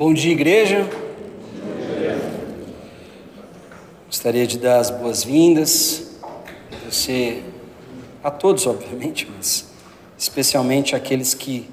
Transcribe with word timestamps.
Bom 0.00 0.14
dia, 0.14 0.32
igreja. 0.32 0.88
Gostaria 4.06 4.46
de 4.46 4.58
dar 4.58 4.78
as 4.78 4.88
boas-vindas 4.88 6.12
a 6.22 6.90
você, 6.90 7.42
a 8.24 8.30
todos, 8.30 8.66
obviamente, 8.66 9.28
mas 9.36 9.68
especialmente 10.16 10.96
aqueles 10.96 11.34
que 11.34 11.68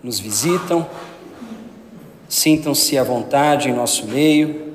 nos 0.00 0.20
visitam. 0.20 0.86
Sintam-se 2.28 2.96
à 2.96 3.02
vontade 3.02 3.68
em 3.68 3.72
nosso 3.72 4.06
meio. 4.06 4.74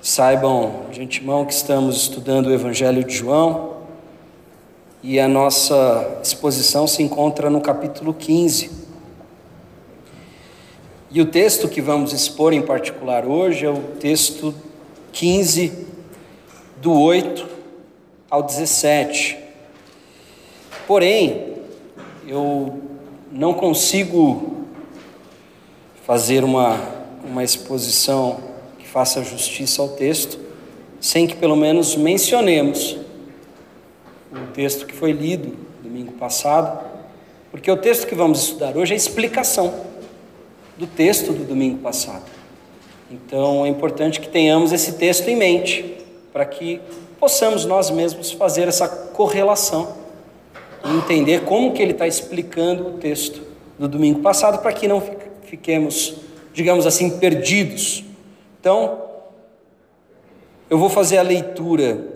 Saibam 0.00 0.84
de 0.92 1.02
antemão 1.02 1.44
que 1.44 1.52
estamos 1.52 1.96
estudando 1.96 2.46
o 2.46 2.54
Evangelho 2.54 3.02
de 3.02 3.12
João 3.12 3.78
e 5.02 5.18
a 5.18 5.26
nossa 5.26 6.20
exposição 6.22 6.86
se 6.86 7.02
encontra 7.02 7.50
no 7.50 7.60
capítulo 7.60 8.14
15. 8.14 8.85
E 11.16 11.20
o 11.22 11.24
texto 11.24 11.66
que 11.66 11.80
vamos 11.80 12.12
expor 12.12 12.52
em 12.52 12.60
particular 12.60 13.24
hoje 13.24 13.64
é 13.64 13.70
o 13.70 13.80
texto 13.98 14.54
15, 15.14 15.72
do 16.76 16.92
8 16.92 17.48
ao 18.28 18.42
17. 18.42 19.38
Porém, 20.86 21.54
eu 22.28 22.82
não 23.32 23.54
consigo 23.54 24.66
fazer 26.04 26.44
uma, 26.44 26.78
uma 27.24 27.42
exposição 27.42 28.38
que 28.78 28.86
faça 28.86 29.24
justiça 29.24 29.80
ao 29.80 29.88
texto 29.88 30.38
sem 31.00 31.26
que 31.26 31.34
pelo 31.34 31.56
menos 31.56 31.96
mencionemos 31.96 32.98
o 34.30 34.52
texto 34.52 34.84
que 34.84 34.94
foi 34.94 35.12
lido 35.12 35.56
domingo 35.82 36.12
passado, 36.12 36.78
porque 37.50 37.70
o 37.70 37.76
texto 37.78 38.06
que 38.06 38.14
vamos 38.14 38.40
estudar 38.42 38.76
hoje 38.76 38.92
é 38.92 38.96
explicação 38.98 39.95
do 40.76 40.86
texto 40.86 41.32
do 41.32 41.44
domingo 41.44 41.78
passado. 41.78 42.24
Então 43.10 43.64
é 43.64 43.68
importante 43.68 44.20
que 44.20 44.28
tenhamos 44.28 44.72
esse 44.72 44.92
texto 44.92 45.28
em 45.28 45.36
mente, 45.36 46.04
para 46.32 46.44
que 46.44 46.80
possamos 47.18 47.64
nós 47.64 47.90
mesmos 47.90 48.32
fazer 48.32 48.68
essa 48.68 48.88
correlação 48.88 49.96
e 50.84 50.96
entender 50.96 51.44
como 51.44 51.72
que 51.72 51.82
ele 51.82 51.92
está 51.92 52.06
explicando 52.06 52.88
o 52.88 52.92
texto 52.98 53.42
do 53.78 53.88
domingo 53.88 54.20
passado, 54.20 54.60
para 54.60 54.72
que 54.72 54.86
não 54.86 55.02
fiquemos, 55.42 56.16
digamos 56.52 56.86
assim, 56.86 57.18
perdidos. 57.18 58.04
Então, 58.60 59.02
eu 60.68 60.78
vou 60.78 60.88
fazer 60.88 61.18
a 61.18 61.22
leitura 61.22 62.06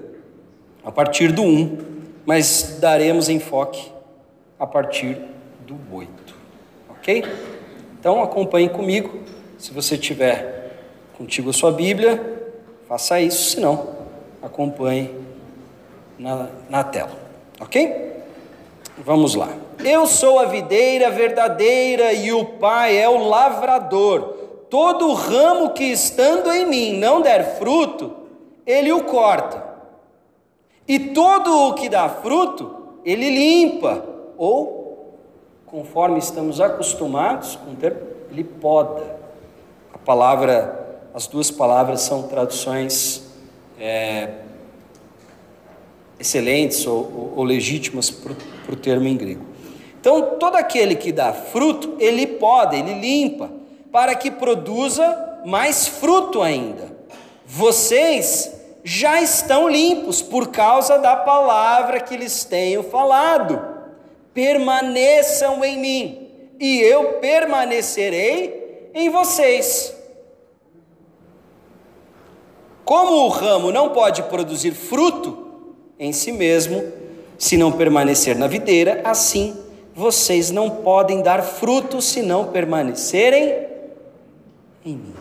a 0.84 0.90
partir 0.90 1.32
do 1.32 1.42
1, 1.42 1.78
mas 2.26 2.78
daremos 2.80 3.28
enfoque 3.28 3.90
a 4.58 4.66
partir 4.66 5.18
do 5.66 5.76
8, 5.92 6.10
ok? 6.90 7.24
Então 8.00 8.22
acompanhe 8.22 8.70
comigo. 8.70 9.20
Se 9.58 9.74
você 9.74 9.98
tiver 9.98 10.72
contigo 11.18 11.50
a 11.50 11.52
sua 11.52 11.70
Bíblia, 11.70 12.50
faça 12.88 13.20
isso, 13.20 13.50
se 13.50 13.60
não, 13.60 13.90
acompanhe 14.42 15.14
na, 16.18 16.48
na 16.70 16.82
tela, 16.82 17.12
ok? 17.60 18.22
Vamos 19.04 19.34
lá. 19.34 19.50
Eu 19.84 20.06
sou 20.06 20.38
a 20.38 20.46
videira 20.46 21.10
verdadeira 21.10 22.14
e 22.14 22.32
o 22.32 22.44
Pai 22.44 22.96
é 22.96 23.06
o 23.06 23.28
lavrador. 23.28 24.34
Todo 24.70 25.12
ramo 25.12 25.70
que 25.70 25.84
estando 25.84 26.50
em 26.50 26.64
mim 26.64 26.98
não 26.98 27.20
der 27.20 27.58
fruto, 27.58 28.16
ele 28.66 28.90
o 28.92 29.04
corta. 29.04 29.62
E 30.88 30.98
todo 30.98 31.68
o 31.68 31.74
que 31.74 31.86
dá 31.86 32.08
fruto, 32.08 32.96
ele 33.04 33.28
limpa 33.28 34.02
ou 34.38 34.79
conforme 35.70 36.18
estamos 36.18 36.60
acostumados 36.60 37.54
com 37.56 37.72
o 37.72 37.76
termo, 37.76 38.00
ele 38.30 38.42
poda. 38.42 39.20
A 39.94 39.98
palavra, 39.98 41.00
as 41.14 41.26
duas 41.26 41.50
palavras 41.50 42.00
são 42.00 42.24
traduções 42.24 43.22
é, 43.78 44.30
excelentes 46.18 46.86
ou, 46.86 46.96
ou, 46.96 47.32
ou 47.36 47.44
legítimas 47.44 48.10
para 48.10 48.34
o 48.72 48.76
termo 48.76 49.06
em 49.06 49.16
grego. 49.16 49.44
Então, 50.00 50.36
todo 50.38 50.56
aquele 50.56 50.96
que 50.96 51.12
dá 51.12 51.32
fruto, 51.32 51.94
ele 52.00 52.26
poda, 52.26 52.74
ele 52.74 52.94
limpa, 52.94 53.50
para 53.92 54.14
que 54.14 54.30
produza 54.30 55.40
mais 55.44 55.86
fruto 55.86 56.42
ainda. 56.42 56.90
Vocês 57.46 58.56
já 58.82 59.20
estão 59.20 59.68
limpos 59.68 60.22
por 60.22 60.48
causa 60.48 60.98
da 60.98 61.14
palavra 61.14 62.00
que 62.00 62.16
lhes 62.16 62.44
tenho 62.44 62.82
falado 62.82 63.69
permaneçam 64.32 65.64
em 65.64 65.78
mim, 65.78 66.28
e 66.58 66.80
eu 66.80 67.14
permanecerei 67.14 68.90
em 68.94 69.08
vocês. 69.08 69.94
Como 72.84 73.24
o 73.24 73.28
ramo 73.28 73.70
não 73.70 73.90
pode 73.90 74.22
produzir 74.24 74.72
fruto 74.72 75.46
em 75.98 76.12
si 76.12 76.32
mesmo, 76.32 76.92
se 77.38 77.56
não 77.56 77.72
permanecer 77.72 78.36
na 78.36 78.46
videira, 78.46 79.00
assim 79.04 79.56
vocês 79.94 80.50
não 80.50 80.70
podem 80.70 81.22
dar 81.22 81.42
fruto 81.42 82.00
se 82.00 82.22
não 82.22 82.46
permanecerem 82.46 83.66
em 84.84 84.96
mim. 84.96 85.14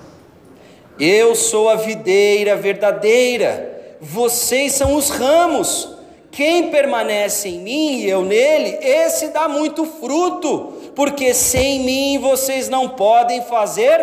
Eu 0.99 1.35
sou 1.35 1.69
a 1.69 1.75
videira 1.75 2.55
verdadeira, 2.55 3.97
vocês 3.99 4.73
são 4.73 4.95
os 4.95 5.09
ramos. 5.09 5.98
Quem 6.31 6.69
permanece 6.69 7.49
em 7.49 7.59
mim 7.59 7.95
e 7.97 8.09
eu 8.09 8.23
nele, 8.23 8.77
esse 8.81 9.29
dá 9.29 9.47
muito 9.47 9.85
fruto, 9.85 10.73
porque 10.95 11.33
sem 11.33 11.83
mim 11.83 12.19
vocês 12.19 12.69
não 12.69 12.89
podem 12.89 13.41
fazer 13.41 13.99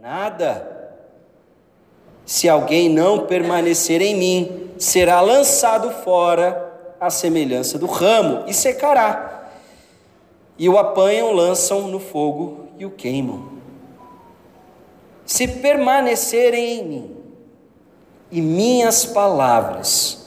nada. 0.00 0.70
Se 2.24 2.48
alguém 2.48 2.88
não 2.88 3.26
permanecer 3.26 4.00
em 4.00 4.14
mim, 4.14 4.70
será 4.78 5.20
lançado 5.20 5.90
fora 5.90 6.70
à 6.98 7.10
semelhança 7.10 7.78
do 7.78 7.86
ramo 7.86 8.44
e 8.46 8.54
secará. 8.54 9.50
E 10.58 10.68
o 10.68 10.78
apanham, 10.78 11.32
lançam 11.32 11.88
no 11.88 12.00
fogo 12.00 12.68
e 12.78 12.86
o 12.86 12.90
queimam. 12.90 13.52
Se 15.26 15.46
permanecerem 15.46 16.78
em 16.78 16.84
mim 16.84 17.16
e 18.30 18.40
minhas 18.40 19.04
palavras 19.04 20.21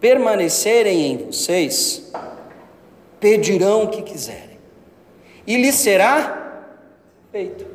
permanecerem 0.00 1.12
em 1.12 1.16
vocês, 1.26 2.12
pedirão 3.18 3.84
o 3.84 3.88
que 3.88 4.02
quiserem, 4.02 4.58
e 5.46 5.56
lhes 5.56 5.74
será 5.74 6.64
feito. 7.32 7.66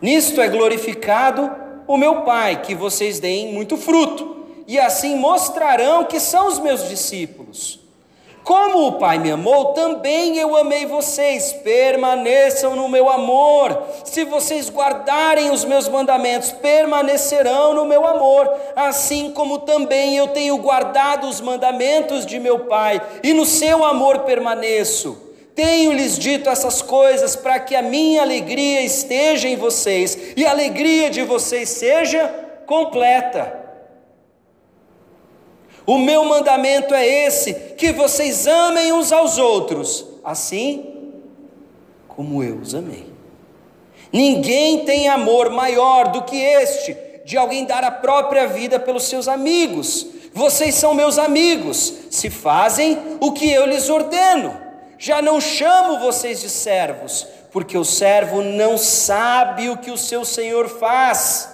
Nisto 0.00 0.40
é 0.40 0.48
glorificado 0.48 1.50
o 1.86 1.96
meu 1.96 2.22
Pai, 2.22 2.62
que 2.62 2.74
vocês 2.74 3.18
deem 3.18 3.52
muito 3.52 3.76
fruto, 3.76 4.44
e 4.66 4.78
assim 4.78 5.16
mostrarão 5.16 6.04
que 6.04 6.18
são 6.20 6.48
os 6.48 6.58
meus 6.58 6.88
discípulos. 6.88 7.85
Como 8.46 8.86
o 8.86 8.92
Pai 8.92 9.18
me 9.18 9.32
amou, 9.32 9.72
também 9.72 10.38
eu 10.38 10.56
amei 10.56 10.86
vocês. 10.86 11.52
Permaneçam 11.52 12.76
no 12.76 12.88
meu 12.88 13.10
amor. 13.10 13.82
Se 14.04 14.22
vocês 14.22 14.70
guardarem 14.70 15.50
os 15.50 15.64
meus 15.64 15.88
mandamentos, 15.88 16.52
permanecerão 16.52 17.74
no 17.74 17.84
meu 17.84 18.06
amor. 18.06 18.48
Assim 18.76 19.32
como 19.32 19.58
também 19.58 20.16
eu 20.16 20.28
tenho 20.28 20.56
guardado 20.58 21.26
os 21.26 21.40
mandamentos 21.40 22.24
de 22.24 22.38
meu 22.38 22.60
Pai, 22.66 23.02
e 23.20 23.32
no 23.32 23.44
seu 23.44 23.84
amor 23.84 24.20
permaneço. 24.20 25.20
Tenho-lhes 25.52 26.16
dito 26.16 26.48
essas 26.48 26.80
coisas 26.80 27.34
para 27.34 27.58
que 27.58 27.74
a 27.74 27.82
minha 27.82 28.22
alegria 28.22 28.80
esteja 28.82 29.48
em 29.48 29.56
vocês 29.56 30.16
e 30.36 30.46
a 30.46 30.52
alegria 30.52 31.10
de 31.10 31.24
vocês 31.24 31.68
seja 31.70 32.32
completa. 32.64 33.65
O 35.86 35.98
meu 35.98 36.24
mandamento 36.24 36.92
é 36.92 37.06
esse: 37.06 37.54
que 37.76 37.92
vocês 37.92 38.46
amem 38.46 38.92
uns 38.92 39.12
aos 39.12 39.38
outros, 39.38 40.04
assim 40.24 40.92
como 42.08 42.42
eu 42.42 42.56
os 42.56 42.74
amei. 42.74 43.06
Ninguém 44.12 44.84
tem 44.84 45.08
amor 45.08 45.50
maior 45.50 46.08
do 46.08 46.22
que 46.22 46.36
este, 46.36 46.96
de 47.24 47.36
alguém 47.36 47.64
dar 47.64 47.84
a 47.84 47.90
própria 47.90 48.46
vida 48.46 48.80
pelos 48.80 49.04
seus 49.04 49.28
amigos. 49.28 50.06
Vocês 50.32 50.74
são 50.74 50.94
meus 50.94 51.18
amigos, 51.18 51.92
se 52.10 52.30
fazem 52.30 52.98
o 53.20 53.32
que 53.32 53.50
eu 53.50 53.66
lhes 53.66 53.88
ordeno. 53.88 54.58
Já 54.98 55.20
não 55.20 55.40
chamo 55.40 55.98
vocês 55.98 56.40
de 56.40 56.48
servos, 56.48 57.26
porque 57.52 57.76
o 57.76 57.84
servo 57.84 58.42
não 58.42 58.78
sabe 58.78 59.68
o 59.68 59.76
que 59.76 59.90
o 59.90 59.98
seu 59.98 60.24
senhor 60.24 60.68
faz. 60.68 61.50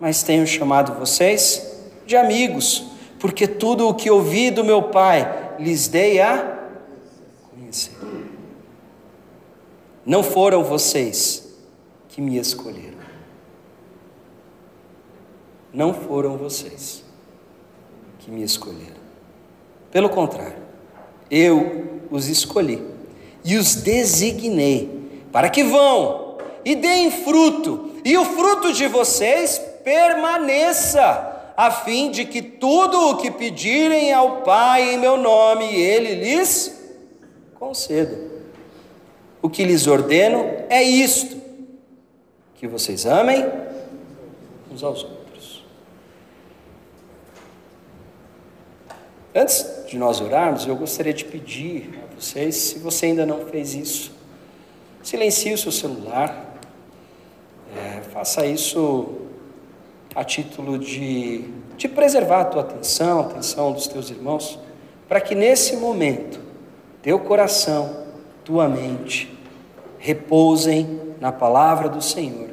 Mas 0.00 0.22
tenho 0.22 0.46
chamado 0.46 0.98
vocês 0.98 1.80
de 2.06 2.16
amigos 2.16 2.93
porque 3.24 3.48
tudo 3.48 3.88
o 3.88 3.94
que 3.94 4.10
ouvi 4.10 4.50
do 4.50 4.62
meu 4.62 4.82
Pai 4.82 5.54
lhes 5.58 5.88
dei 5.88 6.20
a 6.20 6.58
conhecer. 7.48 7.96
Não 10.04 10.22
foram 10.22 10.62
vocês 10.62 11.56
que 12.06 12.20
me 12.20 12.36
escolheram. 12.36 12.98
Não 15.72 15.94
foram 15.94 16.36
vocês 16.36 17.02
que 18.18 18.30
me 18.30 18.42
escolheram. 18.42 19.00
Pelo 19.90 20.10
contrário, 20.10 20.62
eu 21.30 22.02
os 22.10 22.28
escolhi 22.28 22.86
e 23.42 23.56
os 23.56 23.74
designei 23.76 25.22
para 25.32 25.48
que 25.48 25.64
vão 25.64 26.36
e 26.62 26.74
deem 26.74 27.10
fruto, 27.10 27.90
e 28.04 28.18
o 28.18 28.24
fruto 28.26 28.70
de 28.70 28.86
vocês 28.86 29.58
permaneça, 29.82 31.33
a 31.56 31.70
fim 31.70 32.10
de 32.10 32.24
que 32.24 32.42
tudo 32.42 33.10
o 33.10 33.16
que 33.16 33.30
pedirem 33.30 34.12
ao 34.12 34.42
Pai 34.42 34.94
em 34.94 34.98
meu 34.98 35.16
nome, 35.16 35.74
Ele 35.74 36.14
lhes 36.14 36.82
conceda. 37.54 38.18
O 39.40 39.48
que 39.48 39.64
lhes 39.64 39.86
ordeno 39.86 40.44
é 40.68 40.82
isto: 40.82 41.40
que 42.54 42.66
vocês 42.66 43.06
amem 43.06 43.44
uns 44.70 44.82
aos 44.82 45.04
outros. 45.04 45.64
Antes 49.34 49.84
de 49.88 49.98
nós 49.98 50.20
orarmos, 50.20 50.66
eu 50.66 50.76
gostaria 50.76 51.12
de 51.12 51.24
pedir 51.24 52.00
a 52.02 52.14
vocês, 52.14 52.54
se 52.54 52.78
você 52.78 53.06
ainda 53.06 53.26
não 53.26 53.46
fez 53.46 53.74
isso, 53.74 54.12
silencie 55.02 55.52
o 55.52 55.58
seu 55.58 55.72
celular, 55.72 56.56
é, 57.76 58.00
faça 58.12 58.46
isso 58.46 59.23
a 60.14 60.22
título 60.22 60.78
de, 60.78 61.44
de 61.76 61.88
preservar 61.88 62.40
a 62.42 62.44
tua 62.44 62.62
atenção, 62.62 63.20
a 63.20 63.22
atenção 63.22 63.72
dos 63.72 63.86
teus 63.86 64.10
irmãos, 64.10 64.58
para 65.08 65.20
que 65.20 65.34
nesse 65.34 65.76
momento 65.76 66.40
teu 67.02 67.18
coração, 67.18 68.04
tua 68.44 68.68
mente 68.68 69.36
repousem 69.98 71.00
na 71.20 71.32
palavra 71.32 71.88
do 71.88 72.00
Senhor 72.00 72.50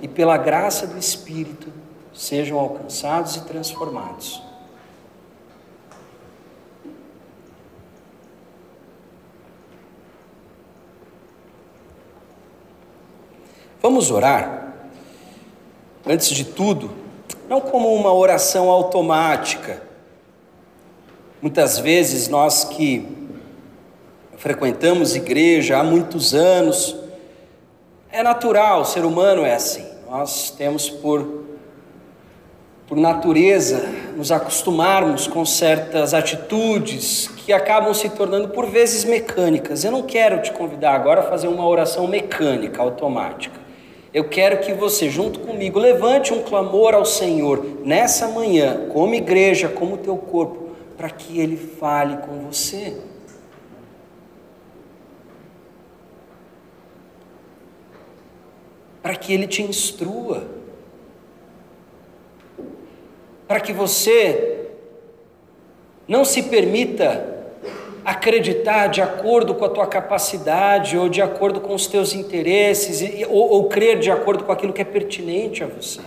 e 0.00 0.08
pela 0.08 0.36
graça 0.36 0.86
do 0.86 0.98
Espírito 0.98 1.72
sejam 2.12 2.58
alcançados 2.58 3.36
e 3.36 3.40
transformados. 3.42 4.42
Vamos 13.82 14.10
orar, 14.10 14.74
antes 16.06 16.28
de 16.28 16.44
tudo, 16.44 16.99
não 17.50 17.60
como 17.60 17.92
uma 17.92 18.12
oração 18.14 18.70
automática. 18.70 19.82
Muitas 21.42 21.80
vezes 21.80 22.28
nós 22.28 22.62
que 22.62 23.04
frequentamos 24.36 25.16
igreja 25.16 25.76
há 25.76 25.82
muitos 25.82 26.32
anos, 26.32 26.96
é 28.12 28.22
natural, 28.22 28.82
o 28.82 28.84
ser 28.84 29.04
humano 29.04 29.44
é 29.44 29.52
assim. 29.52 29.84
Nós 30.08 30.50
temos 30.50 30.88
por, 30.88 31.42
por 32.86 32.96
natureza 32.96 33.84
nos 34.16 34.30
acostumarmos 34.30 35.26
com 35.26 35.44
certas 35.44 36.14
atitudes 36.14 37.26
que 37.26 37.52
acabam 37.52 37.92
se 37.92 38.10
tornando 38.10 38.50
por 38.50 38.66
vezes 38.66 39.04
mecânicas. 39.04 39.82
Eu 39.82 39.90
não 39.90 40.02
quero 40.02 40.40
te 40.40 40.52
convidar 40.52 40.94
agora 40.94 41.22
a 41.22 41.24
fazer 41.24 41.48
uma 41.48 41.66
oração 41.66 42.06
mecânica, 42.06 42.80
automática. 42.80 43.58
Eu 44.12 44.28
quero 44.28 44.58
que 44.58 44.72
você, 44.72 45.08
junto 45.08 45.38
comigo, 45.40 45.78
levante 45.78 46.32
um 46.32 46.42
clamor 46.42 46.94
ao 46.94 47.04
Senhor 47.04 47.64
nessa 47.84 48.26
manhã, 48.26 48.88
como 48.88 49.14
igreja, 49.14 49.68
como 49.68 49.96
teu 49.96 50.16
corpo, 50.16 50.70
para 50.96 51.08
que 51.08 51.38
Ele 51.38 51.56
fale 51.56 52.16
com 52.18 52.40
você. 52.40 52.96
Para 59.00 59.14
que 59.14 59.32
Ele 59.32 59.46
te 59.46 59.62
instrua. 59.62 60.44
Para 63.46 63.60
que 63.60 63.72
você 63.72 64.70
não 66.06 66.24
se 66.24 66.42
permita 66.42 67.39
acreditar 68.04 68.88
de 68.88 69.00
acordo 69.00 69.54
com 69.54 69.64
a 69.64 69.68
tua 69.68 69.86
capacidade 69.86 70.96
ou 70.96 71.08
de 71.08 71.20
acordo 71.20 71.60
com 71.60 71.74
os 71.74 71.86
teus 71.86 72.14
interesses 72.14 73.02
ou, 73.28 73.50
ou 73.50 73.64
crer 73.64 73.98
de 73.98 74.10
acordo 74.10 74.44
com 74.44 74.52
aquilo 74.52 74.72
que 74.72 74.82
é 74.82 74.84
pertinente 74.84 75.62
a 75.62 75.66
você. 75.66 76.00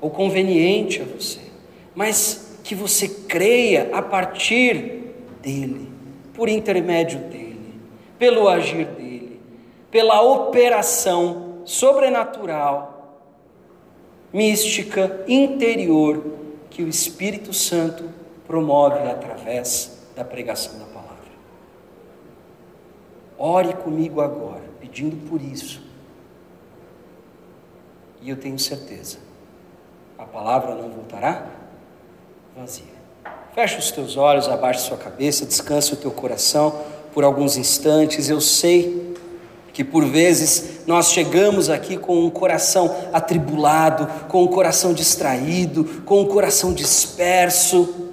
Ou 0.00 0.10
conveniente 0.10 1.02
a 1.02 1.04
você, 1.04 1.40
mas 1.94 2.58
que 2.62 2.74
você 2.74 3.08
creia 3.08 3.90
a 3.92 4.02
partir 4.02 5.14
dele, 5.40 5.88
por 6.34 6.48
intermédio 6.48 7.18
dele, 7.18 7.80
pelo 8.18 8.48
agir 8.48 8.86
dele, 8.86 9.40
pela 9.90 10.20
operação 10.20 11.60
sobrenatural, 11.64 13.22
mística, 14.32 15.24
interior 15.26 16.24
que 16.68 16.82
o 16.82 16.88
Espírito 16.88 17.52
Santo 17.52 18.04
promove 18.46 19.08
através 19.08 19.98
da 20.14 20.24
pregação 20.24 20.78
da 20.78 20.84
palavra. 20.86 21.16
Ore 23.38 23.74
comigo 23.74 24.20
agora, 24.20 24.62
pedindo 24.80 25.16
por 25.28 25.40
isso. 25.40 25.82
E 28.22 28.30
eu 28.30 28.36
tenho 28.36 28.58
certeza, 28.58 29.18
a 30.18 30.24
palavra 30.24 30.74
não 30.74 30.88
voltará 30.88 31.46
vazia. 32.56 32.96
Feche 33.54 33.78
os 33.78 33.90
teus 33.90 34.16
olhos, 34.16 34.48
abaixe 34.48 34.80
sua 34.80 34.96
cabeça, 34.96 35.44
descanse 35.44 35.92
o 35.92 35.96
teu 35.96 36.10
coração 36.10 36.82
por 37.12 37.24
alguns 37.24 37.56
instantes. 37.56 38.28
Eu 38.28 38.40
sei 38.40 39.14
que 39.72 39.84
por 39.84 40.04
vezes 40.06 40.86
nós 40.86 41.12
chegamos 41.12 41.68
aqui 41.68 41.98
com 41.98 42.24
um 42.24 42.30
coração 42.30 42.96
atribulado, 43.12 44.06
com 44.28 44.42
um 44.42 44.48
coração 44.48 44.94
distraído, 44.94 45.84
com 46.04 46.22
um 46.22 46.26
coração 46.26 46.72
disperso. 46.72 48.05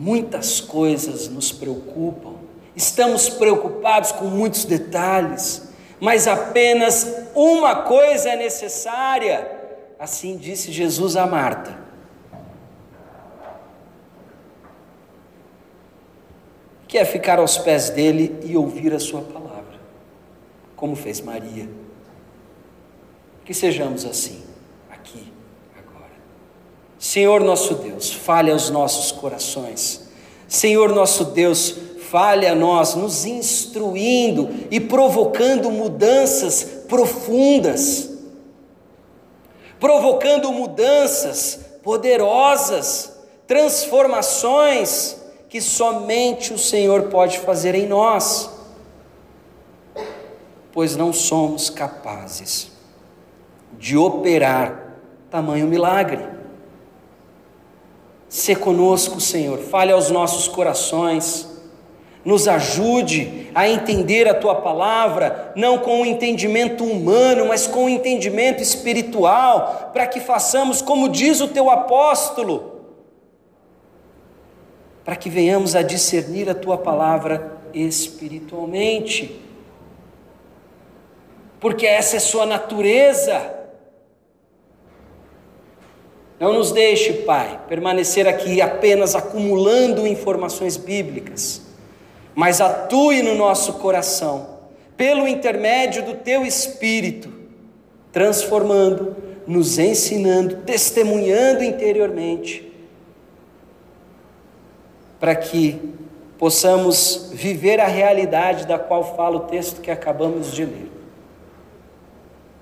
Muitas 0.00 0.60
coisas 0.60 1.28
nos 1.28 1.50
preocupam, 1.50 2.34
estamos 2.76 3.28
preocupados 3.28 4.12
com 4.12 4.26
muitos 4.26 4.64
detalhes, 4.64 5.72
mas 5.98 6.28
apenas 6.28 7.04
uma 7.34 7.82
coisa 7.82 8.28
é 8.28 8.36
necessária, 8.36 9.50
assim 9.98 10.36
disse 10.36 10.70
Jesus 10.70 11.16
a 11.16 11.26
Marta. 11.26 11.76
Que 16.86 16.96
é 16.96 17.04
ficar 17.04 17.40
aos 17.40 17.58
pés 17.58 17.90
dele 17.90 18.38
e 18.44 18.56
ouvir 18.56 18.94
a 18.94 19.00
sua 19.00 19.22
palavra, 19.22 19.80
como 20.76 20.94
fez 20.94 21.20
Maria. 21.20 21.68
Que 23.44 23.52
sejamos 23.52 24.04
assim. 24.04 24.47
Senhor 26.98 27.40
nosso 27.40 27.74
Deus, 27.74 28.12
fale 28.12 28.50
aos 28.50 28.70
nossos 28.70 29.12
corações. 29.12 30.08
Senhor 30.48 30.92
nosso 30.92 31.26
Deus, 31.26 31.74
fale 32.10 32.46
a 32.46 32.54
nós, 32.54 32.94
nos 32.94 33.24
instruindo 33.24 34.48
e 34.70 34.80
provocando 34.80 35.70
mudanças 35.70 36.64
profundas, 36.88 38.10
provocando 39.78 40.50
mudanças 40.50 41.60
poderosas, 41.82 43.12
transformações 43.46 45.16
que 45.48 45.60
somente 45.60 46.52
o 46.52 46.58
Senhor 46.58 47.04
pode 47.04 47.38
fazer 47.38 47.74
em 47.74 47.86
nós, 47.86 48.50
pois 50.72 50.96
não 50.96 51.12
somos 51.12 51.70
capazes 51.70 52.70
de 53.78 53.96
operar 53.96 54.96
tamanho 55.30 55.66
milagre. 55.66 56.37
Se 58.28 58.54
conosco, 58.54 59.20
Senhor, 59.20 59.58
fale 59.58 59.90
aos 59.90 60.10
nossos 60.10 60.46
corações, 60.46 61.48
nos 62.24 62.46
ajude 62.46 63.50
a 63.54 63.66
entender 63.66 64.28
a 64.28 64.34
tua 64.34 64.56
palavra, 64.56 65.52
não 65.56 65.78
com 65.78 66.02
o 66.02 66.06
entendimento 66.06 66.84
humano, 66.84 67.46
mas 67.46 67.66
com 67.66 67.86
o 67.86 67.88
entendimento 67.88 68.62
espiritual, 68.62 69.90
para 69.94 70.06
que 70.06 70.20
façamos 70.20 70.82
como 70.82 71.08
diz 71.08 71.40
o 71.40 71.48
teu 71.48 71.70
apóstolo, 71.70 72.82
para 75.04 75.16
que 75.16 75.30
venhamos 75.30 75.74
a 75.74 75.80
discernir 75.80 76.50
a 76.50 76.54
tua 76.54 76.76
palavra 76.76 77.56
espiritualmente, 77.72 79.40
porque 81.58 81.86
essa 81.86 82.16
é 82.16 82.20
sua 82.20 82.44
natureza. 82.44 83.57
Não 86.38 86.52
nos 86.52 86.70
deixe, 86.70 87.12
Pai, 87.12 87.60
permanecer 87.68 88.28
aqui 88.28 88.60
apenas 88.60 89.16
acumulando 89.16 90.06
informações 90.06 90.76
bíblicas, 90.76 91.62
mas 92.34 92.60
atue 92.60 93.22
no 93.22 93.34
nosso 93.34 93.74
coração, 93.74 94.58
pelo 94.96 95.26
intermédio 95.26 96.04
do 96.04 96.14
Teu 96.14 96.46
Espírito, 96.46 97.32
transformando, 98.12 99.16
nos 99.46 99.78
ensinando, 99.78 100.58
testemunhando 100.58 101.64
interiormente, 101.64 102.72
para 105.18 105.34
que 105.34 105.80
possamos 106.38 107.30
viver 107.32 107.80
a 107.80 107.88
realidade 107.88 108.64
da 108.64 108.78
qual 108.78 109.16
fala 109.16 109.38
o 109.38 109.40
texto 109.40 109.80
que 109.80 109.90
acabamos 109.90 110.52
de 110.52 110.64
ler, 110.64 110.88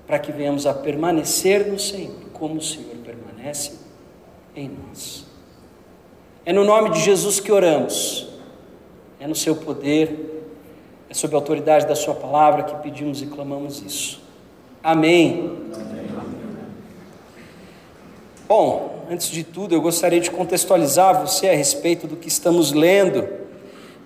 para 0.07 0.17
que 0.17 0.31
venhamos 0.31 0.65
a 0.65 0.73
permanecer 0.73 1.67
no 1.67 1.77
Senhor, 1.77 2.15
como 2.33 2.55
o 2.55 2.61
Senhor 2.61 2.96
permanece 3.47 3.73
em 4.55 4.69
nós. 4.69 5.25
É 6.45 6.51
no 6.51 6.63
nome 6.63 6.91
de 6.91 6.99
Jesus 6.99 7.39
que 7.39 7.51
oramos. 7.51 8.27
é 9.19 9.25
no 9.25 9.33
seu 9.33 9.55
poder, 9.55 10.45
é 11.09 11.13
sob 11.13 11.33
a 11.33 11.37
autoridade 11.37 11.87
da 11.87 11.95
Sua 11.95 12.13
palavra 12.13 12.63
que 12.63 12.75
pedimos 12.83 13.21
e 13.21 13.25
clamamos 13.25 13.81
isso. 13.81 14.21
Amém. 14.83 15.57
Amém. 15.73 16.07
Bom, 18.47 19.05
antes 19.09 19.29
de 19.29 19.43
tudo, 19.43 19.73
eu 19.73 19.81
gostaria 19.81 20.19
de 20.19 20.29
contextualizar 20.29 21.19
você 21.19 21.49
a 21.49 21.55
respeito 21.55 22.05
do 22.05 22.15
que 22.15 22.27
estamos 22.27 22.71
lendo. 22.71 23.27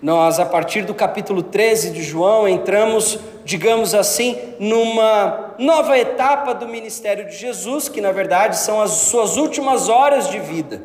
Nós, 0.00 0.40
a 0.40 0.46
partir 0.46 0.84
do 0.84 0.94
capítulo 0.94 1.42
13 1.42 1.90
de 1.90 2.02
João, 2.02 2.48
entramos, 2.48 3.18
digamos 3.52 3.94
assim, 3.94 4.38
numa 4.58 5.54
nova 5.58 5.98
etapa 5.98 6.54
do 6.54 6.66
ministério 6.66 7.26
de 7.26 7.36
Jesus, 7.36 7.86
que 7.86 8.00
na 8.00 8.10
verdade 8.10 8.56
são 8.56 8.80
as 8.80 8.92
suas 8.92 9.36
últimas 9.36 9.90
horas 9.90 10.30
de 10.30 10.38
vida. 10.38 10.82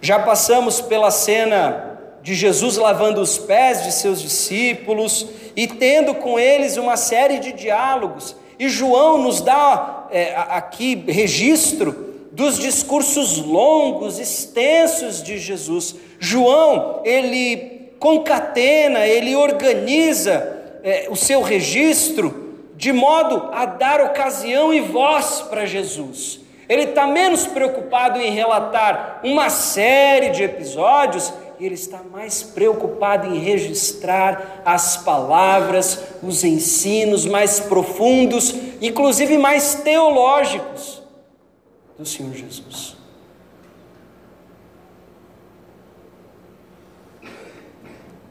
Já 0.00 0.18
passamos 0.18 0.80
pela 0.80 1.10
cena 1.10 1.98
de 2.22 2.34
Jesus 2.34 2.78
lavando 2.78 3.20
os 3.20 3.36
pés 3.36 3.84
de 3.84 3.92
seus 3.92 4.22
discípulos 4.22 5.26
e 5.54 5.66
tendo 5.66 6.14
com 6.14 6.38
eles 6.38 6.78
uma 6.78 6.96
série 6.96 7.38
de 7.38 7.52
diálogos. 7.52 8.34
E 8.58 8.66
João 8.70 9.18
nos 9.18 9.42
dá 9.42 10.06
é, 10.10 10.34
aqui 10.34 11.04
registro 11.06 12.14
dos 12.32 12.58
discursos 12.58 13.36
longos, 13.36 14.18
extensos 14.18 15.22
de 15.22 15.36
Jesus. 15.36 15.96
João, 16.18 17.02
ele 17.04 17.92
concatena, 17.98 19.06
ele 19.06 19.36
organiza 19.36 20.53
é, 20.84 21.08
o 21.10 21.16
seu 21.16 21.42
registro 21.42 22.54
de 22.76 22.92
modo 22.92 23.50
a 23.52 23.66
dar 23.66 24.00
ocasião 24.00 24.72
e 24.72 24.80
voz 24.80 25.40
para 25.42 25.66
Jesus. 25.66 26.40
Ele 26.68 26.84
está 26.84 27.06
menos 27.06 27.46
preocupado 27.46 28.20
em 28.20 28.30
relatar 28.30 29.20
uma 29.24 29.50
série 29.50 30.30
de 30.30 30.44
episódios 30.44 31.32
ele 31.60 31.74
está 31.74 32.02
mais 32.02 32.42
preocupado 32.42 33.26
em 33.26 33.38
registrar 33.38 34.62
as 34.64 34.96
palavras, 34.96 35.98
os 36.22 36.42
ensinos 36.44 37.24
mais 37.26 37.60
profundos, 37.60 38.54
inclusive 38.80 39.38
mais 39.38 39.76
teológicos 39.76 41.02
do 41.98 42.04
Senhor 42.04 42.34
Jesus. 42.34 42.96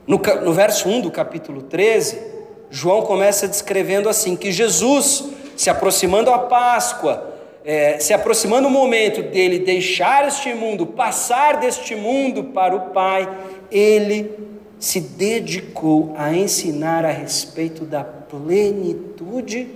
No, 0.05 0.17
no 0.43 0.53
verso 0.53 0.89
1 0.89 1.01
do 1.01 1.11
capítulo 1.11 1.63
13, 1.63 2.32
João 2.73 3.03
começa 3.03 3.47
descrevendo 3.47 4.09
assim: 4.09 4.35
que 4.35 4.51
Jesus, 4.51 5.25
se 5.55 5.69
aproximando 5.69 6.31
a 6.31 6.39
Páscoa, 6.39 7.31
é, 7.63 7.99
se 7.99 8.15
aproximando 8.15 8.67
o 8.67 8.71
momento 8.71 9.21
dele 9.21 9.59
deixar 9.59 10.27
este 10.27 10.55
mundo, 10.55 10.87
passar 10.87 11.59
deste 11.59 11.95
mundo 11.95 12.45
para 12.45 12.75
o 12.75 12.89
Pai, 12.89 13.29
ele 13.69 14.31
se 14.79 14.99
dedicou 14.99 16.15
a 16.17 16.33
ensinar 16.33 17.05
a 17.05 17.11
respeito 17.11 17.85
da 17.85 18.03
plenitude 18.03 19.67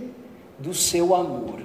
do 0.57 0.73
seu 0.73 1.13
amor. 1.13 1.59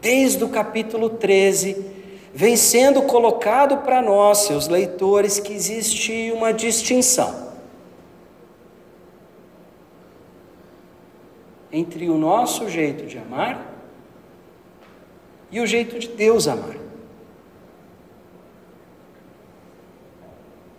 Desde 0.00 0.44
o 0.44 0.48
capítulo 0.48 1.10
13, 1.10 1.84
vem 2.32 2.56
sendo 2.56 3.02
colocado 3.02 3.78
para 3.78 4.00
nós, 4.00 4.38
seus 4.38 4.68
leitores, 4.68 5.40
que 5.40 5.52
existe 5.52 6.30
uma 6.32 6.52
distinção 6.52 7.51
entre 11.72 12.10
o 12.10 12.18
nosso 12.18 12.68
jeito 12.68 13.06
de 13.06 13.18
amar 13.18 13.72
e 15.50 15.60
o 15.60 15.66
jeito 15.66 15.98
de 15.98 16.08
Deus 16.08 16.46
amar. 16.46 16.76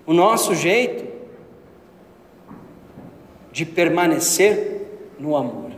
O 0.05 0.13
nosso 0.13 0.53
jeito 0.53 1.11
de 3.51 3.65
permanecer 3.65 5.13
no 5.19 5.35
amor. 5.35 5.71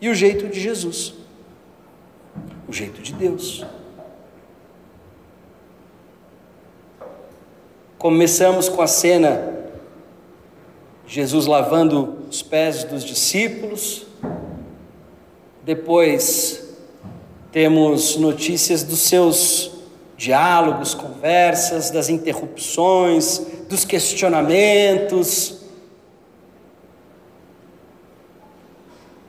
E 0.00 0.08
o 0.08 0.14
jeito 0.14 0.46
de 0.48 0.60
Jesus. 0.60 1.14
O 2.68 2.72
jeito 2.72 3.00
de 3.00 3.12
Deus. 3.12 3.64
Começamos 7.98 8.68
com 8.68 8.82
a 8.82 8.86
cena 8.86 9.56
Jesus 11.06 11.46
lavando 11.46 12.15
os 12.28 12.42
pés 12.42 12.84
dos 12.84 13.04
discípulos, 13.04 14.06
depois 15.64 16.64
temos 17.50 18.16
notícias 18.16 18.82
dos 18.82 19.00
seus 19.00 19.72
diálogos, 20.16 20.94
conversas, 20.94 21.90
das 21.90 22.08
interrupções, 22.08 23.38
dos 23.68 23.84
questionamentos. 23.84 25.60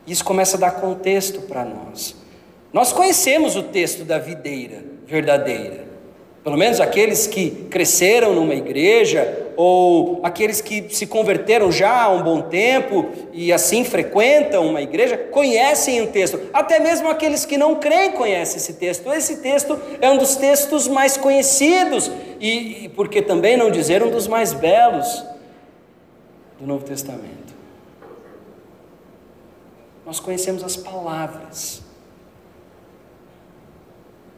Isso 0.05 0.23
começa 0.23 0.57
a 0.57 0.59
dar 0.59 0.71
contexto 0.71 1.41
para 1.41 1.65
nós. 1.65 2.15
Nós 2.71 2.93
conhecemos 2.93 3.55
o 3.55 3.63
texto 3.63 4.03
da 4.03 4.19
videira 4.19 4.83
verdadeira. 5.05 5.86
Pelo 6.47 6.55
menos 6.55 6.79
aqueles 6.79 7.27
que 7.27 7.49
cresceram 7.69 8.33
numa 8.33 8.55
igreja, 8.55 9.49
ou 9.57 10.21
aqueles 10.23 10.61
que 10.61 10.87
se 10.95 11.05
converteram 11.05 11.69
já 11.69 12.03
há 12.03 12.09
um 12.09 12.23
bom 12.23 12.41
tempo 12.41 13.05
e 13.33 13.51
assim 13.51 13.83
frequentam 13.83 14.65
uma 14.65 14.81
igreja, 14.81 15.17
conhecem 15.17 15.99
o 15.99 16.07
texto. 16.07 16.39
Até 16.53 16.79
mesmo 16.79 17.09
aqueles 17.09 17.45
que 17.45 17.57
não 17.57 17.75
creem 17.75 18.13
conhecem 18.13 18.55
esse 18.55 18.75
texto. 18.75 19.11
Esse 19.11 19.41
texto 19.41 19.77
é 19.99 20.09
um 20.09 20.17
dos 20.17 20.37
textos 20.37 20.87
mais 20.87 21.17
conhecidos, 21.17 22.09
e, 22.39 22.85
e 22.85 22.89
porque 22.95 23.21
também 23.21 23.57
não 23.57 23.69
dizer 23.69 24.01
um 24.01 24.09
dos 24.09 24.25
mais 24.25 24.53
belos 24.53 25.25
do 26.57 26.65
Novo 26.65 26.85
Testamento. 26.85 27.53
Nós 30.05 30.21
conhecemos 30.21 30.63
as 30.63 30.77
palavras 30.77 31.85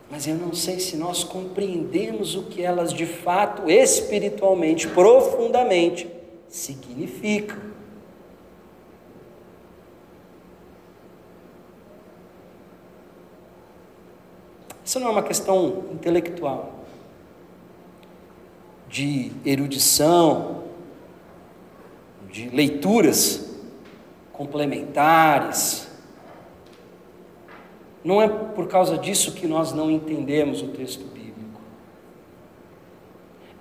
mas 0.10 0.28
eu 0.28 0.36
não 0.36 0.54
sei 0.54 0.80
se 0.80 0.98
nós 0.98 1.24
compreendemos 1.24 2.36
o 2.36 2.44
que 2.44 2.62
elas 2.62 2.92
de 2.92 3.06
fato, 3.06 3.70
espiritualmente, 3.70 4.88
profundamente 4.88 6.10
significam. 6.48 7.70
Isso 14.84 15.00
não 15.00 15.10
é 15.10 15.12
uma 15.12 15.22
questão 15.24 15.86
intelectual, 15.92 16.74
de 18.88 19.32
erudição, 19.46 20.64
de 22.32 22.50
leituras 22.50 23.48
complementares, 24.34 25.89
não 28.10 28.20
é 28.20 28.28
por 28.28 28.68
causa 28.68 28.98
disso 28.98 29.34
que 29.34 29.46
nós 29.46 29.72
não 29.72 29.92
entendemos 29.92 30.64
o 30.64 30.70
texto 30.70 31.06
bíblico. 31.14 31.62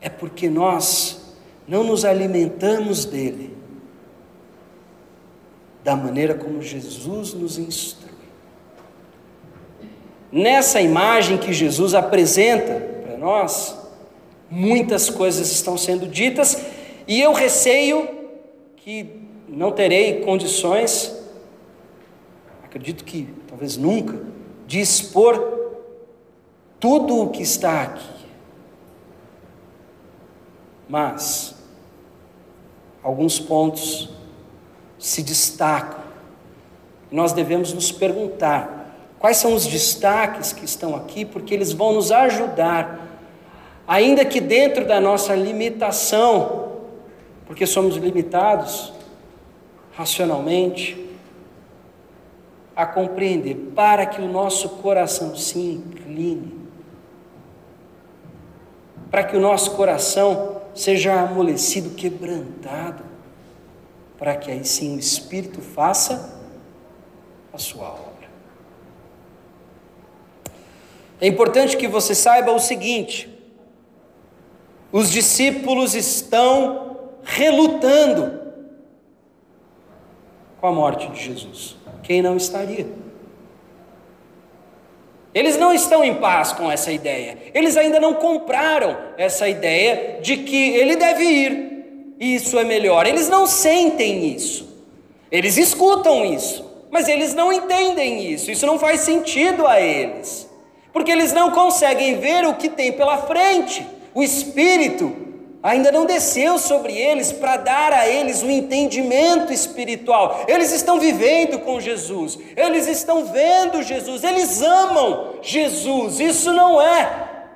É 0.00 0.08
porque 0.08 0.48
nós 0.48 1.36
não 1.68 1.84
nos 1.84 2.02
alimentamos 2.02 3.04
dele 3.04 3.54
da 5.84 5.94
maneira 5.94 6.34
como 6.34 6.62
Jesus 6.62 7.34
nos 7.34 7.58
instrui. 7.58 8.08
Nessa 10.32 10.80
imagem 10.80 11.36
que 11.36 11.52
Jesus 11.52 11.92
apresenta 11.92 12.80
para 13.06 13.18
nós, 13.18 13.78
muitas 14.48 15.10
coisas 15.10 15.52
estão 15.52 15.76
sendo 15.76 16.06
ditas 16.06 16.64
e 17.06 17.20
eu 17.20 17.34
receio 17.34 18.08
que 18.76 19.10
não 19.46 19.72
terei 19.72 20.22
condições, 20.22 21.14
acredito 22.64 23.04
que 23.04 23.28
talvez 23.46 23.76
nunca, 23.76 24.37
de 24.68 24.80
expor 24.80 25.42
tudo 26.78 27.22
o 27.22 27.30
que 27.30 27.42
está 27.42 27.84
aqui. 27.84 28.26
Mas 30.86 31.54
alguns 33.02 33.40
pontos 33.40 34.10
se 34.98 35.22
destacam. 35.22 36.04
Nós 37.10 37.32
devemos 37.32 37.72
nos 37.72 37.90
perguntar 37.90 38.94
quais 39.18 39.38
são 39.38 39.54
os 39.54 39.66
destaques 39.66 40.52
que 40.52 40.66
estão 40.66 40.94
aqui, 40.94 41.24
porque 41.24 41.54
eles 41.54 41.72
vão 41.72 41.94
nos 41.94 42.12
ajudar, 42.12 43.08
ainda 43.86 44.22
que 44.22 44.38
dentro 44.38 44.86
da 44.86 45.00
nossa 45.00 45.34
limitação, 45.34 46.72
porque 47.46 47.64
somos 47.66 47.96
limitados 47.96 48.92
racionalmente, 49.96 51.07
a 52.78 52.86
compreender, 52.86 53.72
para 53.74 54.06
que 54.06 54.22
o 54.22 54.28
nosso 54.28 54.68
coração 54.68 55.34
se 55.34 55.58
incline, 55.58 56.56
para 59.10 59.24
que 59.24 59.36
o 59.36 59.40
nosso 59.40 59.72
coração 59.72 60.62
seja 60.72 61.20
amolecido, 61.20 61.96
quebrantado, 61.96 63.02
para 64.16 64.36
que 64.36 64.52
aí 64.52 64.64
sim 64.64 64.94
o 64.94 64.98
Espírito 65.00 65.60
faça 65.60 66.40
a 67.52 67.58
sua 67.58 67.88
obra. 67.88 68.28
É 71.20 71.26
importante 71.26 71.76
que 71.76 71.88
você 71.88 72.14
saiba 72.14 72.52
o 72.52 72.60
seguinte: 72.60 73.28
Os 74.92 75.10
discípulos 75.10 75.96
estão 75.96 76.96
relutando 77.24 78.40
com 80.60 80.68
a 80.68 80.72
morte 80.72 81.08
de 81.08 81.24
Jesus. 81.24 81.77
Quem 82.02 82.22
não 82.22 82.36
estaria? 82.36 82.86
Eles 85.34 85.56
não 85.56 85.72
estão 85.72 86.02
em 86.02 86.14
paz 86.14 86.52
com 86.52 86.70
essa 86.70 86.90
ideia. 86.90 87.38
Eles 87.54 87.76
ainda 87.76 88.00
não 88.00 88.14
compraram 88.14 88.96
essa 89.16 89.48
ideia 89.48 90.18
de 90.20 90.38
que 90.38 90.70
ele 90.70 90.96
deve 90.96 91.22
ir 91.22 91.68
e 92.18 92.34
isso 92.34 92.58
é 92.58 92.64
melhor. 92.64 93.06
Eles 93.06 93.28
não 93.28 93.46
sentem 93.46 94.34
isso. 94.34 94.66
Eles 95.30 95.56
escutam 95.56 96.24
isso, 96.24 96.64
mas 96.90 97.06
eles 97.06 97.34
não 97.34 97.52
entendem 97.52 98.32
isso. 98.32 98.50
Isso 98.50 98.66
não 98.66 98.78
faz 98.78 99.00
sentido 99.00 99.66
a 99.66 99.80
eles. 99.80 100.48
Porque 100.92 101.12
eles 101.12 101.32
não 101.32 101.50
conseguem 101.50 102.18
ver 102.18 102.46
o 102.46 102.54
que 102.54 102.68
tem 102.68 102.92
pela 102.92 103.18
frente. 103.18 103.86
O 104.14 104.22
Espírito 104.22 105.27
ainda 105.62 105.90
não 105.90 106.06
desceu 106.06 106.58
sobre 106.58 106.96
eles 106.96 107.32
para 107.32 107.56
dar 107.56 107.92
a 107.92 108.08
eles 108.08 108.42
um 108.42 108.50
entendimento 108.50 109.52
espiritual. 109.52 110.44
Eles 110.46 110.72
estão 110.72 111.00
vivendo 111.00 111.58
com 111.60 111.80
Jesus, 111.80 112.38
eles 112.56 112.86
estão 112.86 113.26
vendo 113.26 113.82
Jesus, 113.82 114.22
eles 114.22 114.62
amam 114.62 115.34
Jesus. 115.42 116.20
Isso 116.20 116.52
não 116.52 116.80
é 116.80 117.46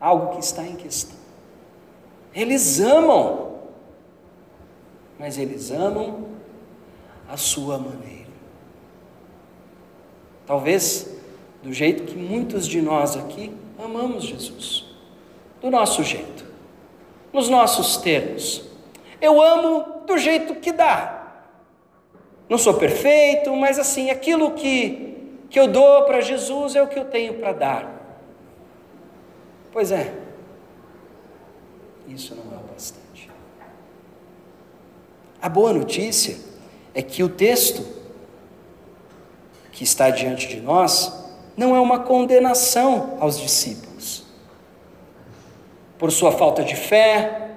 algo 0.00 0.34
que 0.34 0.40
está 0.40 0.62
em 0.62 0.76
questão. 0.76 1.18
Eles 2.34 2.80
amam, 2.80 3.58
mas 5.18 5.36
eles 5.36 5.70
amam 5.70 6.28
a 7.28 7.36
sua 7.36 7.76
maneira. 7.76 8.30
Talvez 10.46 11.08
do 11.62 11.72
jeito 11.72 12.04
que 12.04 12.16
muitos 12.16 12.66
de 12.66 12.80
nós 12.80 13.16
aqui 13.16 13.52
amamos 13.78 14.24
Jesus, 14.24 14.86
do 15.60 15.70
nosso 15.70 16.02
jeito 16.02 16.39
nos 17.32 17.48
nossos 17.48 17.96
termos. 17.98 18.62
Eu 19.20 19.40
amo 19.40 20.02
do 20.06 20.18
jeito 20.18 20.54
que 20.56 20.72
dá. 20.72 21.44
Não 22.48 22.58
sou 22.58 22.74
perfeito, 22.74 23.54
mas 23.54 23.78
assim, 23.78 24.10
aquilo 24.10 24.52
que, 24.52 25.38
que 25.48 25.58
eu 25.58 25.68
dou 25.68 26.04
para 26.04 26.20
Jesus 26.20 26.74
é 26.74 26.82
o 26.82 26.88
que 26.88 26.98
eu 26.98 27.04
tenho 27.04 27.34
para 27.34 27.52
dar. 27.52 28.00
Pois 29.72 29.92
é, 29.92 30.12
isso 32.08 32.34
não 32.34 32.52
é 32.52 32.56
o 32.56 32.72
bastante. 32.72 33.30
A 35.40 35.48
boa 35.48 35.72
notícia 35.72 36.36
é 36.92 37.00
que 37.02 37.22
o 37.22 37.28
texto 37.28 37.86
que 39.70 39.84
está 39.84 40.10
diante 40.10 40.48
de 40.48 40.60
nós 40.60 41.24
não 41.56 41.76
é 41.76 41.80
uma 41.80 42.00
condenação 42.00 43.16
aos 43.20 43.38
discípulos 43.38 43.89
por 46.00 46.10
sua 46.10 46.32
falta 46.32 46.64
de 46.64 46.74
fé, 46.74 47.50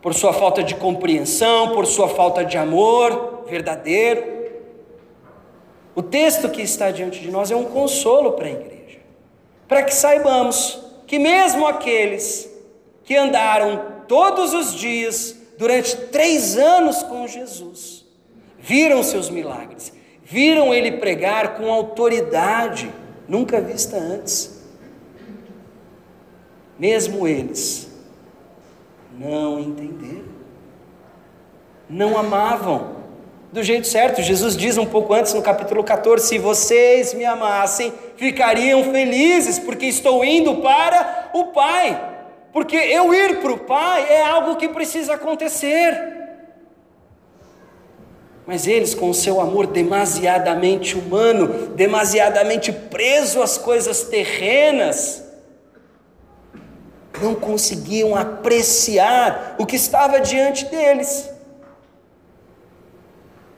por 0.00 0.14
sua 0.14 0.32
falta 0.32 0.62
de 0.62 0.74
compreensão, 0.74 1.74
por 1.74 1.84
sua 1.84 2.08
falta 2.08 2.42
de 2.42 2.56
amor 2.56 3.44
verdadeiro. 3.46 4.24
O 5.94 6.02
texto 6.02 6.48
que 6.48 6.62
está 6.62 6.90
diante 6.90 7.20
de 7.20 7.30
nós 7.30 7.50
é 7.50 7.56
um 7.56 7.66
consolo 7.66 8.32
para 8.32 8.46
a 8.46 8.50
igreja, 8.50 8.98
para 9.68 9.82
que 9.82 9.94
saibamos 9.94 10.80
que, 11.06 11.18
mesmo 11.18 11.66
aqueles 11.66 12.50
que 13.04 13.14
andaram 13.14 13.92
todos 14.08 14.54
os 14.54 14.74
dias, 14.74 15.36
durante 15.58 15.96
três 15.96 16.56
anos 16.56 17.02
com 17.02 17.28
Jesus, 17.28 18.06
viram 18.58 19.02
seus 19.02 19.28
milagres, 19.28 19.92
viram 20.22 20.72
ele 20.72 20.92
pregar 20.92 21.58
com 21.58 21.70
autoridade 21.70 22.90
nunca 23.28 23.60
vista 23.60 23.98
antes 23.98 24.53
mesmo 26.78 27.26
eles 27.26 27.88
não 29.18 29.58
entenderam, 29.58 30.34
não 31.88 32.18
amavam 32.18 33.04
do 33.54 33.62
jeito 33.62 33.86
certo. 33.86 34.20
Jesus 34.20 34.56
diz 34.56 34.76
um 34.76 34.84
pouco 34.84 35.14
antes 35.14 35.32
no 35.32 35.40
capítulo 35.40 35.84
14: 35.84 36.26
Se 36.26 36.38
vocês 36.38 37.14
me 37.14 37.24
amassem, 37.24 37.92
ficariam 38.16 38.82
felizes, 38.84 39.58
porque 39.58 39.86
estou 39.86 40.24
indo 40.24 40.56
para 40.56 41.30
o 41.32 41.46
Pai. 41.46 42.12
Porque 42.52 42.76
eu 42.76 43.14
ir 43.14 43.40
para 43.40 43.52
o 43.52 43.58
Pai 43.58 44.06
é 44.12 44.22
algo 44.22 44.56
que 44.56 44.68
precisa 44.68 45.14
acontecer. 45.14 46.14
Mas 48.46 48.66
eles, 48.66 48.94
com 48.94 49.08
o 49.08 49.14
seu 49.14 49.40
amor 49.40 49.66
demasiadamente 49.66 50.98
humano, 50.98 51.68
demasiadamente 51.74 52.70
preso 52.72 53.42
às 53.42 53.56
coisas 53.56 54.02
terrenas, 54.02 55.23
não 57.20 57.34
conseguiam 57.34 58.16
apreciar 58.16 59.56
o 59.58 59.66
que 59.66 59.76
estava 59.76 60.20
diante 60.20 60.64
deles. 60.66 61.30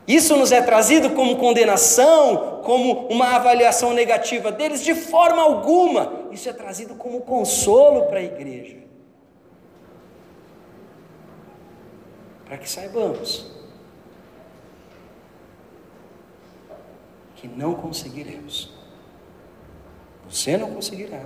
Isso 0.06 0.36
nos 0.36 0.52
é 0.52 0.62
trazido 0.62 1.10
como 1.10 1.36
condenação, 1.36 2.62
como 2.62 3.08
uma 3.08 3.34
avaliação 3.34 3.92
negativa 3.92 4.52
deles, 4.52 4.82
de 4.82 4.94
forma 4.94 5.42
alguma. 5.42 6.28
Isso 6.30 6.48
é 6.48 6.52
trazido 6.52 6.94
como 6.94 7.22
consolo 7.22 8.06
para 8.06 8.20
a 8.20 8.22
igreja. 8.22 8.76
Para 12.44 12.56
que 12.58 12.70
saibamos 12.70 13.50
que 17.34 17.48
não 17.48 17.74
conseguiremos. 17.74 18.72
Você 20.28 20.56
não 20.56 20.72
conseguirá, 20.72 21.24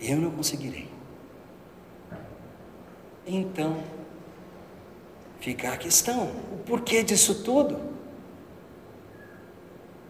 eu 0.00 0.18
não 0.18 0.30
conseguirei. 0.30 0.93
Então, 3.26 3.78
fica 5.40 5.72
a 5.72 5.76
questão: 5.76 6.30
o 6.52 6.58
porquê 6.66 7.02
disso 7.02 7.42
tudo? 7.42 7.94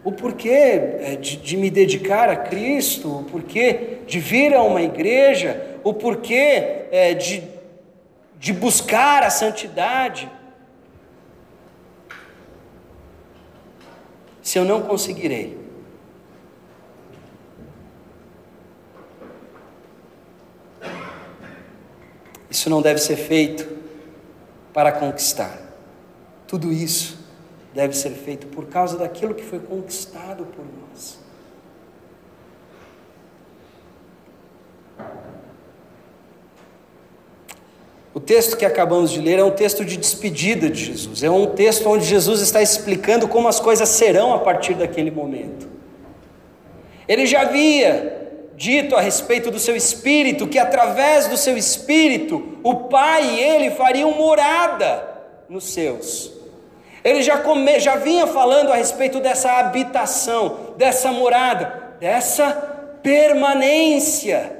O 0.03 0.11
porquê 0.11 0.49
é, 0.49 1.15
de, 1.15 1.37
de, 1.37 1.57
me 1.57 1.71
dedicar 1.71 2.29
a 2.29 2.35
Cristo, 2.35 3.21
o 3.21 3.23
porquê 3.23 4.01
de 4.05 4.19
vir 4.19 4.53
a 4.53 4.61
uma 4.61 4.81
igreja, 4.81 5.79
o 5.83 5.93
porquê 5.93 6.85
é, 6.91 7.15
de, 7.15 7.43
de 8.37 8.53
buscar 8.53 9.23
a 9.23 9.31
santidade. 9.31 10.29
Se 14.43 14.59
eu 14.59 14.63
não 14.63 14.83
conseguirei, 14.83 15.64
Isso 22.55 22.69
não 22.69 22.81
deve 22.81 23.01
ser 23.01 23.17
feito 23.17 23.67
para 24.73 24.89
conquistar. 24.89 25.59
Tudo 26.47 26.71
isso 26.71 27.17
deve 27.73 27.93
ser 27.93 28.11
feito 28.11 28.47
por 28.47 28.67
causa 28.67 28.97
daquilo 28.97 29.35
que 29.35 29.43
foi 29.43 29.59
conquistado 29.59 30.45
por 30.45 30.63
nós. 30.63 31.19
O 38.13 38.21
texto 38.21 38.55
que 38.55 38.63
acabamos 38.63 39.11
de 39.11 39.19
ler 39.19 39.37
é 39.37 39.43
um 39.43 39.51
texto 39.51 39.83
de 39.83 39.97
despedida 39.97 40.69
de 40.69 40.85
Jesus, 40.85 41.23
é 41.23 41.29
um 41.29 41.47
texto 41.47 41.89
onde 41.89 42.05
Jesus 42.05 42.39
está 42.39 42.61
explicando 42.61 43.27
como 43.27 43.49
as 43.49 43.59
coisas 43.59 43.89
serão 43.89 44.33
a 44.33 44.39
partir 44.39 44.75
daquele 44.75 45.11
momento. 45.11 45.67
Ele 47.05 47.25
já 47.25 47.41
havia 47.41 48.14
dito 48.55 48.95
a 48.95 49.01
respeito 49.01 49.51
do 49.51 49.59
seu 49.59 49.75
espírito, 49.75 50.47
que 50.47 50.57
através 50.57 51.27
do 51.27 51.37
seu 51.37 51.57
espírito 51.57 52.59
o 52.63 52.85
Pai 52.85 53.35
e 53.35 53.39
ele 53.39 53.71
fariam 53.71 54.11
morada 54.11 55.07
nos 55.49 55.65
seus. 55.65 56.31
Ele 57.03 57.21
já, 57.21 57.37
come, 57.37 57.79
já 57.79 57.97
vinha 57.97 58.25
falando 58.25 58.71
a 58.71 58.75
respeito 58.75 59.19
dessa 59.19 59.59
habitação, 59.59 60.73
dessa 60.75 61.11
morada, 61.11 61.95
dessa 61.99 62.51
permanência 63.03 64.57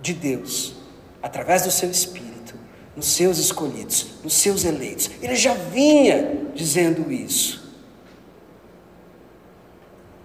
de 0.00 0.12
Deus, 0.12 0.74
através 1.22 1.62
do 1.62 1.70
seu 1.70 1.88
espírito, 1.88 2.58
nos 2.96 3.06
seus 3.06 3.38
escolhidos, 3.38 4.06
nos 4.24 4.34
seus 4.34 4.64
eleitos. 4.64 5.10
Ele 5.22 5.36
já 5.36 5.54
vinha 5.54 6.48
dizendo 6.52 7.12
isso. 7.12 7.59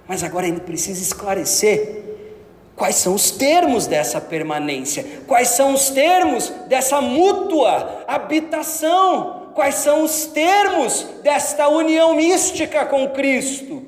Mas 0.07 0.23
agora 0.23 0.47
ele 0.47 0.59
precisa 0.59 1.01
esclarecer 1.01 2.03
quais 2.75 2.95
são 2.95 3.13
os 3.13 3.31
termos 3.31 3.87
dessa 3.87 4.19
permanência, 4.19 5.05
quais 5.27 5.49
são 5.49 5.73
os 5.73 5.89
termos 5.89 6.49
dessa 6.67 7.01
mútua 7.01 8.03
habitação, 8.07 9.51
quais 9.55 9.75
são 9.75 10.03
os 10.03 10.25
termos 10.25 11.03
desta 11.23 11.67
união 11.69 12.13
mística 12.13 12.85
com 12.85 13.09
Cristo. 13.09 13.83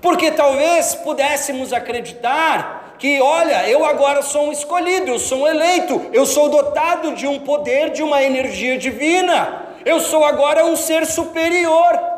Porque 0.00 0.30
talvez 0.30 0.94
pudéssemos 0.94 1.72
acreditar 1.72 2.94
que, 2.98 3.20
olha, 3.20 3.68
eu 3.68 3.84
agora 3.84 4.22
sou 4.22 4.48
um 4.48 4.52
escolhido, 4.52 5.10
eu 5.10 5.18
sou 5.18 5.40
um 5.40 5.48
eleito, 5.48 6.10
eu 6.12 6.26
sou 6.26 6.50
dotado 6.50 7.14
de 7.14 7.26
um 7.26 7.40
poder, 7.40 7.90
de 7.90 8.02
uma 8.02 8.22
energia 8.22 8.76
divina, 8.76 9.62
eu 9.84 10.00
sou 10.00 10.24
agora 10.24 10.66
um 10.66 10.76
ser 10.76 11.06
superior. 11.06 12.13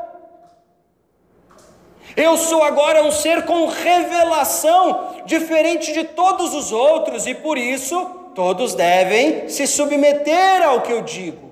Eu 2.17 2.39
sou 2.39 2.63
agora 2.63 3.05
um 3.05 3.11
ser 3.11 3.45
com 3.45 3.67
revelação, 3.67 5.23
diferente 5.27 5.93
de 5.93 6.03
todos 6.03 6.55
os 6.55 6.73
outros 6.73 7.27
e 7.27 7.35
por 7.35 7.59
isso 7.59 8.07
todos 8.35 8.75
devem 8.75 9.51
se 9.51 9.67
submeter 9.67 10.63
ao 10.63 10.81
que 10.81 10.93
eu 10.93 11.03
digo. 11.03 11.51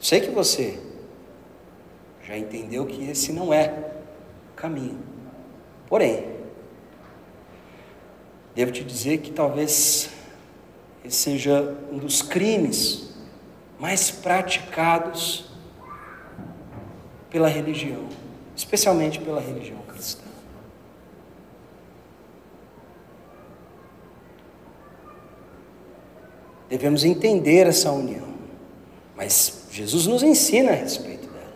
Sei 0.00 0.20
que 0.20 0.30
você 0.30 0.80
já 2.22 2.36
entendeu 2.36 2.84
que 2.84 3.08
esse 3.08 3.32
não 3.32 3.54
é 3.54 3.72
o 4.52 4.56
caminho. 4.56 5.00
Porém, 5.86 6.26
devo 8.56 8.72
te 8.72 8.82
dizer 8.82 9.18
que 9.18 9.30
talvez 9.30 10.10
esse 11.04 11.16
seja 11.16 11.76
um 11.92 11.98
dos 11.98 12.22
crimes 12.22 13.14
mais 13.78 14.10
praticados 14.10 15.47
pela 17.30 17.48
religião, 17.48 18.08
especialmente 18.56 19.18
pela 19.20 19.40
religião 19.40 19.78
cristã. 19.88 20.24
Devemos 26.68 27.04
entender 27.04 27.66
essa 27.66 27.90
união, 27.90 28.34
mas 29.16 29.66
Jesus 29.70 30.06
nos 30.06 30.22
ensina 30.22 30.72
a 30.72 30.74
respeito 30.74 31.26
dela. 31.28 31.52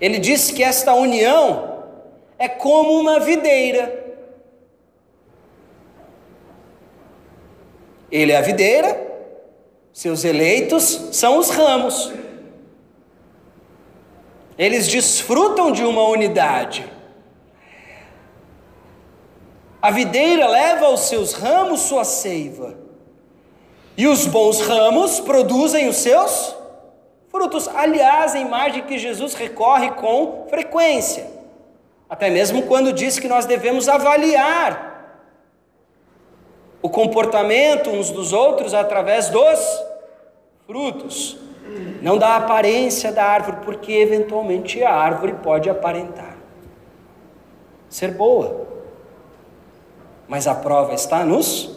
Ele 0.00 0.18
diz 0.18 0.50
que 0.50 0.62
esta 0.62 0.94
união 0.94 1.84
é 2.38 2.48
como 2.48 2.98
uma 2.98 3.18
videira. 3.18 4.06
Ele 8.10 8.32
é 8.32 8.36
a 8.36 8.42
videira, 8.42 9.06
seus 9.92 10.24
eleitos 10.24 11.08
são 11.12 11.38
os 11.38 11.50
ramos. 11.50 12.12
Eles 14.58 14.88
desfrutam 14.88 15.70
de 15.70 15.84
uma 15.84 16.02
unidade. 16.02 16.84
A 19.80 19.92
videira 19.92 20.48
leva 20.48 20.86
aos 20.86 21.02
seus 21.02 21.32
ramos 21.32 21.82
sua 21.82 22.04
seiva, 22.04 22.76
e 23.96 24.08
os 24.08 24.26
bons 24.26 24.60
ramos 24.60 25.20
produzem 25.20 25.88
os 25.88 25.96
seus 25.98 26.56
frutos. 27.30 27.68
Aliás, 27.68 28.34
a 28.34 28.40
imagem 28.40 28.84
que 28.84 28.98
Jesus 28.98 29.34
recorre 29.34 29.92
com 29.92 30.46
frequência, 30.50 31.30
até 32.10 32.28
mesmo 32.28 32.62
quando 32.62 32.92
diz 32.92 33.20
que 33.20 33.28
nós 33.28 33.46
devemos 33.46 33.88
avaliar 33.88 34.88
o 36.82 36.88
comportamento 36.88 37.90
uns 37.90 38.10
dos 38.10 38.32
outros 38.32 38.74
através 38.74 39.28
dos 39.28 39.82
frutos, 40.66 41.36
não 42.00 42.18
da 42.18 42.36
aparência 42.36 43.12
da 43.12 43.24
árvore, 43.24 43.58
porque 43.64 43.92
eventualmente 43.92 44.82
a 44.82 44.94
árvore 44.94 45.34
pode 45.42 45.68
aparentar 45.68 46.38
ser 47.88 48.12
boa, 48.12 48.66
mas 50.26 50.46
a 50.46 50.54
prova 50.54 50.94
está 50.94 51.24
nos 51.24 51.70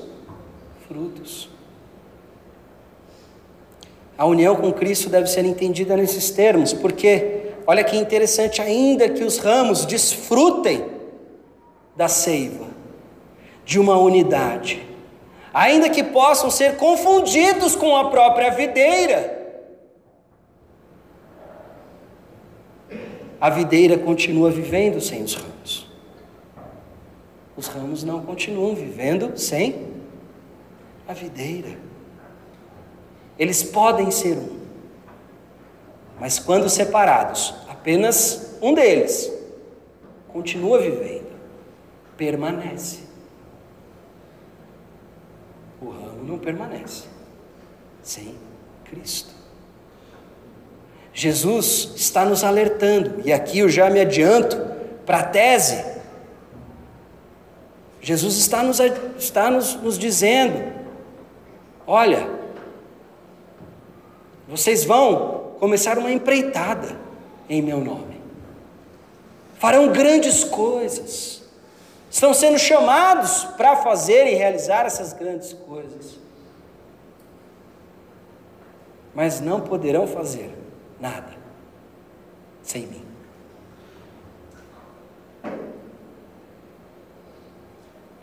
frutos. 0.88 1.50
A 4.18 4.26
união 4.26 4.56
com 4.56 4.72
Cristo 4.72 5.10
deve 5.10 5.28
ser 5.28 5.46
entendida 5.46 5.96
nesses 5.96 6.30
termos, 6.30 6.74
porque, 6.74 7.54
olha 7.66 7.84
que 7.84 7.98
interessante, 7.98 8.62
ainda 8.62 9.10
que 9.10 9.24
os 9.24 9.38
ramos 9.38 9.86
desfrutem 9.86 10.86
da 11.96 12.08
seiva, 12.08 12.68
de 13.66 13.80
uma 13.80 13.98
unidade, 13.98 14.86
ainda 15.54 15.90
que 15.90 16.04
possam 16.04 16.52
ser 16.52 16.78
confundidos 16.78 17.76
com 17.76 17.96
a 17.96 18.10
própria 18.10 18.52
videira. 18.52 19.41
A 23.42 23.50
videira 23.50 23.98
continua 23.98 24.52
vivendo 24.52 25.02
sem 25.02 25.24
os 25.24 25.34
ramos. 25.34 25.92
Os 27.58 27.68
ramos 27.68 28.04
não 28.04 28.24
continuam 28.24 28.76
vivendo 28.76 29.36
sem 29.36 29.88
a 31.08 31.14
videira. 31.14 31.76
Eles 33.40 33.64
podem 33.64 34.12
ser 34.12 34.38
um, 34.38 34.60
mas 36.20 36.38
quando 36.38 36.70
separados, 36.70 37.56
apenas 37.68 38.58
um 38.62 38.76
deles 38.76 39.34
continua 40.32 40.80
vivendo, 40.80 41.32
permanece 42.16 43.12
o 45.82 45.90
ramo 45.90 46.24
não 46.24 46.38
permanece 46.38 47.08
sem 48.04 48.36
Cristo. 48.86 49.41
Jesus 51.14 51.92
está 51.96 52.24
nos 52.24 52.44
alertando, 52.44 53.22
e 53.26 53.34
aqui 53.34 53.60
eu 53.60 53.70
já 53.70 53.90
me 53.90 54.00
adianto 54.00 54.58
para 55.06 55.20
a 55.20 55.24
tese. 55.24 55.84
Jesus 58.02 58.38
está 58.38 58.64
nos, 58.64 58.80
está 59.18 59.52
nos, 59.52 59.76
nos 59.76 59.98
dizendo: 59.98 60.74
olha, 61.86 62.28
vocês 64.48 64.86
vão 64.86 65.56
começar 65.60 65.98
uma 65.98 66.12
empreitada 66.12 66.98
em 67.50 67.62
meu 67.62 67.80
nome, 67.80 68.22
farão 69.60 69.92
grandes 69.92 70.44
coisas 70.44 71.42
estão 72.12 72.34
sendo 72.34 72.60
chamados 72.60 73.46
para 73.56 73.78
fazer 73.78 74.28
e 74.28 74.36
realizar 74.36 74.86
essas 74.86 75.14
grandes 75.14 75.54
coisas. 75.54 76.20
Mas 79.16 79.40
não 79.40 79.62
poderão 79.62 80.06
fazer 80.06 80.61
nada 81.02 81.34
sem 82.62 82.86
mim. 82.86 83.06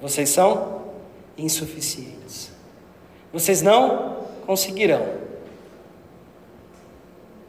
Vocês 0.00 0.30
são 0.30 0.94
insuficientes. 1.36 2.52
Vocês 3.32 3.60
não 3.60 4.26
conseguirão 4.46 5.04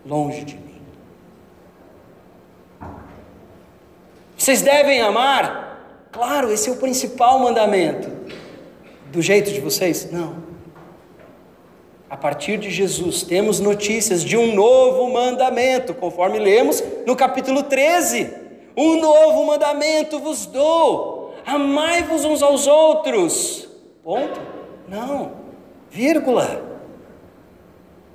longe 0.05 0.43
de 0.43 0.55
mim. 0.55 0.81
Vocês 4.35 4.61
devem 4.61 4.99
amar 5.01 5.69
Claro, 6.11 6.51
esse 6.51 6.69
é 6.69 6.71
o 6.71 6.75
principal 6.75 7.39
mandamento. 7.39 8.09
Do 9.11 9.21
jeito 9.21 9.51
de 9.51 9.59
vocês? 9.59 10.11
Não. 10.11 10.48
A 12.09 12.17
partir 12.17 12.57
de 12.57 12.71
Jesus, 12.71 13.23
temos 13.23 13.59
notícias 13.59 14.23
de 14.23 14.35
um 14.35 14.53
novo 14.55 15.11
mandamento, 15.11 15.93
conforme 15.93 16.39
lemos 16.39 16.83
no 17.05 17.15
capítulo 17.15 17.63
13. 17.63 18.33
Um 18.75 18.99
novo 18.99 19.45
mandamento 19.45 20.19
vos 20.19 20.45
dou: 20.45 21.35
amai-vos 21.45 22.25
uns 22.25 22.41
aos 22.41 22.65
outros. 22.67 23.69
Ponto? 24.03 24.41
Não. 24.87 25.33
Vírgula. 25.91 26.67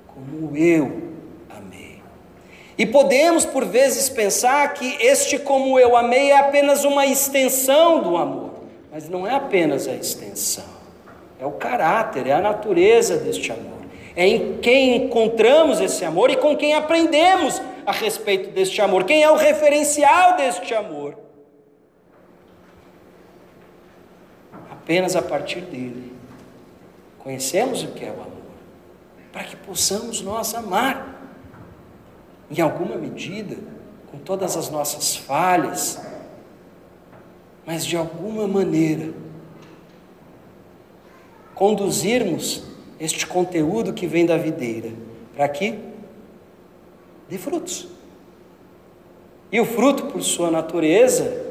Como 0.07 0.55
eu 0.57 1.05
e 2.77 2.85
podemos, 2.85 3.45
por 3.45 3.65
vezes, 3.65 4.09
pensar 4.09 4.73
que 4.73 4.97
este 4.99 5.39
como 5.39 5.79
eu 5.79 5.95
amei 5.95 6.31
é 6.31 6.39
apenas 6.39 6.83
uma 6.83 7.05
extensão 7.05 8.01
do 8.01 8.17
amor, 8.17 8.51
mas 8.91 9.07
não 9.07 9.25
é 9.25 9.33
apenas 9.33 9.87
a 9.87 9.93
extensão, 9.93 10.65
é 11.39 11.45
o 11.45 11.51
caráter, 11.51 12.27
é 12.27 12.33
a 12.33 12.41
natureza 12.41 13.15
deste 13.15 13.51
amor, 13.51 13.74
é 14.15 14.27
em 14.27 14.57
quem 14.59 15.05
encontramos 15.05 15.81
esse 15.81 16.05
amor 16.05 16.29
e 16.29 16.37
com 16.37 16.55
quem 16.55 16.73
aprendemos 16.73 17.61
a 17.85 17.91
respeito 17.91 18.51
deste 18.51 18.81
amor, 18.81 19.03
quem 19.03 19.21
é 19.21 19.29
o 19.29 19.35
referencial 19.35 20.37
deste 20.37 20.73
amor. 20.73 21.17
Apenas 24.71 25.15
a 25.15 25.21
partir 25.21 25.61
dele 25.61 26.13
conhecemos 27.19 27.83
o 27.83 27.87
que 27.87 28.05
é 28.05 28.09
o 28.09 28.13
amor, 28.13 28.31
para 29.33 29.43
que 29.43 29.55
possamos 29.55 30.21
nós 30.21 30.53
amar 30.53 31.15
em 32.49 32.61
alguma 32.61 32.95
medida, 32.95 33.57
com 34.11 34.19
todas 34.19 34.55
as 34.55 34.69
nossas 34.69 35.15
falhas, 35.15 35.99
mas 37.65 37.85
de 37.85 37.97
alguma 37.97 38.47
maneira, 38.47 39.11
conduzirmos 41.55 42.74
este 42.99 43.27
conteúdo 43.27 43.93
que 43.93 44.07
vem 44.07 44.25
da 44.25 44.37
videira 44.37 44.91
para 45.35 45.47
que 45.49 45.77
dê 47.29 47.37
frutos. 47.37 47.87
E 49.51 49.59
o 49.59 49.65
fruto, 49.65 50.05
por 50.07 50.21
sua 50.21 50.49
natureza, 50.49 51.45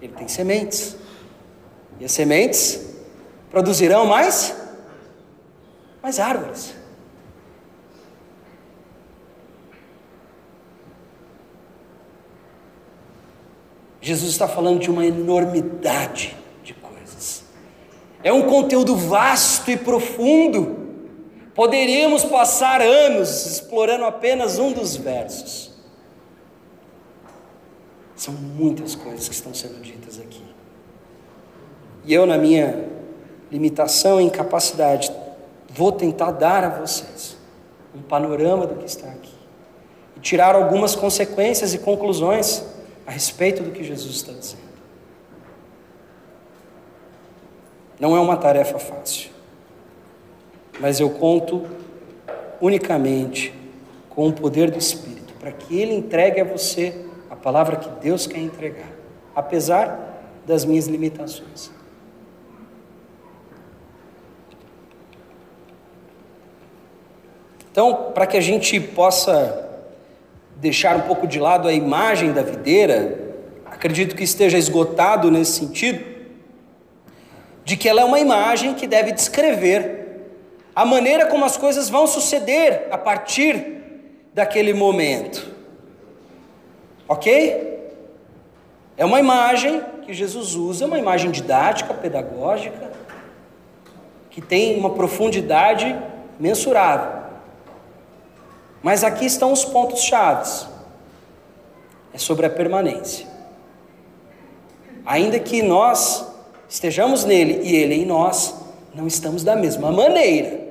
ele 0.00 0.12
tem 0.12 0.28
sementes. 0.28 0.96
E 1.98 2.04
as 2.04 2.12
sementes 2.12 2.94
produzirão 3.50 4.06
mais 4.06 4.54
mais 6.02 6.20
árvores. 6.20 6.72
Jesus 14.00 14.30
está 14.30 14.46
falando 14.46 14.78
de 14.78 14.88
uma 14.88 15.04
enormidade. 15.04 16.36
É 18.26 18.32
um 18.32 18.42
conteúdo 18.42 18.96
vasto 18.96 19.70
e 19.70 19.76
profundo. 19.76 20.84
Poderíamos 21.54 22.24
passar 22.24 22.82
anos 22.82 23.46
explorando 23.46 24.04
apenas 24.04 24.58
um 24.58 24.72
dos 24.72 24.96
versos. 24.96 25.70
São 28.16 28.34
muitas 28.34 28.96
coisas 28.96 29.28
que 29.28 29.34
estão 29.36 29.54
sendo 29.54 29.80
ditas 29.80 30.18
aqui. 30.18 30.42
E 32.04 32.12
eu, 32.12 32.26
na 32.26 32.36
minha 32.36 32.88
limitação 33.48 34.20
e 34.20 34.24
incapacidade, 34.24 35.12
vou 35.70 35.92
tentar 35.92 36.32
dar 36.32 36.64
a 36.64 36.80
vocês 36.80 37.36
um 37.94 38.02
panorama 38.02 38.66
do 38.66 38.74
que 38.74 38.86
está 38.86 39.06
aqui 39.06 39.36
e 40.16 40.20
tirar 40.20 40.56
algumas 40.56 40.96
consequências 40.96 41.74
e 41.74 41.78
conclusões 41.78 42.64
a 43.06 43.12
respeito 43.12 43.62
do 43.62 43.70
que 43.70 43.84
Jesus 43.84 44.16
está 44.16 44.32
dizendo. 44.32 44.65
Não 47.98 48.16
é 48.16 48.20
uma 48.20 48.36
tarefa 48.36 48.78
fácil, 48.78 49.30
mas 50.78 51.00
eu 51.00 51.10
conto 51.10 51.64
unicamente 52.60 53.54
com 54.10 54.28
o 54.28 54.32
poder 54.32 54.70
do 54.70 54.78
Espírito 54.78 55.34
para 55.38 55.52
que 55.52 55.78
Ele 55.78 55.94
entregue 55.94 56.40
a 56.40 56.44
você 56.44 57.04
a 57.30 57.36
palavra 57.36 57.76
que 57.76 57.88
Deus 58.00 58.26
quer 58.26 58.38
entregar, 58.38 58.90
apesar 59.34 60.22
das 60.46 60.64
minhas 60.64 60.86
limitações. 60.86 61.70
Então, 67.70 68.12
para 68.14 68.26
que 68.26 68.38
a 68.38 68.40
gente 68.40 68.80
possa 68.80 69.68
deixar 70.56 70.96
um 70.96 71.02
pouco 71.02 71.26
de 71.26 71.38
lado 71.38 71.68
a 71.68 71.72
imagem 71.74 72.32
da 72.32 72.40
videira, 72.40 73.34
acredito 73.66 74.16
que 74.16 74.24
esteja 74.24 74.56
esgotado 74.56 75.30
nesse 75.30 75.58
sentido, 75.60 76.15
de 77.66 77.76
que 77.76 77.88
ela 77.88 78.00
é 78.00 78.04
uma 78.04 78.20
imagem 78.20 78.74
que 78.74 78.86
deve 78.86 79.10
descrever 79.10 80.22
a 80.72 80.84
maneira 80.84 81.26
como 81.26 81.44
as 81.44 81.56
coisas 81.56 81.88
vão 81.88 82.06
suceder 82.06 82.86
a 82.92 82.96
partir 82.96 83.82
daquele 84.32 84.72
momento. 84.72 85.52
Ok? 87.08 87.90
É 88.96 89.04
uma 89.04 89.18
imagem 89.18 89.82
que 90.02 90.14
Jesus 90.14 90.54
usa, 90.54 90.86
uma 90.86 90.96
imagem 90.96 91.32
didática, 91.32 91.92
pedagógica, 91.92 92.92
que 94.30 94.40
tem 94.40 94.78
uma 94.78 94.90
profundidade 94.90 96.00
mensurável. 96.38 97.20
Mas 98.80 99.02
aqui 99.02 99.26
estão 99.26 99.50
os 99.50 99.64
pontos 99.64 100.02
chaves. 100.02 100.68
É 102.14 102.18
sobre 102.18 102.46
a 102.46 102.50
permanência. 102.50 103.26
Ainda 105.04 105.40
que 105.40 105.62
nós 105.62 106.35
estejamos 106.68 107.24
nele 107.24 107.60
e 107.62 107.76
ele 107.76 107.94
em 107.94 108.04
nós, 108.04 108.54
não 108.94 109.06
estamos 109.06 109.42
da 109.44 109.54
mesma 109.54 109.90
maneira. 109.92 110.66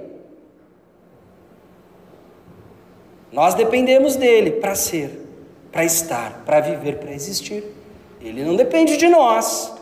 Nós 3.32 3.54
dependemos 3.54 4.16
dele 4.16 4.52
para 4.52 4.76
ser, 4.76 5.28
para 5.72 5.84
estar, 5.84 6.44
para 6.46 6.62
viver, 6.62 6.98
para 6.98 7.12
existir. 7.12 7.64
Ele 8.22 8.44
não 8.44 8.56
depende 8.56 8.98
de 8.98 9.08
nós. 9.08 9.74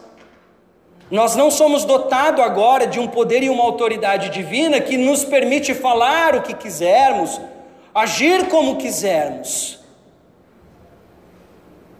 Nós 1.09 1.35
não 1.35 1.51
somos 1.51 1.85
dotados 1.85 2.43
agora 2.43 2.87
de 2.87 2.99
um 2.99 3.07
poder 3.07 3.43
e 3.43 3.49
uma 3.49 3.63
autoridade 3.63 4.29
divina 4.29 4.81
que 4.81 4.97
nos 4.97 5.23
permite 5.23 5.73
falar 5.73 6.35
o 6.35 6.41
que 6.41 6.55
quisermos, 6.55 7.39
agir 7.93 8.47
como 8.47 8.77
quisermos. 8.77 9.79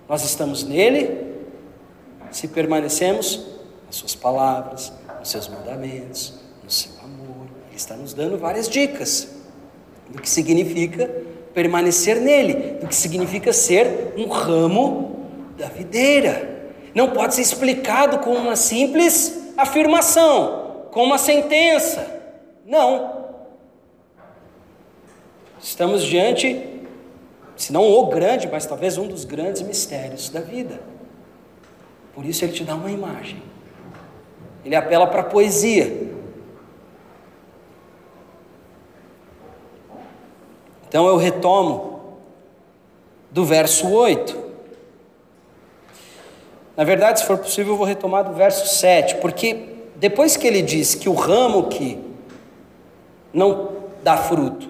Nós 0.09 0.23
estamos 0.23 0.63
nele 0.63 1.33
se 2.31 2.47
permanecemos 2.47 3.52
nas 3.93 3.99
suas 3.99 4.15
palavras, 4.15 4.91
nos 5.19 5.29
seus 5.29 5.47
mandamentos, 5.47 6.33
no 6.63 6.71
seu 6.71 6.91
amor. 7.03 7.45
Ele 7.67 7.75
está 7.75 7.95
nos 7.95 8.11
dando 8.11 8.39
várias 8.39 8.67
dicas 8.67 9.27
do 10.09 10.19
que 10.19 10.27
significa 10.27 11.07
permanecer 11.53 12.19
nele, 12.19 12.79
do 12.79 12.87
que 12.87 12.95
significa 12.95 13.53
ser 13.53 14.15
um 14.17 14.27
ramo 14.27 15.29
da 15.59 15.67
videira. 15.67 16.71
Não 16.95 17.11
pode 17.11 17.35
ser 17.35 17.43
explicado 17.43 18.17
com 18.17 18.31
uma 18.31 18.55
simples 18.55 19.53
afirmação, 19.55 20.87
com 20.91 21.03
uma 21.03 21.19
sentença. 21.19 22.19
Não. 22.65 23.27
Estamos 25.61 26.03
diante, 26.03 26.81
se 27.55 27.71
não 27.71 27.83
o 27.83 28.07
grande, 28.07 28.49
mas 28.51 28.65
talvez 28.65 28.97
um 28.97 29.07
dos 29.07 29.23
grandes 29.23 29.61
mistérios 29.61 30.29
da 30.29 30.41
vida. 30.41 30.81
Por 32.15 32.25
isso 32.25 32.43
ele 32.43 32.53
te 32.53 32.63
dá 32.63 32.73
uma 32.73 32.89
imagem. 32.89 33.52
Ele 34.63 34.75
apela 34.75 35.07
para 35.07 35.21
a 35.21 35.25
poesia. 35.25 36.13
Então 40.87 41.07
eu 41.07 41.17
retomo 41.17 42.19
do 43.31 43.43
verso 43.43 43.89
8. 43.89 44.43
Na 46.77 46.83
verdade, 46.83 47.19
se 47.19 47.25
for 47.25 47.37
possível, 47.37 47.73
eu 47.73 47.77
vou 47.77 47.85
retomar 47.85 48.23
do 48.23 48.33
verso 48.33 48.75
7, 48.75 49.15
porque 49.15 49.73
depois 49.95 50.37
que 50.37 50.47
ele 50.47 50.61
diz 50.61 50.95
que 50.95 51.09
o 51.09 51.13
ramo 51.13 51.67
que 51.67 51.99
não 53.33 53.69
dá 54.03 54.17
fruto, 54.17 54.69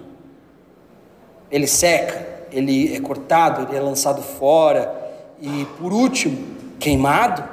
ele 1.51 1.67
seca, 1.67 2.45
ele 2.51 2.95
é 2.95 2.99
cortado, 2.99 3.67
ele 3.67 3.77
é 3.77 3.81
lançado 3.81 4.21
fora 4.21 4.93
e, 5.41 5.65
por 5.77 5.91
último, 5.91 6.37
queimado. 6.79 7.52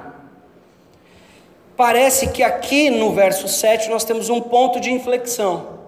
Parece 1.81 2.27
que 2.27 2.43
aqui 2.43 2.91
no 2.91 3.15
verso 3.15 3.49
7 3.49 3.89
nós 3.89 4.05
temos 4.05 4.29
um 4.29 4.39
ponto 4.39 4.79
de 4.79 4.91
inflexão. 4.91 5.79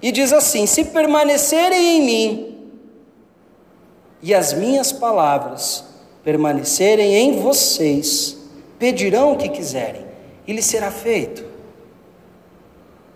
E 0.00 0.10
diz 0.10 0.32
assim: 0.32 0.64
Se 0.64 0.86
permanecerem 0.86 1.98
em 1.98 2.02
mim 2.06 2.70
e 4.22 4.32
as 4.32 4.54
minhas 4.54 4.92
palavras 4.92 5.84
permanecerem 6.24 7.14
em 7.16 7.38
vocês, 7.38 8.38
pedirão 8.78 9.32
o 9.32 9.36
que 9.36 9.50
quiserem 9.50 10.06
e 10.46 10.54
lhes 10.54 10.64
será 10.64 10.90
feito. 10.90 11.44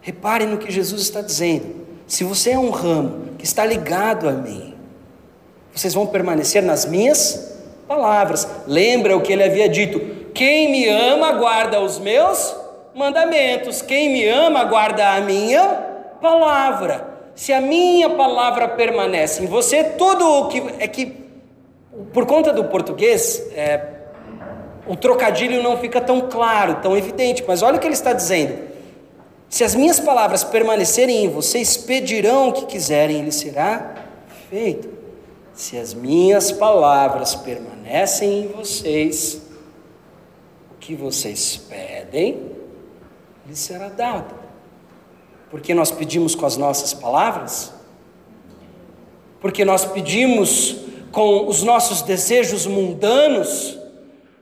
Reparem 0.02 0.46
no 0.46 0.58
que 0.58 0.70
Jesus 0.70 1.00
está 1.00 1.22
dizendo. 1.22 1.86
Se 2.06 2.22
você 2.22 2.50
é 2.50 2.58
um 2.58 2.68
ramo 2.68 3.34
que 3.38 3.46
está 3.46 3.64
ligado 3.64 4.28
a 4.28 4.32
mim, 4.32 4.74
vocês 5.74 5.94
vão 5.94 6.06
permanecer 6.06 6.62
nas 6.62 6.84
minhas 6.84 7.45
palavras. 7.86 8.48
Lembra 8.66 9.16
o 9.16 9.20
que 9.20 9.32
ele 9.32 9.44
havia 9.44 9.68
dito: 9.68 10.00
quem 10.34 10.70
me 10.70 10.88
ama 10.88 11.32
guarda 11.32 11.80
os 11.80 11.98
meus 11.98 12.54
mandamentos, 12.94 13.82
quem 13.82 14.10
me 14.10 14.26
ama 14.28 14.64
guarda 14.64 15.14
a 15.14 15.20
minha 15.20 15.64
palavra. 16.20 17.14
Se 17.34 17.52
a 17.52 17.60
minha 17.60 18.08
palavra 18.10 18.66
permanece 18.68 19.42
em 19.42 19.46
você, 19.46 19.84
tudo 19.84 20.26
o 20.26 20.48
que 20.48 20.62
é 20.78 20.88
que 20.88 21.26
por 22.12 22.26
conta 22.26 22.52
do 22.52 22.64
português, 22.64 23.42
é, 23.54 23.80
o 24.86 24.96
trocadilho 24.96 25.62
não 25.62 25.76
fica 25.76 26.00
tão 26.00 26.22
claro, 26.22 26.76
tão 26.76 26.96
evidente, 26.96 27.44
mas 27.46 27.62
olha 27.62 27.76
o 27.76 27.78
que 27.78 27.86
ele 27.86 27.94
está 27.94 28.12
dizendo. 28.12 28.58
Se 29.48 29.64
as 29.64 29.74
minhas 29.74 30.00
palavras 30.00 30.44
permanecerem 30.44 31.24
em 31.24 31.28
vocês, 31.28 31.76
pedirão 31.76 32.48
o 32.48 32.52
que 32.52 32.66
quiserem, 32.66 33.26
e 33.26 33.32
será 33.32 33.94
feito. 34.50 34.95
Se 35.56 35.76
as 35.76 35.92
minhas 35.92 36.52
palavras 36.52 37.34
permanecem 37.34 38.44
em 38.44 38.48
vocês, 38.48 39.42
o 40.70 40.78
que 40.78 40.94
vocês 40.94 41.56
pedem, 41.56 42.52
lhes 43.44 43.58
será 43.58 43.88
dado. 43.88 44.32
Porque 45.50 45.74
nós 45.74 45.90
pedimos 45.90 46.36
com 46.36 46.46
as 46.46 46.56
nossas 46.56 46.94
palavras? 46.94 47.72
Porque 49.40 49.64
nós 49.64 49.84
pedimos 49.84 50.76
com 51.10 51.48
os 51.48 51.64
nossos 51.64 52.02
desejos 52.02 52.66
mundanos, 52.66 53.76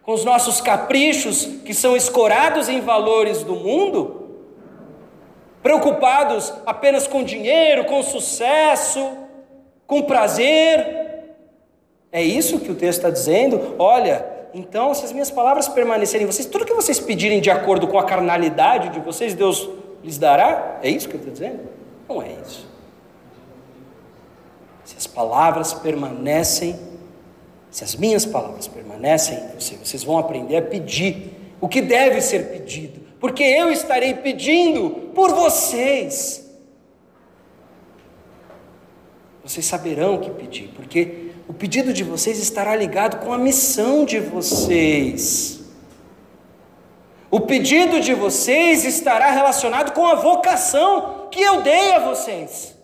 com 0.02 0.12
os 0.12 0.22
nossos 0.22 0.60
caprichos 0.60 1.46
que 1.64 1.72
são 1.72 1.96
escorados 1.96 2.68
em 2.68 2.82
valores 2.82 3.42
do 3.42 3.54
mundo? 3.54 4.24
preocupados 5.64 6.52
apenas 6.66 7.06
com 7.06 7.24
dinheiro, 7.24 7.86
com 7.86 8.02
sucesso, 8.02 9.16
com 9.86 10.02
prazer. 10.02 11.03
É 12.14 12.22
isso 12.22 12.60
que 12.60 12.70
o 12.70 12.74
texto 12.74 13.00
está 13.00 13.10
dizendo? 13.10 13.74
Olha, 13.78 14.24
então, 14.54 14.94
se 14.94 15.04
as 15.04 15.12
minhas 15.12 15.30
palavras 15.30 15.68
permanecerem 15.68 16.24
em 16.24 16.30
vocês, 16.30 16.46
tudo 16.46 16.64
que 16.64 16.72
vocês 16.72 17.00
pedirem 17.00 17.40
de 17.40 17.50
acordo 17.50 17.88
com 17.88 17.98
a 17.98 18.04
carnalidade 18.04 18.90
de 18.90 19.00
vocês, 19.00 19.34
Deus 19.34 19.68
lhes 20.02 20.16
dará? 20.16 20.78
É 20.82 20.88
isso 20.88 21.08
que 21.08 21.16
ele 21.16 21.24
está 21.24 21.32
dizendo? 21.32 21.68
Não 22.08 22.22
é 22.22 22.28
isso. 22.46 22.66
Se 24.84 24.96
as 24.96 25.06
palavras 25.06 25.74
permanecem, 25.74 26.78
se 27.70 27.82
as 27.82 27.96
minhas 27.96 28.24
palavras 28.24 28.68
permanecem 28.68 29.36
em 29.36 29.60
vocês, 29.60 29.80
vocês 29.82 30.04
vão 30.04 30.16
aprender 30.16 30.56
a 30.56 30.62
pedir 30.62 31.32
o 31.60 31.68
que 31.68 31.82
deve 31.82 32.20
ser 32.20 32.50
pedido 32.50 33.04
porque 33.24 33.42
eu 33.42 33.72
estarei 33.72 34.12
pedindo 34.12 34.90
por 35.14 35.32
vocês. 35.32 36.46
Vocês 39.42 39.64
saberão 39.64 40.16
o 40.16 40.20
que 40.20 40.28
pedir, 40.28 40.68
porque 40.76 41.23
o 41.46 41.52
pedido 41.52 41.92
de 41.92 42.02
vocês 42.02 42.38
estará 42.38 42.74
ligado 42.74 43.24
com 43.24 43.32
a 43.32 43.38
missão 43.38 44.04
de 44.04 44.18
vocês. 44.18 45.60
O 47.30 47.40
pedido 47.40 48.00
de 48.00 48.14
vocês 48.14 48.84
estará 48.84 49.30
relacionado 49.30 49.92
com 49.92 50.06
a 50.06 50.14
vocação 50.14 51.28
que 51.30 51.42
eu 51.42 51.62
dei 51.62 51.92
a 51.92 51.98
vocês. 51.98 52.74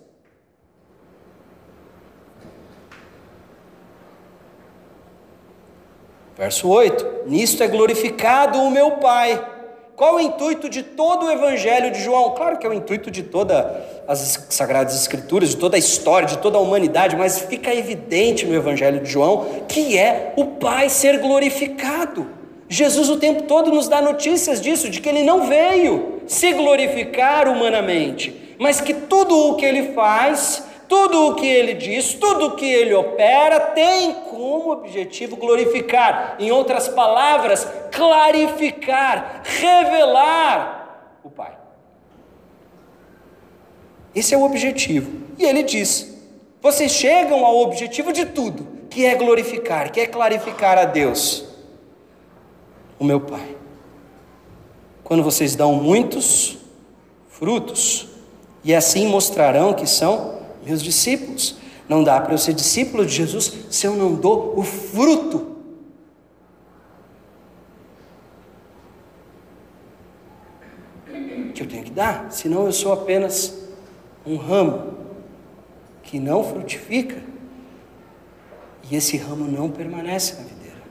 Verso 6.37 6.69
8: 6.69 7.29
Nisto 7.29 7.63
é 7.63 7.69
glorificado 7.69 8.59
o 8.61 8.71
meu 8.71 8.93
Pai 8.93 9.60
qual 10.01 10.15
o 10.15 10.21
intuito 10.21 10.71
de 10.71 10.83
todo 10.83 11.27
o 11.27 11.31
Evangelho 11.31 11.91
de 11.91 12.03
João? 12.03 12.31
Claro 12.31 12.57
que 12.57 12.67
é 12.67 12.71
o 12.71 12.73
intuito 12.73 13.11
de 13.11 13.23
todas 13.23 13.67
as 14.09 14.47
Sagradas 14.49 14.95
Escrituras, 14.95 15.51
de 15.51 15.59
toda 15.59 15.77
a 15.77 15.79
história, 15.79 16.27
de 16.27 16.39
toda 16.39 16.57
a 16.57 16.61
humanidade, 16.63 17.17
mas 17.17 17.41
fica 17.41 17.75
evidente 17.75 18.47
no 18.47 18.55
Evangelho 18.55 19.01
de 19.01 19.11
João 19.11 19.45
que 19.69 19.99
é 19.99 20.33
o 20.39 20.47
Pai 20.47 20.89
ser 20.89 21.19
glorificado. 21.19 22.27
Jesus 22.67 23.11
o 23.11 23.19
tempo 23.19 23.43
todo 23.43 23.71
nos 23.71 23.89
dá 23.89 24.01
notícias 24.01 24.59
disso, 24.59 24.89
de 24.89 25.03
que 25.03 25.09
ele 25.11 25.23
não 25.23 25.47
veio 25.47 26.23
se 26.27 26.51
glorificar 26.55 27.47
humanamente, 27.47 28.57
mas 28.59 28.81
que 28.81 28.95
tudo 28.95 29.51
o 29.51 29.57
que 29.57 29.67
ele 29.67 29.93
faz 29.93 30.65
tudo 30.91 31.29
o 31.29 31.35
que 31.37 31.47
ele 31.47 31.75
diz, 31.75 32.15
tudo 32.15 32.47
o 32.47 32.57
que 32.57 32.67
ele 32.67 32.93
opera 32.93 33.61
tem 33.61 34.13
como 34.13 34.73
objetivo 34.73 35.37
glorificar, 35.37 36.35
em 36.41 36.51
outras 36.51 36.89
palavras, 36.89 37.65
clarificar, 37.93 39.43
revelar 39.45 41.21
o 41.23 41.31
Pai. 41.31 41.57
Esse 44.13 44.35
é 44.35 44.37
o 44.37 44.43
objetivo. 44.43 45.13
E 45.39 45.45
ele 45.45 45.63
diz: 45.63 46.13
vocês 46.61 46.91
chegam 46.91 47.47
ao 47.47 47.59
objetivo 47.59 48.13
de 48.13 48.27
tudo, 48.27 48.67
que 48.91 49.07
é 49.07 49.15
glorificar, 49.15 49.93
que 49.93 50.01
é 50.01 50.07
clarificar 50.09 50.77
a 50.77 50.87
Deus, 50.87 51.45
o 52.99 53.05
meu 53.05 53.21
Pai. 53.21 53.57
Quando 55.05 55.23
vocês 55.23 55.55
dão 55.55 55.73
muitos 55.73 56.59
frutos, 57.29 58.09
e 58.65 58.75
assim 58.75 59.07
mostrarão 59.07 59.73
que 59.73 59.87
são 59.87 60.40
meus 60.65 60.83
discípulos. 60.83 61.57
Não 61.89 62.05
dá 62.05 62.21
para 62.21 62.33
eu 62.33 62.39
ser 62.39 62.53
discípulo 62.53 63.05
de 63.05 63.13
Jesus 63.13 63.53
se 63.71 63.87
eu 63.87 63.97
não 63.97 64.15
dou 64.15 64.59
o 64.59 64.63
fruto. 64.63 65.57
Que 71.55 71.63
eu 71.63 71.69
tenho 71.69 71.83
que 71.83 71.91
dar, 71.91 72.31
senão 72.31 72.67
eu 72.67 72.73
sou 72.73 72.93
apenas 72.93 73.59
um 74.25 74.37
ramo 74.37 74.95
que 76.03 76.19
não 76.19 76.45
frutifica 76.45 77.21
e 78.89 78.97
esse 78.97 79.17
ramo 79.17 79.47
não 79.47 79.71
permanece 79.71 80.35
na 80.35 80.45
videira. 80.45 80.83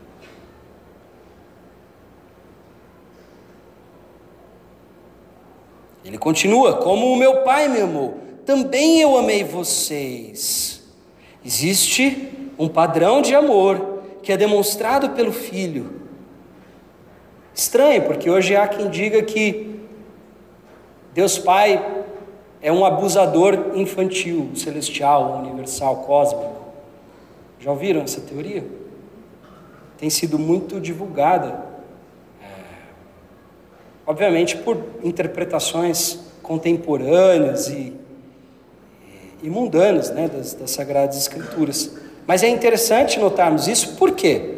Ele 6.04 6.18
continua: 6.18 6.78
Como 6.78 7.10
o 7.10 7.16
meu 7.16 7.42
pai 7.42 7.68
me 7.68 7.80
amou 7.80 8.19
também 8.44 9.00
eu 9.00 9.16
amei 9.16 9.44
vocês. 9.44 10.82
Existe 11.44 12.50
um 12.58 12.68
padrão 12.68 13.22
de 13.22 13.34
amor 13.34 14.02
que 14.22 14.32
é 14.32 14.36
demonstrado 14.36 15.10
pelo 15.10 15.32
Filho. 15.32 16.00
Estranho, 17.54 18.02
porque 18.02 18.30
hoje 18.30 18.54
há 18.54 18.68
quem 18.68 18.88
diga 18.90 19.22
que 19.22 19.80
Deus 21.12 21.38
Pai 21.38 22.04
é 22.62 22.70
um 22.70 22.84
abusador 22.84 23.72
infantil, 23.74 24.50
celestial, 24.54 25.38
universal, 25.38 26.04
cósmico. 26.04 26.60
Já 27.58 27.70
ouviram 27.70 28.02
essa 28.02 28.20
teoria? 28.20 28.64
Tem 29.98 30.08
sido 30.08 30.38
muito 30.38 30.80
divulgada, 30.80 31.64
é, 32.42 32.46
obviamente 34.06 34.56
por 34.56 34.82
interpretações 35.02 36.18
contemporâneas 36.42 37.68
e 37.68 37.99
e 39.42 39.50
mundanas 39.50 40.10
né, 40.10 40.28
das, 40.28 40.54
das 40.54 40.70
Sagradas 40.70 41.16
Escrituras. 41.16 41.90
Mas 42.26 42.42
é 42.42 42.48
interessante 42.48 43.18
notarmos 43.18 43.66
isso, 43.66 43.96
por 43.96 44.12
quê? 44.12 44.56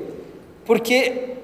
Porque 0.64 1.36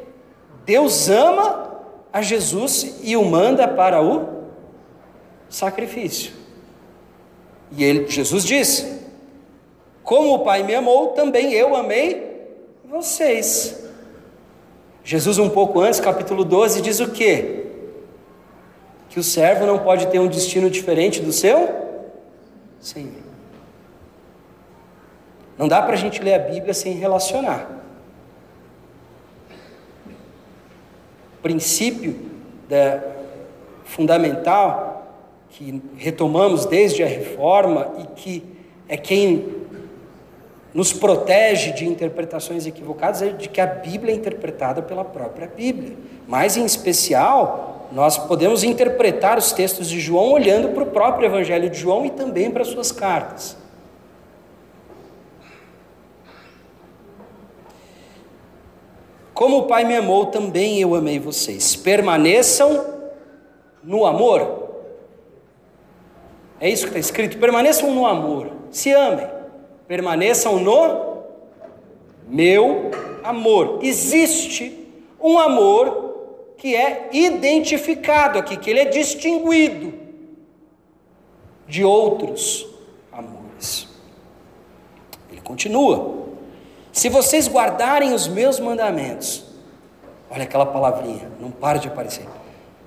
Deus 0.64 1.08
ama 1.08 1.82
a 2.12 2.20
Jesus 2.20 3.00
e 3.02 3.16
o 3.16 3.24
manda 3.24 3.66
para 3.66 4.02
o 4.02 4.28
sacrifício. 5.48 6.32
E 7.72 7.84
ele, 7.84 8.08
Jesus 8.08 8.44
disse: 8.44 9.00
Como 10.02 10.34
o 10.34 10.38
Pai 10.40 10.62
me 10.62 10.74
amou, 10.74 11.08
também 11.08 11.52
eu 11.52 11.76
amei 11.76 12.26
vocês. 12.84 13.84
Jesus, 15.04 15.38
um 15.38 15.48
pouco 15.48 15.80
antes, 15.80 16.00
capítulo 16.00 16.44
12, 16.44 16.82
diz 16.82 17.00
o 17.00 17.10
quê? 17.10 17.66
Que 19.08 19.18
o 19.18 19.22
servo 19.22 19.64
não 19.64 19.78
pode 19.78 20.08
ter 20.08 20.18
um 20.18 20.28
destino 20.28 20.68
diferente 20.68 21.20
do 21.20 21.32
seu 21.32 21.68
Senhor. 22.80 23.27
Não 25.58 25.66
dá 25.66 25.82
para 25.82 25.94
a 25.94 25.96
gente 25.96 26.22
ler 26.22 26.34
a 26.34 26.38
Bíblia 26.38 26.72
sem 26.72 26.94
relacionar. 26.94 27.68
O 31.38 31.42
princípio 31.42 32.16
da, 32.68 33.02
fundamental 33.84 34.98
que 35.50 35.82
retomamos 35.96 36.64
desde 36.64 37.02
a 37.02 37.06
reforma 37.06 37.88
e 37.98 38.06
que 38.14 38.44
é 38.88 38.96
quem 38.96 39.58
nos 40.72 40.92
protege 40.92 41.72
de 41.72 41.86
interpretações 41.86 42.66
equivocadas 42.66 43.22
é 43.22 43.30
de 43.30 43.48
que 43.48 43.60
a 43.60 43.66
Bíblia 43.66 44.12
é 44.12 44.16
interpretada 44.16 44.82
pela 44.82 45.04
própria 45.04 45.48
Bíblia. 45.48 45.96
Mas, 46.26 46.56
em 46.56 46.64
especial, 46.64 47.88
nós 47.90 48.18
podemos 48.18 48.62
interpretar 48.62 49.38
os 49.38 49.50
textos 49.52 49.88
de 49.88 49.98
João 49.98 50.32
olhando 50.32 50.68
para 50.68 50.82
o 50.82 50.86
próprio 50.86 51.26
Evangelho 51.26 51.70
de 51.70 51.78
João 51.78 52.04
e 52.04 52.10
também 52.10 52.50
para 52.50 52.62
as 52.62 52.68
suas 52.68 52.92
cartas. 52.92 53.56
Como 59.38 59.58
o 59.58 59.62
Pai 59.68 59.84
me 59.84 59.94
amou, 59.94 60.26
também 60.26 60.80
eu 60.80 60.96
amei 60.96 61.20
vocês. 61.20 61.76
Permaneçam 61.76 62.84
no 63.84 64.04
amor. 64.04 64.68
É 66.58 66.68
isso 66.68 66.82
que 66.82 66.88
está 66.88 66.98
escrito. 66.98 67.38
Permaneçam 67.38 67.94
no 67.94 68.04
amor. 68.04 68.50
Se 68.68 68.90
amem. 68.90 69.28
Permaneçam 69.86 70.58
no 70.58 71.22
meu 72.26 72.90
amor. 73.22 73.78
Existe 73.80 74.76
um 75.22 75.38
amor 75.38 76.16
que 76.56 76.74
é 76.74 77.08
identificado 77.12 78.40
aqui, 78.40 78.56
que 78.56 78.68
ele 78.68 78.80
é 78.80 78.86
distinguido 78.86 79.94
de 81.64 81.84
outros 81.84 82.66
amores. 83.12 83.86
Ele 85.30 85.40
continua. 85.42 86.17
Se 86.98 87.08
vocês 87.08 87.46
guardarem 87.46 88.12
os 88.12 88.26
meus 88.26 88.58
mandamentos, 88.58 89.44
olha 90.28 90.42
aquela 90.42 90.66
palavrinha, 90.66 91.30
não 91.40 91.48
para 91.48 91.78
de 91.78 91.86
aparecer. 91.86 92.24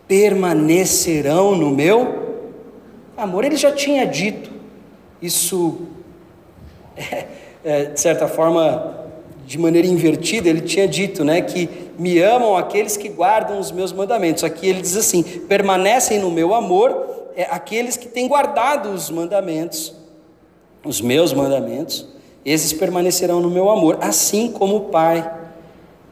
Permanecerão 0.06 1.56
no 1.56 1.70
meu 1.70 2.44
amor. 3.16 3.46
Ele 3.46 3.56
já 3.56 3.72
tinha 3.72 4.06
dito 4.06 4.52
isso, 5.22 5.88
é, 6.98 7.26
é, 7.64 7.86
de 7.86 7.98
certa 8.02 8.28
forma, 8.28 9.08
de 9.46 9.58
maneira 9.58 9.88
invertida, 9.88 10.50
ele 10.50 10.60
tinha 10.60 10.90
dito, 10.90 11.24
né, 11.24 11.42
que 11.42 11.70
me 11.98 12.20
amam 12.20 12.58
aqueles 12.58 12.98
que 12.98 13.08
guardam 13.08 13.60
os 13.60 13.72
meus 13.72 13.94
mandamentos. 13.94 14.44
Aqui 14.44 14.68
ele 14.68 14.82
diz 14.82 14.98
assim: 14.98 15.24
permanecem 15.24 16.20
no 16.20 16.30
meu 16.30 16.54
amor 16.54 17.30
é, 17.34 17.44
aqueles 17.44 17.96
que 17.96 18.10
têm 18.10 18.28
guardado 18.28 18.90
os 18.90 19.10
mandamentos, 19.10 19.96
os 20.84 21.00
meus 21.00 21.32
mandamentos 21.32 22.12
esses 22.44 22.74
permanecerão 22.74 23.40
no 23.40 23.50
meu 23.50 23.70
amor, 23.70 23.98
assim 24.02 24.52
como 24.52 24.78
o 24.78 24.82
Pai. 24.86 25.40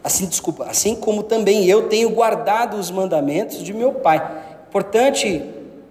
Assim, 0.03 0.27
desculpa, 0.27 0.65
assim 0.65 0.95
como 0.95 1.23
também 1.23 1.65
eu 1.65 1.89
tenho 1.89 2.09
guardado 2.11 2.77
os 2.77 2.89
mandamentos 2.91 3.63
de 3.63 3.73
meu 3.73 3.93
Pai. 3.93 4.21
Importante 4.69 5.43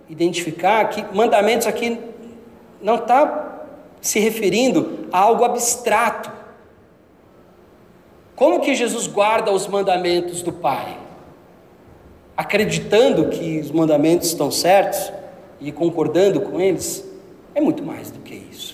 identificar 0.08 0.88
que 0.88 1.04
mandamentos 1.14 1.66
aqui 1.66 1.98
não 2.80 2.94
está 2.94 3.66
se 4.00 4.20
referindo 4.20 5.08
a 5.12 5.18
algo 5.18 5.44
abstrato. 5.44 6.30
Como 8.36 8.60
que 8.60 8.74
Jesus 8.74 9.08
guarda 9.08 9.52
os 9.52 9.66
mandamentos 9.66 10.42
do 10.42 10.52
Pai? 10.52 10.96
Acreditando 12.36 13.28
que 13.28 13.58
os 13.58 13.72
mandamentos 13.72 14.28
estão 14.28 14.48
certos 14.48 15.12
e 15.60 15.72
concordando 15.72 16.40
com 16.40 16.60
eles? 16.60 17.04
É 17.52 17.60
muito 17.60 17.82
mais 17.82 18.12
do 18.12 18.20
que 18.20 18.34
isso 18.34 18.67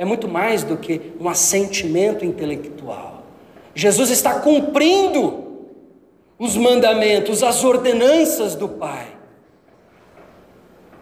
é 0.00 0.04
muito 0.06 0.26
mais 0.26 0.64
do 0.64 0.78
que 0.78 1.12
um 1.20 1.28
assentimento 1.28 2.24
intelectual. 2.24 3.22
Jesus 3.74 4.08
está 4.08 4.40
cumprindo 4.40 5.68
os 6.38 6.56
mandamentos, 6.56 7.42
as 7.42 7.62
ordenanças 7.62 8.54
do 8.54 8.66
Pai. 8.66 9.08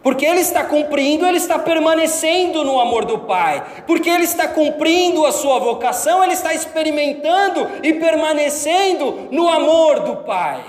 Porque 0.03 0.25
ele 0.25 0.41
está 0.41 0.65
cumprindo, 0.65 1.25
ele 1.25 1.37
está 1.37 1.57
permanecendo 1.57 2.65
no 2.65 2.77
amor 2.77 3.05
do 3.05 3.19
Pai. 3.19 3.83
Porque 3.87 4.09
ele 4.09 4.25
está 4.25 4.49
cumprindo 4.49 5.25
a 5.25 5.31
sua 5.31 5.59
vocação, 5.59 6.21
ele 6.21 6.33
está 6.33 6.53
experimentando 6.53 7.69
e 7.81 7.93
permanecendo 7.93 9.29
no 9.31 9.47
amor 9.47 10.01
do 10.01 10.17
Pai. 10.25 10.61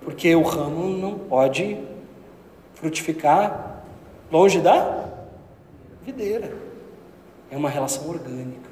Porque 0.00 0.34
o 0.34 0.40
ramo 0.40 0.88
não 0.88 1.18
pode 1.18 1.76
frutificar 2.72 3.67
longe 4.30 4.60
da 4.60 5.08
videira. 6.02 6.52
É 7.50 7.56
uma 7.56 7.70
relação 7.70 8.08
orgânica. 8.08 8.68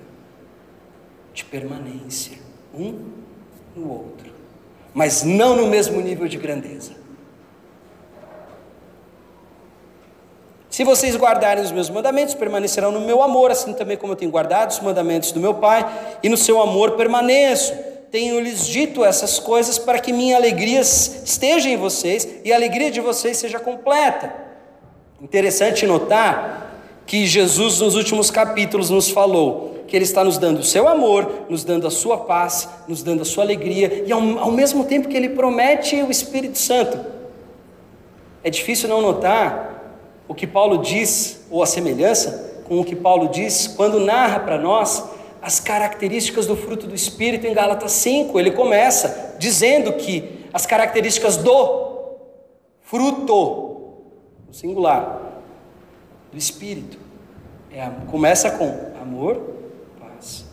de 1.32 1.44
permanência, 1.44 2.38
um 2.74 3.10
no 3.74 3.90
outro, 3.90 4.32
mas 4.94 5.22
não 5.22 5.54
no 5.54 5.66
mesmo 5.66 6.00
nível 6.00 6.26
de 6.26 6.38
grandeza. 6.38 6.92
Se 10.70 10.82
vocês 10.82 11.14
guardarem 11.14 11.62
os 11.62 11.70
meus 11.72 11.90
mandamentos, 11.90 12.34
permanecerão 12.34 12.90
no 12.90 13.00
meu 13.00 13.22
amor, 13.22 13.50
assim 13.50 13.74
também 13.74 13.98
como 13.98 14.12
eu 14.12 14.16
tenho 14.16 14.30
guardado 14.30 14.70
os 14.70 14.80
mandamentos 14.80 15.30
do 15.30 15.40
meu 15.40 15.54
Pai, 15.54 15.84
e 16.22 16.28
no 16.28 16.38
seu 16.38 16.60
amor 16.60 16.92
permaneço. 16.92 17.74
Tenho-lhes 18.10 18.66
dito 18.66 19.04
essas 19.04 19.38
coisas 19.38 19.78
para 19.78 19.98
que 19.98 20.12
minha 20.12 20.36
alegria 20.36 20.80
esteja 20.80 21.68
em 21.68 21.76
vocês 21.76 22.26
e 22.44 22.52
a 22.52 22.56
alegria 22.56 22.90
de 22.90 23.00
vocês 23.00 23.36
seja 23.36 23.58
completa. 23.58 24.45
Interessante 25.20 25.86
notar 25.86 27.02
que 27.06 27.26
Jesus, 27.26 27.80
nos 27.80 27.94
últimos 27.94 28.30
capítulos, 28.30 28.90
nos 28.90 29.08
falou 29.10 29.84
que 29.86 29.96
Ele 29.96 30.04
está 30.04 30.24
nos 30.24 30.36
dando 30.36 30.60
o 30.60 30.64
seu 30.64 30.88
amor, 30.88 31.46
nos 31.48 31.64
dando 31.64 31.86
a 31.86 31.90
sua 31.90 32.18
paz, 32.18 32.68
nos 32.88 33.02
dando 33.02 33.22
a 33.22 33.24
sua 33.24 33.44
alegria, 33.44 34.04
e 34.06 34.12
ao, 34.12 34.20
ao 34.38 34.50
mesmo 34.50 34.84
tempo 34.84 35.08
que 35.08 35.16
Ele 35.16 35.30
promete 35.30 36.02
o 36.02 36.10
Espírito 36.10 36.58
Santo. 36.58 36.98
É 38.42 38.50
difícil 38.50 38.88
não 38.88 39.00
notar 39.00 39.76
o 40.28 40.34
que 40.34 40.46
Paulo 40.46 40.78
diz, 40.78 41.46
ou 41.50 41.62
a 41.62 41.66
semelhança 41.66 42.62
com 42.64 42.80
o 42.80 42.84
que 42.84 42.96
Paulo 42.96 43.28
diz, 43.28 43.68
quando 43.68 44.00
narra 44.00 44.40
para 44.40 44.58
nós 44.58 45.04
as 45.40 45.60
características 45.60 46.46
do 46.46 46.56
fruto 46.56 46.88
do 46.88 46.94
Espírito 46.94 47.46
em 47.46 47.54
Gálatas 47.54 47.92
5. 47.92 48.38
Ele 48.38 48.50
começa 48.50 49.36
dizendo 49.38 49.92
que 49.92 50.44
as 50.52 50.66
características 50.66 51.36
do 51.36 51.86
fruto, 52.82 53.75
singular, 54.58 55.42
do 56.30 56.38
Espírito, 56.38 56.98
é, 57.70 57.88
começa 58.10 58.50
com 58.50 58.92
amor, 59.00 59.36
paz 60.00 60.44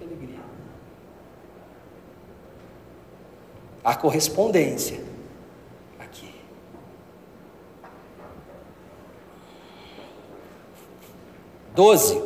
e 0.00 0.04
alegria. 0.04 0.40
A 3.84 3.94
correspondência 3.94 5.04
12. 11.74 12.22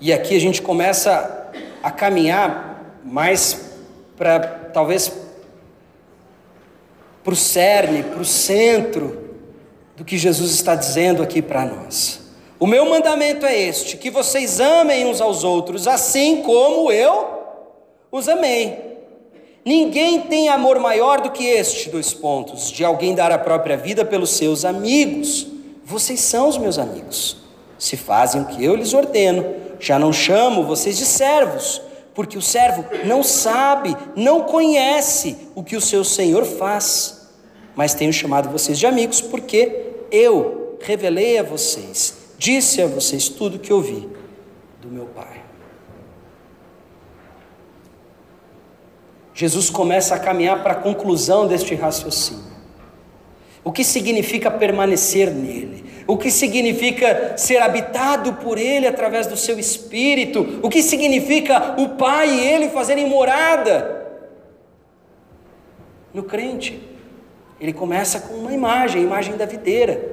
E 0.00 0.12
aqui 0.12 0.34
a 0.34 0.40
gente 0.40 0.62
começa 0.62 1.50
a 1.82 1.90
caminhar 1.90 2.98
mais 3.04 3.76
para 4.16 4.40
talvez 4.72 5.08
para 7.22 7.32
o 7.32 7.36
cerne, 7.36 8.02
para 8.02 8.20
o 8.20 8.24
centro 8.24 9.30
do 9.96 10.04
que 10.04 10.18
Jesus 10.18 10.52
está 10.52 10.74
dizendo 10.74 11.22
aqui 11.22 11.40
para 11.40 11.64
nós. 11.64 12.20
O 12.58 12.66
meu 12.66 12.88
mandamento 12.88 13.44
é 13.46 13.58
este: 13.58 13.96
que 13.96 14.10
vocês 14.10 14.60
amem 14.60 15.06
uns 15.06 15.20
aos 15.20 15.44
outros, 15.44 15.88
assim 15.88 16.42
como 16.42 16.90
eu 16.90 17.28
os 18.10 18.28
amei. 18.28 18.92
Ninguém 19.64 20.22
tem 20.22 20.48
amor 20.48 20.78
maior 20.80 21.20
do 21.20 21.30
que 21.30 21.44
este, 21.44 21.88
dois 21.88 22.12
pontos, 22.12 22.70
de 22.70 22.84
alguém 22.84 23.14
dar 23.14 23.30
a 23.30 23.38
própria 23.38 23.76
vida 23.76 24.04
pelos 24.04 24.30
seus 24.30 24.64
amigos. 24.64 25.46
Vocês 25.84 26.20
são 26.20 26.48
os 26.48 26.58
meus 26.58 26.78
amigos, 26.78 27.36
se 27.78 27.96
fazem 27.96 28.42
o 28.42 28.46
que 28.46 28.64
eu 28.64 28.74
lhes 28.74 28.92
ordeno. 28.92 29.54
Já 29.78 29.98
não 29.98 30.12
chamo 30.12 30.64
vocês 30.64 30.96
de 30.96 31.04
servos, 31.04 31.80
porque 32.14 32.36
o 32.36 32.42
servo 32.42 32.84
não 33.04 33.22
sabe, 33.22 33.96
não 34.14 34.42
conhece 34.42 35.36
o 35.54 35.62
que 35.62 35.76
o 35.76 35.80
seu 35.80 36.04
senhor 36.04 36.44
faz. 36.44 37.30
Mas 37.74 37.94
tenho 37.94 38.12
chamado 38.12 38.50
vocês 38.50 38.78
de 38.78 38.86
amigos, 38.86 39.20
porque 39.20 39.94
eu 40.10 40.76
revelei 40.80 41.38
a 41.38 41.42
vocês, 41.42 42.14
disse 42.36 42.82
a 42.82 42.86
vocês 42.86 43.28
tudo 43.28 43.56
o 43.56 43.58
que 43.58 43.72
ouvi 43.72 44.08
do 44.80 44.88
meu 44.88 45.06
Pai. 45.06 45.42
Jesus 49.34 49.70
começa 49.70 50.14
a 50.14 50.18
caminhar 50.18 50.62
para 50.62 50.72
a 50.72 50.76
conclusão 50.76 51.46
deste 51.46 51.74
raciocínio. 51.74 52.51
O 53.64 53.70
que 53.70 53.84
significa 53.84 54.50
permanecer 54.50 55.30
nele? 55.30 55.84
O 56.06 56.16
que 56.16 56.30
significa 56.30 57.36
ser 57.36 57.58
habitado 57.58 58.34
por 58.34 58.58
ele 58.58 58.86
através 58.86 59.26
do 59.26 59.36
seu 59.36 59.58
espírito? 59.58 60.60
O 60.62 60.68
que 60.68 60.82
significa 60.82 61.80
o 61.80 61.90
Pai 61.90 62.28
e 62.28 62.40
ele 62.40 62.70
fazerem 62.70 63.08
morada? 63.08 64.02
No 66.12 66.24
crente, 66.24 66.82
ele 67.60 67.72
começa 67.72 68.20
com 68.20 68.34
uma 68.34 68.52
imagem, 68.52 69.02
a 69.02 69.04
imagem 69.04 69.36
da 69.36 69.46
videira, 69.46 70.10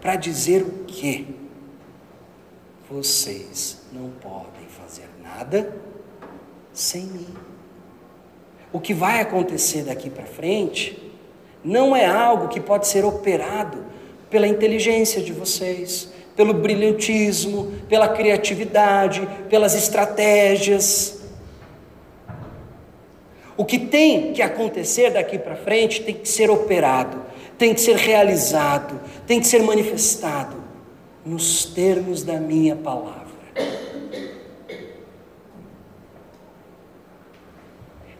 para 0.00 0.14
dizer 0.14 0.62
o 0.62 0.84
que? 0.84 1.34
Vocês 2.88 3.82
não 3.92 4.10
podem 4.10 4.66
fazer 4.68 5.08
nada 5.20 5.74
sem 6.72 7.02
mim. 7.02 7.34
O 8.72 8.80
que 8.80 8.94
vai 8.94 9.20
acontecer 9.20 9.82
daqui 9.82 10.08
para 10.08 10.24
frente 10.24 11.11
não 11.64 11.94
é 11.94 12.06
algo 12.06 12.48
que 12.48 12.60
pode 12.60 12.86
ser 12.86 13.04
operado 13.04 13.84
pela 14.28 14.46
inteligência 14.46 15.22
de 15.22 15.32
vocês, 15.32 16.10
pelo 16.34 16.54
brilhantismo, 16.54 17.72
pela 17.88 18.08
criatividade, 18.08 19.28
pelas 19.48 19.74
estratégias. 19.74 21.20
O 23.56 23.64
que 23.64 23.78
tem 23.78 24.32
que 24.32 24.42
acontecer 24.42 25.10
daqui 25.10 25.38
para 25.38 25.54
frente 25.54 26.02
tem 26.02 26.14
que 26.14 26.28
ser 26.28 26.50
operado, 26.50 27.22
tem 27.58 27.74
que 27.74 27.80
ser 27.80 27.96
realizado, 27.96 28.98
tem 29.26 29.38
que 29.38 29.46
ser 29.46 29.62
manifestado 29.62 30.56
nos 31.24 31.66
termos 31.66 32.22
da 32.22 32.38
minha 32.38 32.74
palavra. 32.74 33.22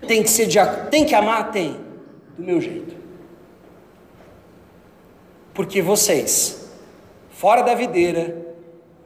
Tem 0.06 0.22
que 0.22 0.30
ser 0.30 0.46
de, 0.46 0.58
tem 0.90 1.06
que 1.06 1.14
amar, 1.14 1.50
tem, 1.50 1.76
do 2.36 2.44
meu 2.44 2.60
jeito. 2.60 3.01
Porque 5.54 5.82
vocês, 5.82 6.70
fora 7.30 7.62
da 7.62 7.74
videira, 7.74 8.36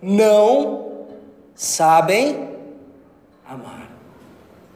não 0.00 1.06
sabem 1.54 2.50
amar. 3.46 3.90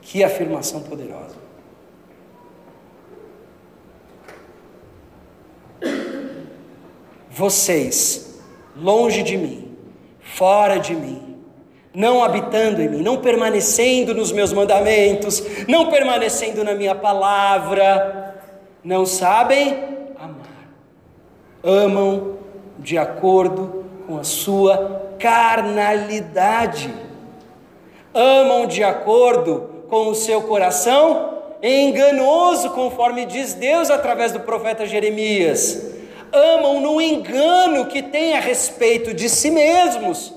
Que 0.00 0.24
afirmação 0.24 0.82
poderosa. 0.82 1.36
Vocês, 7.30 8.40
longe 8.76 9.22
de 9.22 9.36
mim, 9.38 9.76
fora 10.20 10.78
de 10.78 10.94
mim, 10.94 11.38
não 11.94 12.22
habitando 12.22 12.82
em 12.82 12.88
mim, 12.88 13.02
não 13.02 13.18
permanecendo 13.18 14.14
nos 14.14 14.32
meus 14.32 14.52
mandamentos, 14.52 15.42
não 15.68 15.90
permanecendo 15.90 16.64
na 16.64 16.74
minha 16.74 16.94
palavra, 16.94 18.36
não 18.82 19.06
sabem 19.06 19.99
amam 21.62 22.38
de 22.78 22.96
acordo 22.96 23.84
com 24.06 24.18
a 24.18 24.24
sua 24.24 25.14
carnalidade, 25.18 26.92
amam 28.14 28.66
de 28.66 28.82
acordo 28.82 29.84
com 29.88 30.08
o 30.08 30.14
seu 30.14 30.42
coração 30.42 31.38
enganoso, 31.62 32.70
conforme 32.70 33.26
diz 33.26 33.54
Deus 33.54 33.90
através 33.90 34.32
do 34.32 34.40
profeta 34.40 34.86
Jeremias. 34.86 35.90
Amam 36.32 36.80
no 36.80 37.00
engano 37.00 37.86
que 37.86 38.02
tem 38.02 38.34
a 38.34 38.40
respeito 38.40 39.12
de 39.12 39.28
si 39.28 39.50
mesmos, 39.50 40.32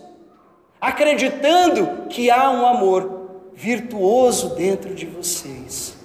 acreditando 0.82 2.08
que 2.10 2.30
há 2.30 2.50
um 2.50 2.66
amor 2.66 3.22
virtuoso 3.54 4.56
dentro 4.56 4.94
de 4.94 5.06
vocês, 5.06 5.96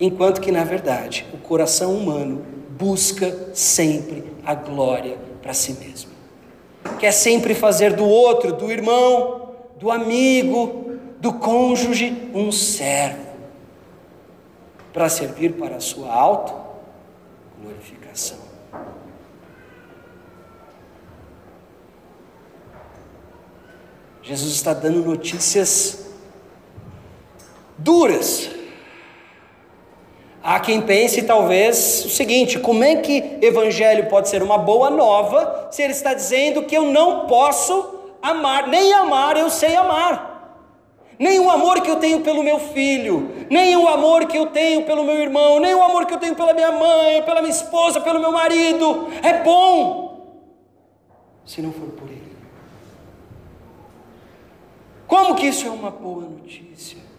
enquanto 0.00 0.40
que 0.40 0.50
na 0.50 0.64
verdade 0.64 1.24
o 1.32 1.38
coração 1.38 1.94
humano 1.94 2.44
busca 2.70 3.50
sempre 3.54 4.24
a 4.44 4.54
glória 4.54 5.18
para 5.42 5.54
si 5.54 5.72
mesmo. 5.74 6.10
Quer 6.98 7.12
sempre 7.12 7.54
fazer 7.54 7.94
do 7.94 8.06
outro, 8.06 8.52
do 8.52 8.68
irmão, 8.70 9.54
do 9.78 9.90
amigo, 9.90 10.98
do 11.18 11.32
cônjuge, 11.34 12.30
um 12.34 12.50
servo, 12.50 13.30
para 14.92 15.08
servir 15.08 15.54
para 15.54 15.76
a 15.76 15.80
sua 15.80 16.12
auto-glorificação. 16.12 18.50
Jesus 24.22 24.52
está 24.52 24.72
dando 24.72 25.04
notícias 25.04 26.06
duras 27.76 28.59
Há 30.42 30.58
quem 30.58 30.80
pense 30.80 31.22
talvez 31.22 32.04
o 32.04 32.08
seguinte: 32.08 32.58
como 32.58 32.82
é 32.82 32.96
que 32.96 33.38
evangelho 33.42 34.08
pode 34.08 34.28
ser 34.28 34.42
uma 34.42 34.56
boa 34.56 34.88
nova 34.88 35.68
se 35.70 35.82
ele 35.82 35.92
está 35.92 36.14
dizendo 36.14 36.62
que 36.62 36.76
eu 36.76 36.86
não 36.86 37.26
posso 37.26 38.00
amar, 38.22 38.66
nem 38.68 38.92
amar 38.92 39.36
eu 39.36 39.50
sei 39.50 39.76
amar. 39.76 40.28
Nem 41.18 41.38
o 41.38 41.50
amor 41.50 41.82
que 41.82 41.90
eu 41.90 41.96
tenho 41.96 42.20
pelo 42.20 42.42
meu 42.42 42.58
filho, 42.58 43.30
nem 43.50 43.76
o 43.76 43.86
amor 43.86 44.24
que 44.24 44.38
eu 44.38 44.46
tenho 44.46 44.86
pelo 44.86 45.04
meu 45.04 45.16
irmão, 45.16 45.60
nem 45.60 45.74
o 45.74 45.82
amor 45.82 46.06
que 46.06 46.14
eu 46.14 46.18
tenho 46.18 46.34
pela 46.34 46.54
minha 46.54 46.72
mãe, 46.72 47.22
pela 47.24 47.42
minha 47.42 47.52
esposa, 47.52 48.00
pelo 48.00 48.18
meu 48.18 48.32
marido, 48.32 49.06
é 49.22 49.34
bom, 49.42 50.38
se 51.44 51.60
não 51.60 51.72
for 51.72 51.88
por 51.88 52.08
ele. 52.08 52.34
Como 55.06 55.34
que 55.34 55.46
isso 55.46 55.66
é 55.66 55.70
uma 55.70 55.90
boa 55.90 56.22
notícia? 56.22 57.09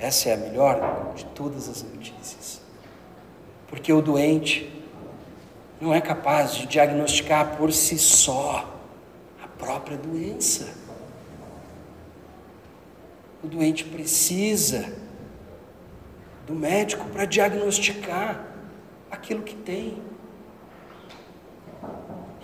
Essa 0.00 0.30
é 0.30 0.32
a 0.32 0.36
melhor 0.38 1.12
de 1.14 1.26
todas 1.26 1.68
as 1.68 1.82
notícias. 1.82 2.62
Porque 3.68 3.92
o 3.92 4.00
doente 4.00 4.72
não 5.78 5.92
é 5.92 6.00
capaz 6.00 6.54
de 6.54 6.66
diagnosticar 6.66 7.56
por 7.58 7.70
si 7.70 7.98
só 7.98 8.66
a 9.42 9.46
própria 9.46 9.98
doença. 9.98 10.68
O 13.44 13.46
doente 13.46 13.84
precisa 13.84 14.90
do 16.46 16.54
médico 16.54 17.06
para 17.10 17.26
diagnosticar 17.26 18.46
aquilo 19.10 19.42
que 19.42 19.54
tem. 19.54 20.02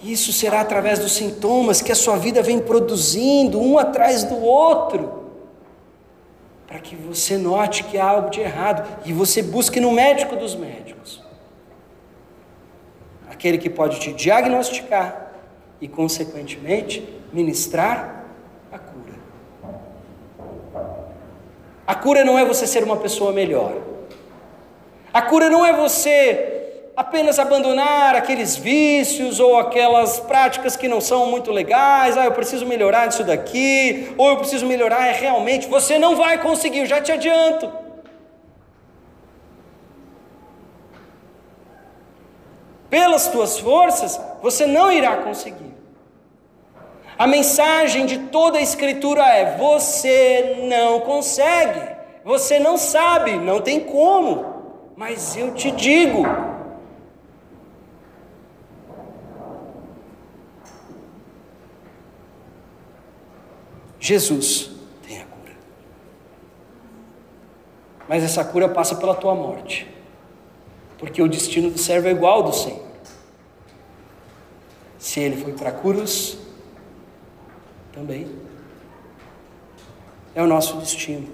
Isso 0.02 0.30
será 0.30 0.60
através 0.60 0.98
dos 0.98 1.12
sintomas 1.12 1.80
que 1.80 1.90
a 1.90 1.94
sua 1.94 2.18
vida 2.18 2.42
vem 2.42 2.60
produzindo, 2.60 3.58
um 3.58 3.78
atrás 3.78 4.24
do 4.24 4.36
outro, 4.36 5.15
para 6.66 6.78
que 6.80 6.96
você 6.96 7.38
note 7.38 7.84
que 7.84 7.98
há 7.98 8.04
algo 8.04 8.30
de 8.30 8.40
errado 8.40 8.86
e 9.04 9.12
você 9.12 9.42
busque 9.42 9.80
no 9.80 9.92
médico 9.92 10.34
dos 10.36 10.54
médicos 10.54 11.26
aquele 13.36 13.58
que 13.58 13.68
pode 13.68 14.00
te 14.00 14.12
diagnosticar 14.12 15.30
e, 15.78 15.86
consequentemente, 15.86 17.06
ministrar 17.32 18.24
a 18.72 18.78
cura. 18.78 19.12
A 21.86 21.94
cura 21.94 22.24
não 22.24 22.38
é 22.38 22.44
você 22.44 22.66
ser 22.66 22.82
uma 22.82 22.96
pessoa 22.96 23.32
melhor. 23.32 23.74
A 25.12 25.20
cura 25.20 25.50
não 25.50 25.64
é 25.64 25.72
você 25.74 26.55
apenas 26.96 27.38
abandonar 27.38 28.14
aqueles 28.14 28.56
vícios 28.56 29.38
ou 29.38 29.58
aquelas 29.58 30.18
práticas 30.18 30.76
que 30.76 30.88
não 30.88 31.00
são 31.00 31.26
muito 31.26 31.52
legais, 31.52 32.16
ah, 32.16 32.24
eu 32.24 32.32
preciso 32.32 32.64
melhorar 32.64 33.08
isso 33.08 33.22
daqui, 33.22 34.14
ou 34.16 34.30
eu 34.30 34.36
preciso 34.38 34.64
melhorar 34.64 35.06
é 35.06 35.12
realmente, 35.12 35.68
você 35.68 35.98
não 35.98 36.16
vai 36.16 36.38
conseguir, 36.38 36.78
eu 36.78 36.86
já 36.86 37.00
te 37.00 37.12
adianto. 37.12 37.70
Pelas 42.88 43.28
tuas 43.28 43.58
forças, 43.58 44.18
você 44.40 44.64
não 44.64 44.90
irá 44.90 45.16
conseguir. 45.18 45.74
A 47.18 47.26
mensagem 47.26 48.06
de 48.06 48.18
toda 48.18 48.58
a 48.58 48.62
Escritura 48.62 49.22
é: 49.22 49.56
você 49.56 50.60
não 50.62 51.00
consegue, 51.00 51.80
você 52.24 52.58
não 52.58 52.78
sabe, 52.78 53.32
não 53.32 53.60
tem 53.60 53.80
como, 53.80 54.92
mas 54.96 55.36
eu 55.36 55.52
te 55.52 55.70
digo, 55.70 56.24
Jesus 64.06 64.70
tem 65.04 65.20
a 65.20 65.24
cura. 65.24 65.52
Mas 68.08 68.22
essa 68.22 68.44
cura 68.44 68.68
passa 68.68 68.94
pela 68.94 69.16
tua 69.16 69.34
morte, 69.34 69.84
porque 70.96 71.20
o 71.20 71.28
destino 71.28 71.72
do 71.72 71.78
servo 71.78 72.06
é 72.06 72.12
igual 72.12 72.34
ao 72.34 72.42
do 72.44 72.52
Senhor. 72.52 72.86
Se 74.96 75.18
ele 75.18 75.36
foi 75.36 75.54
para 75.54 75.70
a 75.70 75.72
cruz, 75.72 76.38
também 77.92 78.28
é 80.36 80.40
o 80.40 80.46
nosso 80.46 80.76
destino. 80.76 81.28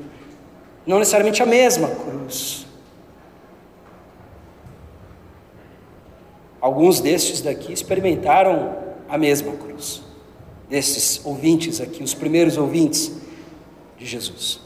Não 0.87 0.99
necessariamente 0.99 1.43
a 1.43 1.47
mesma 1.47 1.89
cruz. 1.89 2.67
Alguns 6.59 7.03
destes 7.03 7.43
daqui 7.43 7.71
experimentaram 7.71 8.95
a 9.11 9.19
mesma 9.19 9.53
cruz 9.57 10.11
desses 10.73 11.21
ouvintes 11.23 11.83
aqui, 11.83 12.03
os 12.03 12.15
primeiros 12.15 12.57
ouvintes 12.57 13.13
de 13.99 14.07
Jesus. 14.07 14.59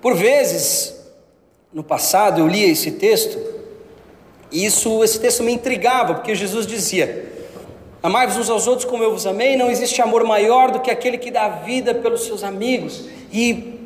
Por 0.00 0.14
vezes, 0.14 0.98
no 1.70 1.84
passado, 1.84 2.40
eu 2.40 2.48
lia 2.48 2.66
esse 2.66 2.92
texto, 2.92 3.38
e 4.50 4.64
isso, 4.64 5.04
esse 5.04 5.20
texto 5.20 5.42
me 5.42 5.52
intrigava, 5.52 6.14
porque 6.14 6.34
Jesus 6.34 6.66
dizia: 6.66 7.30
Amai-vos 8.02 8.38
uns 8.38 8.48
aos 8.48 8.66
outros 8.66 8.88
como 8.88 9.02
eu 9.02 9.12
vos 9.12 9.26
amei, 9.26 9.54
não 9.54 9.70
existe 9.70 10.00
amor 10.00 10.24
maior 10.24 10.70
do 10.70 10.80
que 10.80 10.90
aquele 10.90 11.18
que 11.18 11.30
dá 11.30 11.46
vida 11.50 11.94
pelos 11.94 12.24
seus 12.24 12.42
amigos. 12.42 13.04
E 13.30 13.78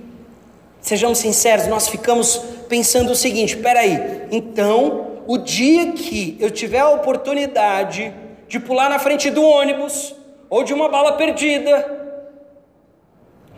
sejamos 0.80 1.18
sinceros, 1.18 1.66
nós 1.66 1.88
ficamos 1.88 2.40
pensando 2.68 3.10
o 3.10 3.16
seguinte: 3.16 3.56
peraí, 3.56 4.28
então 4.30 5.11
o 5.32 5.38
dia 5.38 5.92
que 5.92 6.36
eu 6.38 6.50
tiver 6.50 6.80
a 6.80 6.90
oportunidade 6.90 8.14
de 8.46 8.60
pular 8.60 8.90
na 8.90 8.98
frente 8.98 9.30
do 9.30 9.42
ônibus, 9.42 10.14
ou 10.50 10.62
de 10.62 10.74
uma 10.74 10.90
bala 10.90 11.12
perdida, 11.12 11.74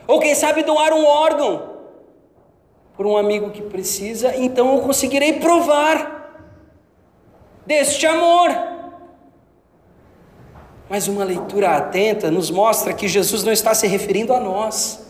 ou 0.06 0.20
quem 0.20 0.36
sabe 0.36 0.62
doar 0.62 0.92
um 0.92 1.04
órgão 1.04 1.70
por 2.96 3.04
um 3.06 3.16
amigo 3.16 3.50
que 3.50 3.60
precisa, 3.60 4.36
então 4.36 4.72
eu 4.76 4.82
conseguirei 4.82 5.40
provar 5.40 6.46
deste 7.66 8.06
amor. 8.06 8.50
Mas 10.88 11.08
uma 11.08 11.24
leitura 11.24 11.76
atenta 11.76 12.30
nos 12.30 12.52
mostra 12.52 12.94
que 12.94 13.08
Jesus 13.08 13.42
não 13.42 13.52
está 13.52 13.74
se 13.74 13.88
referindo 13.88 14.32
a 14.32 14.38
nós, 14.38 15.04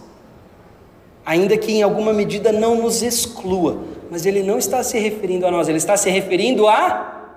ainda 1.27 1.59
que 1.59 1.73
em 1.73 1.83
alguma 1.83 2.15
medida 2.15 2.51
não 2.53 2.75
nos 2.77 3.03
exclua, 3.03 3.85
mas 4.15 4.25
ele 4.25 4.45
não 4.45 4.59
está 4.59 4.81
se 4.85 4.97
referindo 4.97 5.45
a 5.45 5.51
nós, 5.51 5.69
ele 5.69 5.77
está 5.77 5.97
se 5.97 6.09
referindo 6.09 6.69
a 6.69 7.33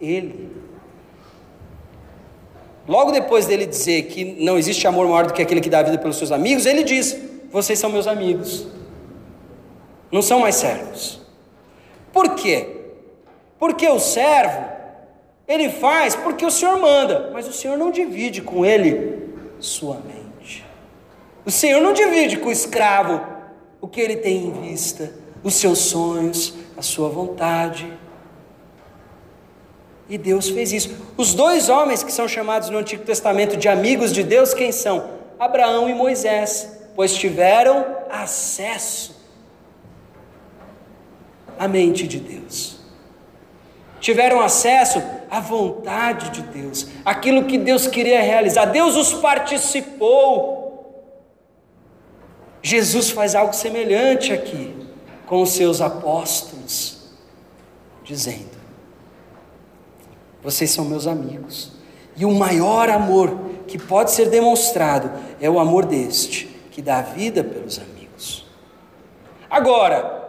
ele. 0.00 0.50
Logo 2.88 3.12
depois 3.12 3.44
dele 3.44 3.66
dizer 3.66 4.04
que 4.04 4.24
não 4.42 4.56
existe 4.56 4.86
amor 4.86 5.06
maior 5.06 5.26
do 5.26 5.34
que 5.34 5.42
aquele 5.42 5.60
que 5.60 5.68
dá 5.68 5.80
a 5.80 5.82
vida 5.82 5.98
pelos 5.98 6.16
seus 6.16 6.32
amigos, 6.32 6.64
ele 6.64 6.84
diz: 6.84 7.14
Vocês 7.50 7.78
são 7.78 7.90
meus 7.90 8.06
amigos, 8.06 8.66
não 10.10 10.22
são 10.22 10.40
mais 10.40 10.54
servos. 10.54 11.20
Por 12.10 12.34
quê? 12.34 12.66
Porque 13.58 13.86
o 13.86 13.98
servo, 14.00 14.64
ele 15.46 15.68
faz 15.68 16.16
porque 16.16 16.46
o 16.46 16.50
Senhor 16.50 16.78
manda, 16.78 17.28
mas 17.30 17.46
o 17.46 17.52
Senhor 17.52 17.76
não 17.76 17.90
divide 17.90 18.40
com 18.40 18.64
ele 18.64 19.34
sua 19.60 19.96
mente. 19.96 20.64
O 21.44 21.50
Senhor 21.50 21.82
não 21.82 21.92
divide 21.92 22.38
com 22.38 22.48
o 22.48 22.52
escravo 22.52 23.20
o 23.82 23.86
que 23.86 24.00
ele 24.00 24.16
tem 24.16 24.46
em 24.46 24.50
vista 24.62 25.20
os 25.42 25.54
seus 25.54 25.78
sonhos, 25.78 26.54
a 26.76 26.82
sua 26.82 27.08
vontade. 27.08 27.92
E 30.08 30.16
Deus 30.18 30.48
fez 30.48 30.72
isso. 30.72 30.96
Os 31.16 31.34
dois 31.34 31.68
homens 31.68 32.02
que 32.02 32.12
são 32.12 32.28
chamados 32.28 32.68
no 32.68 32.78
Antigo 32.78 33.04
Testamento 33.04 33.56
de 33.56 33.68
amigos 33.68 34.12
de 34.12 34.22
Deus, 34.22 34.54
quem 34.54 34.70
são? 34.70 35.10
Abraão 35.38 35.88
e 35.88 35.94
Moisés, 35.94 36.80
pois 36.94 37.14
tiveram 37.14 37.84
acesso 38.10 39.20
à 41.58 41.66
mente 41.66 42.06
de 42.06 42.18
Deus. 42.18 42.80
Tiveram 44.00 44.40
acesso 44.40 45.02
à 45.30 45.40
vontade 45.40 46.30
de 46.30 46.42
Deus, 46.42 46.88
aquilo 47.04 47.44
que 47.44 47.56
Deus 47.56 47.86
queria 47.86 48.20
realizar. 48.20 48.66
Deus 48.66 48.96
os 48.96 49.14
participou. 49.14 50.60
Jesus 52.60 53.10
faz 53.10 53.34
algo 53.34 53.52
semelhante 53.52 54.32
aqui 54.32 54.81
com 55.26 55.42
os 55.42 55.50
seus 55.50 55.80
apóstolos, 55.80 56.98
dizendo: 58.04 58.50
Vocês 60.42 60.70
são 60.70 60.84
meus 60.84 61.06
amigos, 61.06 61.72
e 62.16 62.24
o 62.24 62.32
maior 62.32 62.90
amor 62.90 63.38
que 63.66 63.78
pode 63.78 64.10
ser 64.10 64.28
demonstrado 64.28 65.10
é 65.40 65.48
o 65.48 65.58
amor 65.58 65.86
deste, 65.86 66.46
que 66.70 66.82
dá 66.82 67.00
vida 67.00 67.42
pelos 67.42 67.78
amigos. 67.78 68.46
Agora, 69.48 70.20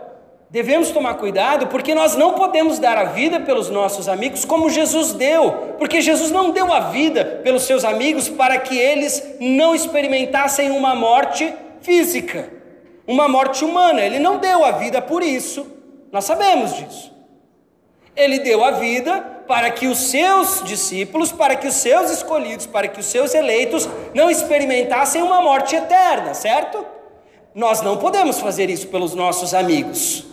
devemos 0.50 0.92
tomar 0.92 1.16
cuidado 1.16 1.68
porque 1.68 1.96
nós 1.96 2.16
não 2.16 2.34
podemos 2.34 2.80
dar 2.80 2.98
a 2.98 3.06
vida 3.06 3.40
pelos 3.40 3.70
nossos 3.70 4.08
amigos 4.08 4.46
como 4.46 4.70
Jesus 4.70 5.14
deu, 5.14 5.76
porque 5.78 6.02
Jesus 6.02 6.32
não 6.32 6.52
deu 6.52 6.72
a 6.72 6.92
vida 6.92 7.42
pelos 7.44 7.64
seus 7.64 7.84
amigos 7.84 8.30
para 8.30 8.58
que 8.58 8.78
eles 8.78 9.36
não 9.40 9.74
experimentassem 9.74 10.72
uma 10.72 10.96
morte 10.96 11.54
física 11.82 12.63
uma 13.08 13.28
morte 13.28 13.64
humana. 13.64 14.02
Ele 14.02 14.20
não 14.20 14.38
deu 14.38 14.64
a 14.64 14.72
vida 14.72 15.02
por 15.02 15.24
isso, 15.24 15.68
nós 16.12 16.26
sabemos 16.26 16.76
disso. 16.76 17.12
Ele 18.16 18.40
deu 18.40 18.64
a 18.64 18.72
vida 18.72 19.34
para 19.48 19.70
que 19.72 19.88
os 19.88 19.98
seus 19.98 20.64
discípulos, 20.64 21.32
para 21.32 21.56
que 21.56 21.68
os 21.68 21.76
seus 21.76 22.10
escolhidos, 22.12 22.66
para 22.66 22.88
que 22.88 23.00
os 23.00 23.06
seus 23.06 23.34
eleitos 23.34 23.90
não 24.14 24.30
experimentassem 24.30 25.22
uma 25.22 25.42
morte 25.42 25.76
eterna, 25.76 26.34
certo? 26.34 26.86
Nós 27.54 27.82
não 27.82 27.98
podemos 27.98 28.40
fazer 28.40 28.70
isso 28.70 28.88
pelos 28.88 29.14
nossos 29.14 29.54
amigos, 29.54 30.26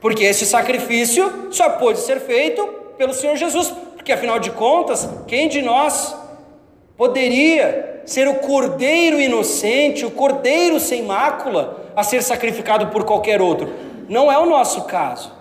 porque 0.00 0.24
esse 0.24 0.46
sacrifício 0.46 1.48
só 1.50 1.70
pode 1.70 2.00
ser 2.00 2.20
feito 2.20 2.66
pelo 2.96 3.12
Senhor 3.12 3.36
Jesus, 3.36 3.72
porque 3.94 4.12
afinal 4.12 4.38
de 4.38 4.50
contas, 4.50 5.08
quem 5.26 5.48
de 5.48 5.62
nós 5.62 6.16
poderia 6.96 8.02
ser 8.04 8.26
o 8.26 8.36
cordeiro 8.36 9.20
inocente, 9.20 10.04
o 10.04 10.10
cordeiro 10.10 10.80
sem 10.80 11.02
mácula, 11.02 11.79
a 11.94 12.02
ser 12.02 12.22
sacrificado 12.22 12.88
por 12.88 13.04
qualquer 13.04 13.40
outro. 13.40 13.72
Não 14.08 14.30
é 14.30 14.38
o 14.38 14.46
nosso 14.46 14.82
caso. 14.82 15.32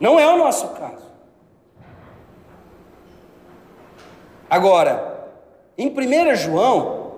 Não 0.00 0.18
é 0.18 0.26
o 0.26 0.38
nosso 0.38 0.68
caso. 0.68 1.06
Agora, 4.48 5.28
em 5.76 5.88
1 5.88 6.34
João, 6.36 7.12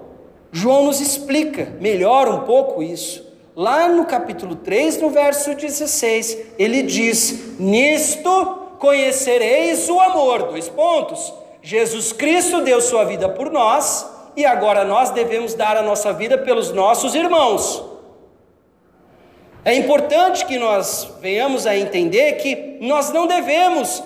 João 0.51 0.85
nos 0.85 1.01
explica 1.01 1.77
melhor 1.81 2.29
um 2.29 2.41
pouco 2.41 2.83
isso. 2.83 3.29
Lá 3.55 3.89
no 3.89 4.05
capítulo 4.07 4.57
3, 4.57 5.01
no 5.01 5.11
verso 5.11 5.55
16, 5.55 6.55
ele 6.59 6.83
diz: 6.83 7.59
Nisto 7.59 8.59
conhecereis 8.79 9.89
o 9.89 10.01
amor. 10.01 10.45
Dois 10.45 10.69
pontos. 10.69 11.33
Jesus 11.63 12.13
Cristo 12.13 12.63
deu 12.63 12.81
sua 12.81 13.05
vida 13.05 13.29
por 13.29 13.51
nós 13.51 14.20
e 14.37 14.45
agora 14.45 14.85
nós 14.85 15.11
devemos 15.11 15.55
dar 15.55 15.77
a 15.77 15.83
nossa 15.83 16.13
vida 16.13 16.39
pelos 16.39 16.73
nossos 16.73 17.15
irmãos. 17.15 17.85
É 19.65 19.75
importante 19.75 20.47
que 20.47 20.59
nós 20.59 21.09
venhamos 21.21 21.67
a 21.67 21.77
entender 21.77 22.35
que 22.35 22.79
nós 22.81 23.13
não 23.13 23.27
devemos 23.27 24.03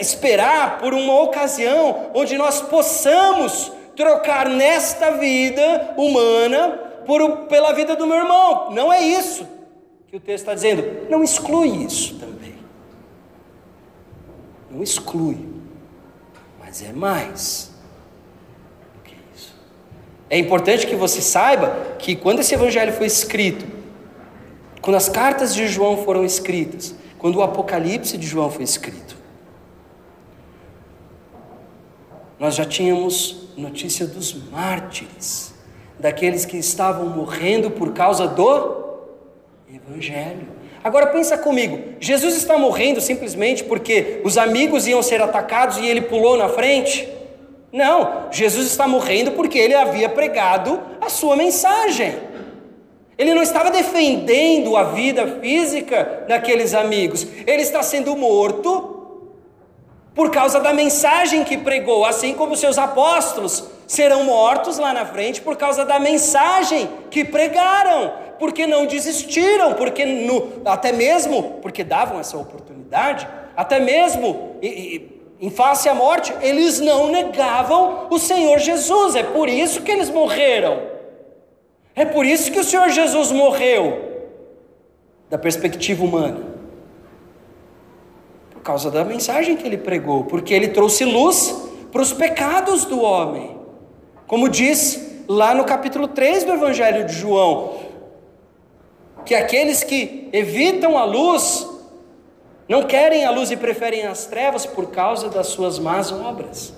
esperar 0.00 0.78
por 0.78 0.94
uma 0.94 1.20
ocasião 1.20 2.10
onde 2.14 2.36
nós 2.36 2.60
possamos 2.62 3.70
trocar 3.94 4.48
nesta 4.48 5.12
vida 5.12 5.94
humana 5.96 6.70
por, 7.06 7.46
pela 7.46 7.72
vida 7.72 7.94
do 7.94 8.06
meu 8.06 8.16
irmão. 8.16 8.70
Não 8.70 8.92
é 8.92 9.02
isso 9.02 9.46
que 10.08 10.16
o 10.16 10.20
texto 10.20 10.44
está 10.44 10.54
dizendo. 10.54 11.08
Não 11.10 11.22
exclui 11.22 11.84
isso 11.84 12.18
também. 12.18 12.54
Não 14.70 14.82
exclui. 14.82 15.36
Mas 16.58 16.82
é 16.82 16.92
mais. 16.92 17.73
É 20.34 20.36
importante 20.36 20.88
que 20.88 20.96
você 20.96 21.22
saiba 21.22 21.94
que 21.96 22.16
quando 22.16 22.40
esse 22.40 22.52
evangelho 22.52 22.92
foi 22.92 23.06
escrito, 23.06 23.64
quando 24.80 24.96
as 24.96 25.08
cartas 25.08 25.54
de 25.54 25.68
João 25.68 25.98
foram 25.98 26.24
escritas, 26.24 26.92
quando 27.18 27.36
o 27.36 27.42
Apocalipse 27.42 28.18
de 28.18 28.26
João 28.26 28.50
foi 28.50 28.64
escrito, 28.64 29.16
nós 32.36 32.56
já 32.56 32.64
tínhamos 32.64 33.50
notícia 33.56 34.08
dos 34.08 34.34
mártires, 34.50 35.54
daqueles 36.00 36.44
que 36.44 36.56
estavam 36.56 37.06
morrendo 37.10 37.70
por 37.70 37.92
causa 37.92 38.26
do 38.26 39.04
Evangelho. 39.72 40.48
Agora 40.82 41.06
pensa 41.06 41.38
comigo, 41.38 41.94
Jesus 42.00 42.34
está 42.36 42.58
morrendo 42.58 43.00
simplesmente 43.00 43.62
porque 43.62 44.20
os 44.24 44.36
amigos 44.36 44.88
iam 44.88 45.00
ser 45.00 45.22
atacados 45.22 45.78
e 45.78 45.86
ele 45.86 46.00
pulou 46.00 46.36
na 46.36 46.48
frente? 46.48 47.13
Não, 47.74 48.28
Jesus 48.30 48.68
está 48.68 48.86
morrendo 48.86 49.32
porque 49.32 49.58
ele 49.58 49.74
havia 49.74 50.08
pregado 50.08 50.80
a 51.00 51.08
sua 51.08 51.34
mensagem. 51.34 52.14
Ele 53.18 53.34
não 53.34 53.42
estava 53.42 53.68
defendendo 53.68 54.76
a 54.76 54.84
vida 54.84 55.40
física 55.40 56.24
daqueles 56.28 56.72
amigos, 56.72 57.26
ele 57.44 57.62
está 57.62 57.82
sendo 57.82 58.14
morto 58.14 58.92
por 60.14 60.30
causa 60.30 60.60
da 60.60 60.72
mensagem 60.72 61.42
que 61.42 61.58
pregou, 61.58 62.04
assim 62.04 62.32
como 62.34 62.54
seus 62.54 62.78
apóstolos 62.78 63.64
serão 63.88 64.22
mortos 64.22 64.78
lá 64.78 64.92
na 64.92 65.04
frente 65.04 65.40
por 65.40 65.56
causa 65.56 65.84
da 65.84 65.98
mensagem 65.98 66.88
que 67.10 67.24
pregaram 67.24 68.12
porque 68.38 68.68
não 68.68 68.86
desistiram, 68.86 69.74
porque 69.74 70.06
no, 70.06 70.62
até 70.64 70.92
mesmo 70.92 71.58
porque 71.60 71.82
davam 71.82 72.20
essa 72.20 72.38
oportunidade, 72.38 73.26
até 73.56 73.80
mesmo 73.80 74.56
em 75.40 75.50
face 75.50 75.88
à 75.88 75.94
morte, 75.94 76.32
eles 76.40 76.80
não 76.80 77.10
negavam 77.10 78.06
o 78.10 78.18
Senhor 78.18 78.58
Jesus. 78.58 79.16
É 79.16 79.22
por 79.22 79.48
isso 79.48 79.82
que 79.82 79.90
eles 79.90 80.10
morreram. 80.10 80.80
É 81.94 82.04
por 82.04 82.24
isso 82.24 82.50
que 82.50 82.58
o 82.58 82.64
Senhor 82.64 82.88
Jesus 82.90 83.30
morreu, 83.30 84.26
da 85.30 85.38
perspectiva 85.38 86.04
humana. 86.04 86.40
Por 88.50 88.62
causa 88.62 88.90
da 88.90 89.04
mensagem 89.04 89.56
que 89.56 89.66
ele 89.66 89.78
pregou, 89.78 90.24
porque 90.24 90.54
ele 90.54 90.68
trouxe 90.68 91.04
luz 91.04 91.68
para 91.92 92.02
os 92.02 92.12
pecados 92.12 92.84
do 92.84 93.00
homem. 93.00 93.56
Como 94.26 94.48
diz 94.48 95.24
lá 95.28 95.54
no 95.54 95.64
capítulo 95.64 96.08
3 96.08 96.44
do 96.44 96.52
Evangelho 96.52 97.04
de 97.04 97.12
João: 97.12 97.76
que 99.24 99.34
aqueles 99.34 99.84
que 99.84 100.28
evitam 100.32 100.98
a 100.98 101.04
luz 101.04 101.73
não 102.68 102.84
querem 102.84 103.24
a 103.24 103.30
luz 103.30 103.50
e 103.50 103.56
preferem 103.56 104.06
as 104.06 104.26
trevas 104.26 104.64
por 104.64 104.90
causa 104.90 105.28
das 105.28 105.48
suas 105.48 105.78
más 105.78 106.10
obras. 106.10 106.74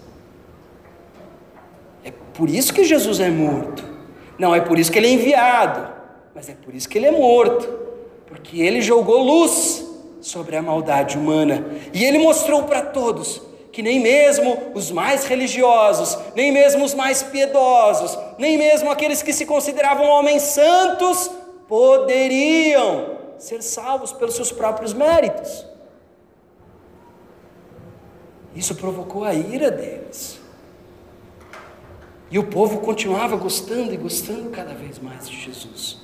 É 2.05 2.12
por 2.34 2.49
isso 2.49 2.72
que 2.72 2.84
Jesus 2.84 3.20
é 3.20 3.30
morto. 3.30 3.84
Não 4.39 4.55
é 4.55 4.61
por 4.61 4.78
isso 4.78 4.93
que 4.93 4.99
ele 4.99 5.09
é 5.09 5.11
enviado, 5.11 5.89
mas 6.34 6.49
é 6.49 6.55
por 6.55 6.74
isso 6.74 6.89
que 6.89 6.99
ele 6.99 7.07
é 7.07 7.11
morto, 7.11 7.66
porque 8.26 8.61
ele 8.61 8.80
jogou 8.80 9.22
luz 9.22 9.84
sobre 10.20 10.57
a 10.57 10.62
maldade 10.62 11.16
humana 11.16 11.64
e 11.93 12.05
ele 12.05 12.18
mostrou 12.18 12.64
para 12.64 12.82
todos 12.82 13.41
que 13.76 13.82
nem 13.82 14.01
mesmo 14.01 14.72
os 14.74 14.91
mais 14.91 15.26
religiosos, 15.26 16.16
nem 16.34 16.51
mesmo 16.51 16.82
os 16.82 16.95
mais 16.95 17.22
piedosos, 17.22 18.18
nem 18.39 18.57
mesmo 18.57 18.91
aqueles 18.91 19.22
que 19.22 19.34
se 19.34 19.45
consideravam 19.45 20.07
homens 20.07 20.45
santos 20.45 21.30
poderiam 21.68 23.18
ser 23.39 23.62
salvos 23.62 24.14
pelos 24.14 24.34
seus 24.34 24.51
próprios 24.51 24.95
méritos. 24.95 25.66
Isso 28.57 28.74
provocou 28.74 29.22
a 29.22 29.34
ira 29.34 29.70
deles. 29.70 30.40
E 32.30 32.38
o 32.38 32.44
povo 32.44 32.78
continuava 32.78 33.36
gostando 33.36 33.94
e 33.94 33.96
gostando 33.96 34.50
cada 34.50 34.74
vez 34.74 34.98
mais 34.98 35.28
de 35.28 35.36
Jesus. 35.36 35.98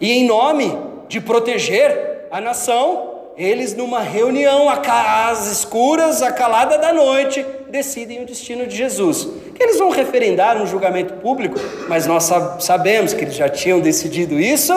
E 0.00 0.10
em 0.10 0.26
nome 0.26 0.72
de 1.08 1.20
proteger 1.20 2.28
a 2.30 2.40
nação, 2.40 3.32
eles, 3.36 3.74
numa 3.74 4.00
reunião 4.00 4.68
às 4.68 5.46
escuras, 5.46 6.22
a 6.22 6.32
calada 6.32 6.78
da 6.78 6.92
noite, 6.92 7.44
decidem 7.70 8.22
o 8.22 8.26
destino 8.26 8.66
de 8.66 8.76
Jesus. 8.76 9.28
Que 9.54 9.62
eles 9.62 9.78
vão 9.78 9.90
referendar 9.90 10.58
no 10.58 10.66
julgamento 10.66 11.14
público, 11.14 11.56
mas 11.88 12.06
nós 12.06 12.30
sabemos 12.60 13.12
que 13.12 13.24
eles 13.24 13.34
já 13.34 13.48
tinham 13.48 13.80
decidido 13.80 14.38
isso 14.38 14.72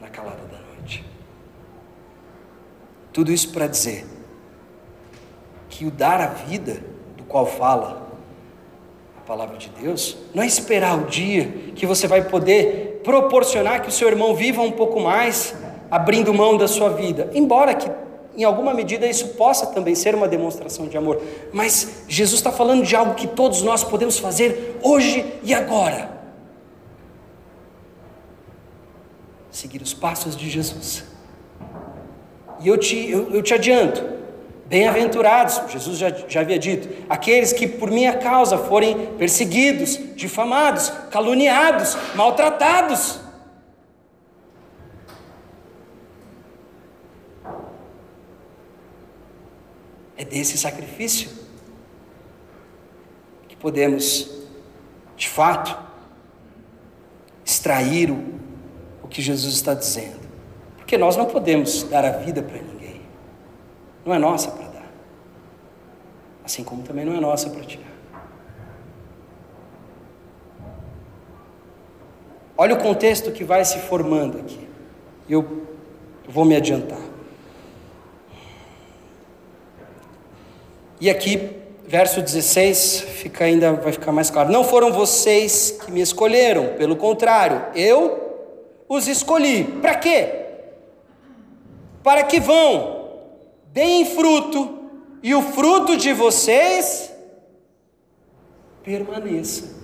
na 0.00 0.08
calada 0.10 0.42
da 0.50 0.58
noite. 0.58 1.04
Tudo 3.14 3.32
isso 3.32 3.50
para 3.50 3.66
dizer 3.66 4.04
que 5.70 5.86
o 5.86 5.90
dar 5.90 6.20
a 6.20 6.26
vida, 6.26 6.82
do 7.16 7.24
qual 7.24 7.46
fala 7.46 8.04
palavra 9.26 9.56
de 9.56 9.70
Deus, 9.70 10.18
não 10.34 10.42
é 10.42 10.46
esperar 10.46 10.98
o 10.98 11.06
dia 11.06 11.72
que 11.74 11.86
você 11.86 12.06
vai 12.06 12.28
poder 12.28 13.00
proporcionar 13.02 13.80
que 13.80 13.88
o 13.88 13.92
seu 13.92 14.08
irmão 14.08 14.34
viva 14.34 14.60
um 14.60 14.72
pouco 14.72 15.00
mais, 15.00 15.54
abrindo 15.90 16.34
mão 16.34 16.56
da 16.56 16.68
sua 16.68 16.90
vida, 16.90 17.30
embora 17.32 17.74
que 17.74 17.90
em 18.36 18.44
alguma 18.44 18.74
medida 18.74 19.06
isso 19.06 19.28
possa 19.28 19.66
também 19.68 19.94
ser 19.94 20.14
uma 20.14 20.28
demonstração 20.28 20.88
de 20.88 20.96
amor, 20.96 21.22
mas 21.52 22.04
Jesus 22.08 22.40
está 22.40 22.52
falando 22.52 22.84
de 22.84 22.94
algo 22.94 23.14
que 23.14 23.26
todos 23.26 23.62
nós 23.62 23.82
podemos 23.82 24.18
fazer 24.18 24.78
hoje 24.82 25.24
e 25.42 25.54
agora. 25.54 26.12
Seguir 29.50 29.80
os 29.80 29.94
passos 29.94 30.36
de 30.36 30.50
Jesus. 30.50 31.13
E 32.60 32.68
eu 32.68 32.78
te, 32.78 33.10
eu, 33.10 33.30
eu 33.32 33.42
te 33.42 33.54
adianto, 33.54 34.14
Bem-aventurados, 34.66 35.60
Jesus 35.70 35.98
já, 35.98 36.08
já 36.26 36.40
havia 36.40 36.58
dito, 36.58 36.88
aqueles 37.08 37.52
que 37.52 37.68
por 37.68 37.90
minha 37.90 38.16
causa 38.16 38.56
forem 38.56 39.14
perseguidos, 39.16 39.98
difamados, 40.16 40.88
caluniados, 41.10 41.96
maltratados. 42.14 43.20
É 50.16 50.24
desse 50.24 50.56
sacrifício 50.56 51.30
que 53.46 53.54
podemos, 53.54 54.30
de 55.14 55.28
fato, 55.28 55.78
extrair 57.44 58.10
o, 58.10 58.24
o 59.02 59.08
que 59.08 59.20
Jesus 59.20 59.54
está 59.54 59.74
dizendo. 59.74 60.23
Porque 60.94 61.04
nós 61.04 61.16
não 61.16 61.26
podemos 61.26 61.82
dar 61.82 62.04
a 62.04 62.10
vida 62.10 62.40
para 62.40 62.56
ninguém. 62.56 63.00
Não 64.06 64.14
é 64.14 64.18
nossa 64.18 64.52
para 64.52 64.68
dar. 64.68 64.92
Assim 66.44 66.62
como 66.62 66.84
também 66.84 67.04
não 67.04 67.16
é 67.16 67.18
nossa 67.18 67.50
para 67.50 67.64
tirar. 67.64 67.92
Olha 72.56 72.76
o 72.76 72.78
contexto 72.78 73.32
que 73.32 73.42
vai 73.42 73.64
se 73.64 73.80
formando 73.80 74.38
aqui. 74.38 74.68
Eu 75.28 75.66
vou 76.28 76.44
me 76.44 76.54
adiantar. 76.54 77.02
E 81.00 81.10
aqui, 81.10 81.50
verso 81.88 82.22
16, 82.22 83.00
fica 83.00 83.46
ainda 83.46 83.72
vai 83.72 83.90
ficar 83.90 84.12
mais 84.12 84.30
claro. 84.30 84.48
Não 84.48 84.62
foram 84.62 84.92
vocês 84.92 85.72
que 85.72 85.90
me 85.90 86.00
escolheram, 86.00 86.74
pelo 86.76 86.94
contrário, 86.94 87.64
eu 87.74 88.46
os 88.88 89.08
escolhi. 89.08 89.64
Para 89.64 89.96
quê? 89.96 90.43
Para 92.04 92.22
que 92.22 92.38
vão 92.38 93.08
deem 93.72 94.04
fruto, 94.04 94.78
e 95.20 95.34
o 95.34 95.42
fruto 95.42 95.96
de 95.96 96.12
vocês 96.12 97.12
permaneça. 98.84 99.74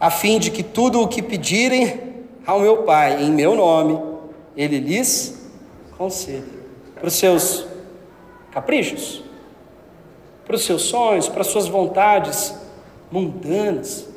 a 0.00 0.10
fim 0.10 0.38
de 0.38 0.50
que 0.50 0.62
tudo 0.62 1.00
o 1.00 1.08
que 1.08 1.22
pedirem 1.22 2.24
ao 2.46 2.60
meu 2.60 2.84
Pai 2.84 3.22
em 3.22 3.32
meu 3.32 3.54
nome, 3.54 4.00
Ele 4.56 4.78
lhes 4.78 5.50
conceda. 5.96 6.46
Para 6.94 7.08
os 7.08 7.14
seus 7.14 7.66
caprichos, 8.50 9.22
para 10.44 10.56
os 10.56 10.64
seus 10.64 10.82
sonhos, 10.82 11.28
para 11.28 11.40
as 11.40 11.48
suas 11.48 11.66
vontades 11.66 12.54
mundanas. 13.10 14.08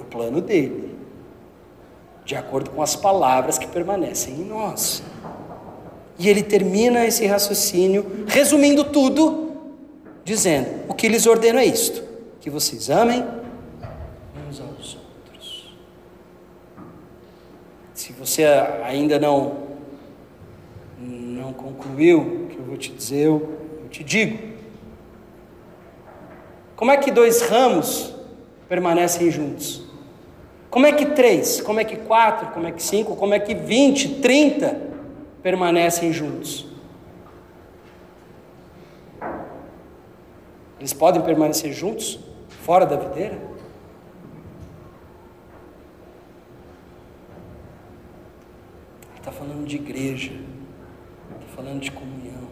Para 0.00 0.02
o 0.02 0.04
plano 0.06 0.40
dele, 0.40 0.96
de 2.24 2.34
acordo 2.34 2.70
com 2.70 2.82
as 2.82 2.96
palavras 2.96 3.58
que 3.58 3.66
permanecem 3.66 4.34
em 4.34 4.44
nós. 4.44 5.02
E 6.18 6.28
ele 6.28 6.42
termina 6.42 7.04
esse 7.04 7.26
raciocínio, 7.26 8.24
resumindo 8.26 8.84
tudo, 8.84 9.52
dizendo: 10.24 10.68
O 10.88 10.94
que 10.94 11.08
lhes 11.08 11.26
ordeno 11.26 11.58
é 11.58 11.64
isto: 11.64 12.02
que 12.40 12.48
vocês 12.48 12.88
amem 12.88 13.24
uns 14.48 14.60
aos 14.60 14.96
outros. 14.96 15.74
Se 17.94 18.12
você 18.12 18.44
ainda 18.84 19.18
não 19.18 19.70
não 20.98 21.52
concluiu 21.52 22.20
o 22.20 22.46
que 22.48 22.58
eu 22.58 22.64
vou 22.64 22.76
te 22.76 22.92
dizer, 22.92 23.26
eu, 23.26 23.58
eu 23.82 23.88
te 23.88 24.04
digo. 24.04 24.38
Como 26.76 26.90
é 26.90 26.96
que 26.96 27.10
dois 27.10 27.42
ramos 27.42 28.14
permanecem 28.68 29.30
juntos? 29.30 29.89
Como 30.70 30.86
é 30.86 30.92
que 30.92 31.06
três? 31.06 31.60
Como 31.60 31.80
é 31.80 31.84
que 31.84 31.96
quatro? 31.96 32.48
Como 32.52 32.66
é 32.66 32.70
que 32.70 32.82
cinco? 32.82 33.16
Como 33.16 33.34
é 33.34 33.40
que 33.40 33.54
vinte, 33.54 34.20
trinta 34.20 34.80
permanecem 35.42 36.12
juntos? 36.12 36.66
Eles 40.78 40.92
podem 40.92 41.20
permanecer 41.20 41.72
juntos 41.72 42.18
fora 42.48 42.86
da 42.86 42.96
videira? 42.96 43.50
Está 49.16 49.30
falando 49.30 49.66
de 49.66 49.76
igreja, 49.76 50.32
está 51.34 51.54
falando 51.54 51.80
de 51.80 51.90
comunhão, 51.90 52.48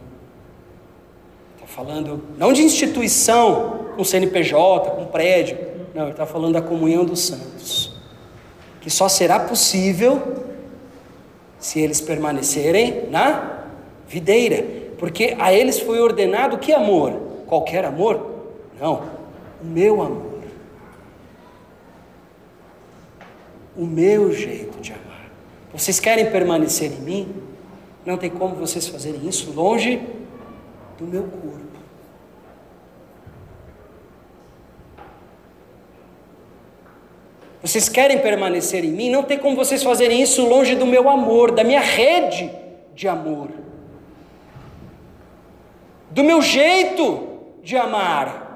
está 1.55 1.65
falando 1.65 2.23
não 2.37 2.53
de 2.53 2.61
instituição, 2.61 3.87
com 3.95 4.03
CNPJ, 4.03 4.91
com 4.91 5.05
prédio, 5.07 5.57
não, 5.95 6.03
ele 6.03 6.11
está 6.11 6.25
falando 6.27 6.53
da 6.53 6.61
comunhão 6.61 7.03
dos 7.03 7.21
santos, 7.21 7.88
que 8.81 8.89
só 8.89 9.09
será 9.09 9.39
possível 9.39 10.45
se 11.59 11.79
eles 11.79 11.99
permanecerem 11.99 13.09
na 13.09 13.63
videira, 14.07 14.65
porque 14.97 15.35
a 15.37 15.53
eles 15.53 15.79
foi 15.79 15.99
ordenado 15.99 16.57
que 16.57 16.73
amor? 16.73 17.13
Qualquer 17.45 17.85
amor? 17.85 18.45
Não, 18.79 19.03
o 19.61 19.65
meu 19.65 20.01
amor. 20.01 20.39
O 23.75 23.85
meu 23.85 24.33
jeito 24.33 24.79
de 24.81 24.91
amar. 24.91 25.29
Vocês 25.73 25.99
querem 25.99 26.31
permanecer 26.31 26.91
em 26.91 27.01
mim? 27.01 27.35
Não 28.05 28.17
tem 28.17 28.29
como 28.29 28.55
vocês 28.55 28.87
fazerem 28.87 29.27
isso 29.27 29.51
longe 29.51 30.01
do 30.97 31.05
meu 31.05 31.23
corpo. 31.23 31.68
Vocês 37.61 37.89
querem 37.89 38.19
permanecer 38.19 38.85
em 38.85 38.91
mim? 38.91 39.09
Não 39.09 39.23
tem 39.23 39.37
como 39.37 39.55
vocês 39.55 39.83
fazerem 39.83 40.21
isso 40.21 40.47
longe 40.47 40.75
do 40.75 40.85
meu 40.85 41.09
amor, 41.09 41.51
da 41.51 41.63
minha 41.63 41.81
rede 41.81 42.49
de 42.95 43.07
amor, 43.07 43.49
do 46.09 46.23
meu 46.23 46.41
jeito 46.41 47.27
de 47.61 47.75
amar. 47.75 48.47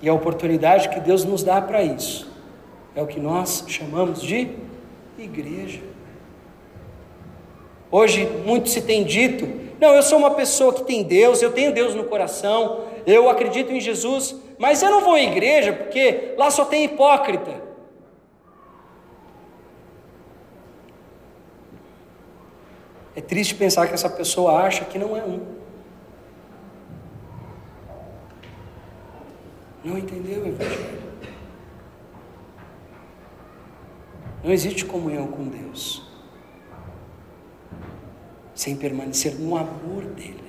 E 0.00 0.08
a 0.08 0.14
oportunidade 0.14 0.88
que 0.90 1.00
Deus 1.00 1.24
nos 1.24 1.42
dá 1.42 1.60
para 1.60 1.82
isso 1.82 2.30
é 2.94 3.02
o 3.02 3.06
que 3.06 3.18
nós 3.18 3.64
chamamos 3.66 4.22
de 4.22 4.50
igreja. 5.18 5.80
Hoje 7.90 8.26
muito 8.44 8.68
se 8.68 8.82
tem 8.82 9.02
dito: 9.02 9.48
não, 9.80 9.94
eu 9.94 10.02
sou 10.02 10.18
uma 10.18 10.30
pessoa 10.30 10.72
que 10.72 10.84
tem 10.84 11.02
Deus, 11.02 11.42
eu 11.42 11.52
tenho 11.52 11.72
Deus 11.72 11.94
no 11.94 12.04
coração, 12.04 12.84
eu 13.06 13.28
acredito 13.28 13.72
em 13.72 13.80
Jesus, 13.80 14.36
mas 14.58 14.82
eu 14.82 14.90
não 14.90 15.00
vou 15.00 15.14
à 15.14 15.20
igreja 15.20 15.72
porque 15.72 16.34
lá 16.36 16.50
só 16.50 16.64
tem 16.64 16.84
hipócrita. 16.84 17.62
É 23.16 23.20
triste 23.20 23.54
pensar 23.54 23.86
que 23.86 23.94
essa 23.94 24.10
pessoa 24.10 24.62
acha 24.62 24.84
que 24.84 24.98
não 24.98 25.16
é 25.16 25.22
um. 25.24 25.54
Não 29.84 29.98
entendeu 29.98 30.42
o 30.42 30.48
Evangelho. 30.48 31.04
Não 34.42 34.52
existe 34.52 34.84
comunhão 34.84 35.28
com 35.28 35.48
Deus 35.48 36.02
sem 38.54 38.76
permanecer 38.76 39.34
no 39.34 39.56
amor 39.56 40.04
dele 40.04 40.43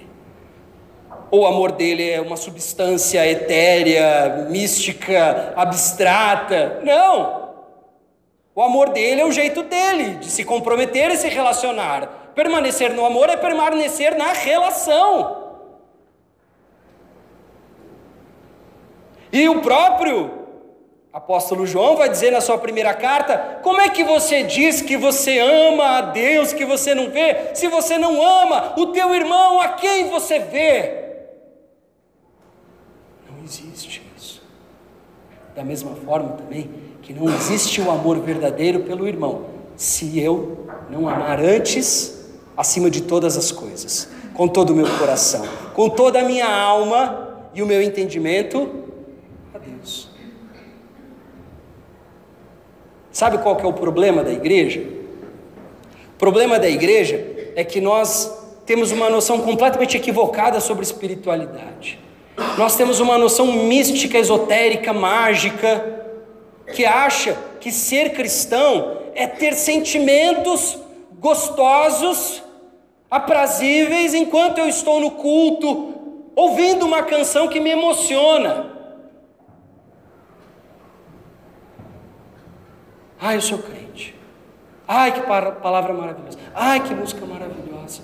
o 1.32 1.46
amor 1.46 1.72
dele 1.72 2.10
é 2.10 2.22
uma 2.22 2.38
substância 2.38 3.26
etérea, 3.26 4.48
mística, 4.50 5.54
abstrata. 5.56 6.82
Não! 6.84 7.46
O 8.54 8.62
amor 8.62 8.90
dele 8.90 9.22
é 9.22 9.26
o 9.26 9.32
jeito 9.32 9.64
dele 9.64 10.16
de 10.16 10.28
se 10.28 10.46
comprometer 10.46 11.12
e 11.12 11.18
se 11.18 11.28
relacionar. 11.28 12.32
Permanecer 12.34 12.94
no 12.94 13.06
amor 13.06 13.30
é 13.30 13.36
permanecer 13.36 14.16
na 14.16 14.32
relação. 14.32 15.44
E 19.32 19.50
o 19.50 19.62
próprio 19.62 20.46
apóstolo 21.12 21.66
João 21.66 21.98
vai 21.98 22.08
dizer 22.08 22.32
na 22.32 22.40
sua 22.40 22.58
primeira 22.58 22.94
carta: 22.94 23.60
como 23.62 23.82
é 23.82 23.90
que 23.90 24.04
você 24.04 24.44
diz 24.44 24.82
que 24.82 24.96
você 24.96 25.40
ama 25.40 25.98
a 25.98 26.02
Deus 26.02 26.54
que 26.54 26.64
você 26.64 26.96
não 26.96 27.10
vê, 27.10 27.54
se 27.54 27.68
você 27.68 27.98
não 27.98 28.22
ama 28.22 28.74
o 28.78 28.88
teu 28.88 29.14
irmão 29.14 29.60
a 29.60 29.70
quem 29.70 30.10
você 30.10 30.40
vê? 30.40 31.05
Existe 33.46 34.02
isso. 34.18 34.42
Da 35.56 35.64
mesma 35.64 35.96
forma 35.96 36.30
também 36.30 36.70
que 37.02 37.14
não 37.14 37.34
existe 37.34 37.80
o 37.80 37.90
amor 37.90 38.20
verdadeiro 38.20 38.82
pelo 38.82 39.08
irmão, 39.08 39.46
se 39.76 40.20
eu 40.20 40.68
não 40.90 41.08
amar 41.08 41.40
antes, 41.40 42.34
acima 42.58 42.90
de 42.90 43.02
todas 43.02 43.38
as 43.38 43.52
coisas, 43.52 44.10
com 44.34 44.48
todo 44.48 44.72
o 44.72 44.76
meu 44.76 44.88
coração, 44.98 45.46
com 45.74 45.90
toda 45.90 46.20
a 46.20 46.24
minha 46.24 46.48
alma 46.48 47.48
e 47.54 47.62
o 47.62 47.66
meu 47.66 47.82
entendimento 47.82 48.84
a 49.54 49.60
Deus. 49.60 50.10
Sabe 53.12 53.38
qual 53.38 53.56
que 53.56 53.66
é 53.66 53.68
o 53.68 53.74
problema 53.74 54.24
da 54.24 54.32
igreja? 54.32 54.82
O 54.82 56.18
problema 56.18 56.60
da 56.60 56.68
igreja 56.68 57.54
é 57.56 57.64
que 57.64 57.80
nós 57.80 58.46
temos 58.66 58.92
uma 58.92 59.10
noção 59.10 59.42
completamente 59.42 59.96
equivocada 59.96 60.60
sobre 60.60 60.84
espiritualidade. 60.84 62.00
Nós 62.58 62.76
temos 62.76 63.00
uma 63.00 63.18
noção 63.18 63.52
mística, 63.52 64.18
esotérica, 64.18 64.92
mágica, 64.92 66.04
que 66.74 66.86
acha 66.86 67.38
que 67.60 67.72
ser 67.72 68.12
cristão 68.14 68.98
é 69.14 69.26
ter 69.26 69.54
sentimentos 69.54 70.78
gostosos, 71.20 72.44
aprazíveis, 73.10 74.14
enquanto 74.14 74.58
eu 74.58 74.68
estou 74.68 75.00
no 75.00 75.12
culto, 75.12 75.94
ouvindo 76.36 76.86
uma 76.86 77.04
canção 77.04 77.48
que 77.48 77.60
me 77.60 77.70
emociona. 77.70 78.74
Ai, 83.20 83.38
eu 83.38 83.42
sou 83.42 83.60
crente. 83.60 84.14
Ai, 84.88 85.14
que 85.14 85.22
palavra 85.22 85.94
maravilhosa. 85.94 86.38
Ai, 86.54 86.80
que 86.82 86.94
música 86.94 87.26
maravilhosa. 87.26 88.04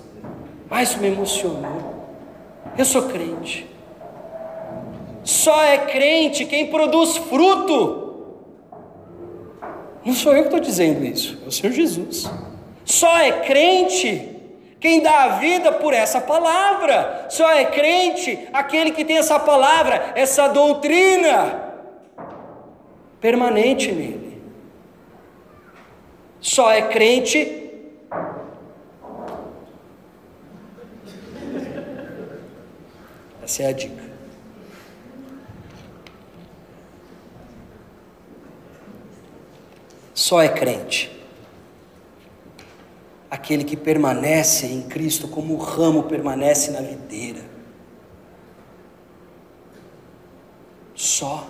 Ai, 0.70 0.82
isso 0.82 0.98
me 0.98 1.08
emocionou. 1.08 2.08
Eu 2.76 2.84
sou 2.84 3.02
crente. 3.02 3.68
Só 5.24 5.62
é 5.62 5.78
crente 5.78 6.44
quem 6.44 6.66
produz 6.66 7.16
fruto. 7.16 8.00
Não 10.04 10.14
sou 10.14 10.32
eu 10.32 10.42
que 10.42 10.48
estou 10.48 10.60
dizendo 10.60 11.04
isso, 11.04 11.38
é 11.44 11.48
o 11.48 11.52
Senhor 11.52 11.72
Jesus. 11.72 12.30
Só 12.84 13.18
é 13.18 13.32
crente 13.40 14.30
quem 14.80 15.00
dá 15.00 15.24
a 15.24 15.28
vida 15.38 15.70
por 15.70 15.94
essa 15.94 16.20
palavra. 16.20 17.26
Só 17.28 17.48
é 17.52 17.64
crente 17.64 18.48
aquele 18.52 18.90
que 18.90 19.04
tem 19.04 19.18
essa 19.18 19.38
palavra, 19.38 20.12
essa 20.16 20.48
doutrina 20.48 21.72
permanente 23.20 23.92
nele. 23.92 24.42
Só 26.40 26.70
é 26.72 26.82
crente 26.82 27.60
Essa 33.44 33.64
é 33.64 33.66
a 33.66 33.72
dica. 33.72 34.11
só 40.14 40.42
é 40.42 40.48
crente 40.48 41.12
aquele 43.32 43.64
que 43.64 43.78
permanece 43.78 44.66
em 44.66 44.82
Cristo 44.82 45.26
como 45.26 45.54
o 45.54 45.56
ramo 45.56 46.02
permanece 46.02 46.70
na 46.70 46.82
videira. 46.82 47.40
Só. 50.94 51.46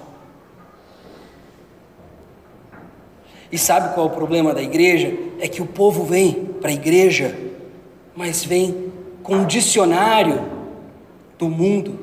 E 3.51 3.59
sabe 3.59 3.95
qual 3.95 4.07
é 4.07 4.11
o 4.11 4.15
problema 4.15 4.55
da 4.55 4.63
igreja? 4.63 5.13
É 5.41 5.49
que 5.49 5.61
o 5.61 5.67
povo 5.67 6.05
vem 6.05 6.45
para 6.61 6.71
a 6.71 6.73
igreja, 6.73 7.37
mas 8.15 8.45
vem 8.45 8.93
com 9.25 9.39
um 9.39 9.45
dicionário 9.45 10.41
do 11.37 11.49
mundo. 11.49 11.99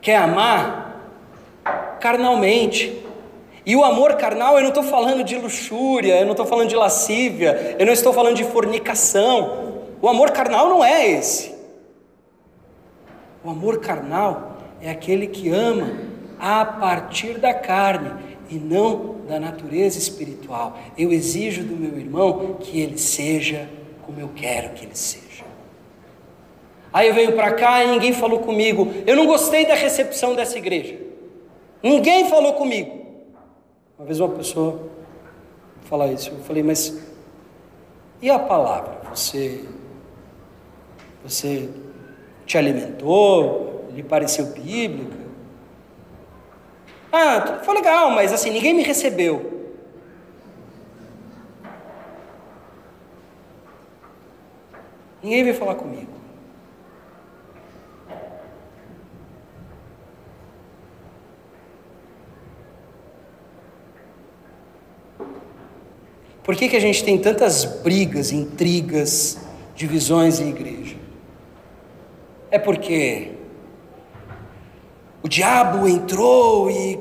Quer 0.00 0.18
amar 0.18 1.98
carnalmente. 1.98 2.96
E 3.70 3.76
o 3.76 3.84
amor 3.84 4.14
carnal, 4.14 4.56
eu 4.56 4.62
não 4.62 4.70
estou 4.70 4.82
falando 4.82 5.22
de 5.22 5.36
luxúria, 5.36 6.18
eu 6.18 6.24
não 6.24 6.32
estou 6.32 6.44
falando 6.44 6.68
de 6.68 6.74
lascívia, 6.74 7.76
eu 7.78 7.86
não 7.86 7.92
estou 7.92 8.12
falando 8.12 8.34
de 8.34 8.42
fornicação. 8.42 9.84
O 10.02 10.08
amor 10.08 10.32
carnal 10.32 10.68
não 10.68 10.84
é 10.84 11.08
esse. 11.08 11.54
O 13.44 13.48
amor 13.48 13.78
carnal 13.78 14.56
é 14.82 14.90
aquele 14.90 15.28
que 15.28 15.50
ama 15.50 16.00
a 16.36 16.64
partir 16.64 17.38
da 17.38 17.54
carne 17.54 18.10
e 18.50 18.56
não 18.56 19.18
da 19.28 19.38
natureza 19.38 19.98
espiritual. 19.98 20.76
Eu 20.98 21.12
exijo 21.12 21.62
do 21.62 21.76
meu 21.76 21.96
irmão 21.96 22.56
que 22.58 22.80
ele 22.80 22.98
seja 22.98 23.70
como 24.02 24.18
eu 24.18 24.30
quero 24.34 24.70
que 24.70 24.84
ele 24.84 24.96
seja. 24.96 25.44
Aí 26.92 27.06
eu 27.06 27.14
venho 27.14 27.36
para 27.36 27.52
cá 27.52 27.84
e 27.84 27.90
ninguém 27.92 28.12
falou 28.12 28.40
comigo. 28.40 28.92
Eu 29.06 29.14
não 29.14 29.26
gostei 29.26 29.64
da 29.64 29.74
recepção 29.74 30.34
dessa 30.34 30.58
igreja. 30.58 30.96
Ninguém 31.80 32.28
falou 32.28 32.54
comigo. 32.54 32.99
Uma 34.00 34.06
vez 34.06 34.18
uma 34.18 34.30
pessoa 34.30 34.80
falar 35.82 36.06
isso, 36.06 36.30
eu 36.30 36.38
falei, 36.38 36.62
mas 36.62 36.98
e 38.22 38.30
a 38.30 38.38
palavra? 38.38 38.98
Você 39.14 39.62
você 41.22 41.68
te 42.46 42.56
alimentou? 42.56 43.90
Lhe 43.92 44.02
pareceu 44.02 44.46
bíblica? 44.46 45.18
Ah, 47.12 47.60
foi 47.62 47.74
legal, 47.74 48.10
mas 48.12 48.32
assim, 48.32 48.48
ninguém 48.48 48.72
me 48.72 48.82
recebeu. 48.82 49.68
Ninguém 55.22 55.44
veio 55.44 55.56
falar 55.56 55.74
comigo. 55.74 56.19
Por 66.42 66.56
que, 66.56 66.68
que 66.68 66.76
a 66.76 66.80
gente 66.80 67.04
tem 67.04 67.18
tantas 67.18 67.64
brigas, 67.64 68.32
intrigas, 68.32 69.38
divisões 69.74 70.40
em 70.40 70.50
igreja? 70.50 70.96
É 72.50 72.58
porque 72.58 73.32
o 75.22 75.28
diabo 75.28 75.86
entrou 75.86 76.70
e. 76.70 76.98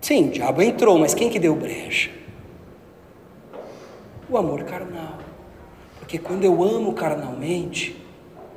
Sim, 0.00 0.28
o 0.28 0.30
diabo 0.30 0.62
entrou, 0.62 0.98
mas 0.98 1.14
quem 1.14 1.30
que 1.30 1.38
deu 1.38 1.54
brecha? 1.54 2.10
O 4.28 4.36
amor 4.36 4.64
carnal. 4.64 5.18
Porque 5.98 6.18
quando 6.18 6.44
eu 6.44 6.62
amo 6.62 6.92
carnalmente, 6.92 7.96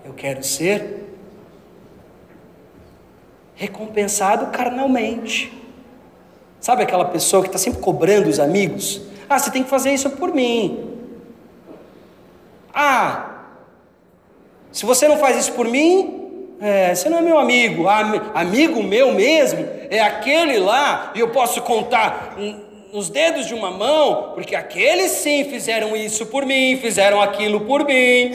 eu 0.03 0.13
quero 0.13 0.43
ser 0.43 1.05
recompensado 3.55 4.47
carnalmente. 4.47 5.51
Sabe 6.59 6.83
aquela 6.83 7.05
pessoa 7.05 7.41
que 7.41 7.47
está 7.49 7.57
sempre 7.57 7.79
cobrando 7.79 8.27
os 8.27 8.39
amigos? 8.39 9.01
Ah, 9.29 9.39
você 9.39 9.51
tem 9.51 9.63
que 9.63 9.69
fazer 9.69 9.93
isso 9.93 10.09
por 10.11 10.33
mim. 10.33 10.91
Ah, 12.73 13.35
se 14.71 14.85
você 14.85 15.07
não 15.07 15.17
faz 15.17 15.37
isso 15.37 15.53
por 15.53 15.65
mim, 15.65 16.55
é, 16.59 16.93
você 16.93 17.07
não 17.09 17.17
é 17.17 17.21
meu 17.21 17.39
amigo. 17.39 17.87
Ah, 17.87 18.31
amigo 18.33 18.83
meu 18.83 19.13
mesmo 19.13 19.65
é 19.89 20.01
aquele 20.01 20.59
lá, 20.59 21.11
e 21.15 21.19
eu 21.19 21.29
posso 21.29 21.61
contar 21.61 22.35
nos 22.91 23.09
dedos 23.09 23.45
de 23.45 23.53
uma 23.53 23.71
mão, 23.71 24.31
porque 24.33 24.55
aqueles 24.55 25.11
sim 25.11 25.45
fizeram 25.45 25.95
isso 25.95 26.25
por 26.27 26.45
mim, 26.45 26.77
fizeram 26.81 27.21
aquilo 27.21 27.61
por 27.61 27.85
mim. 27.85 28.31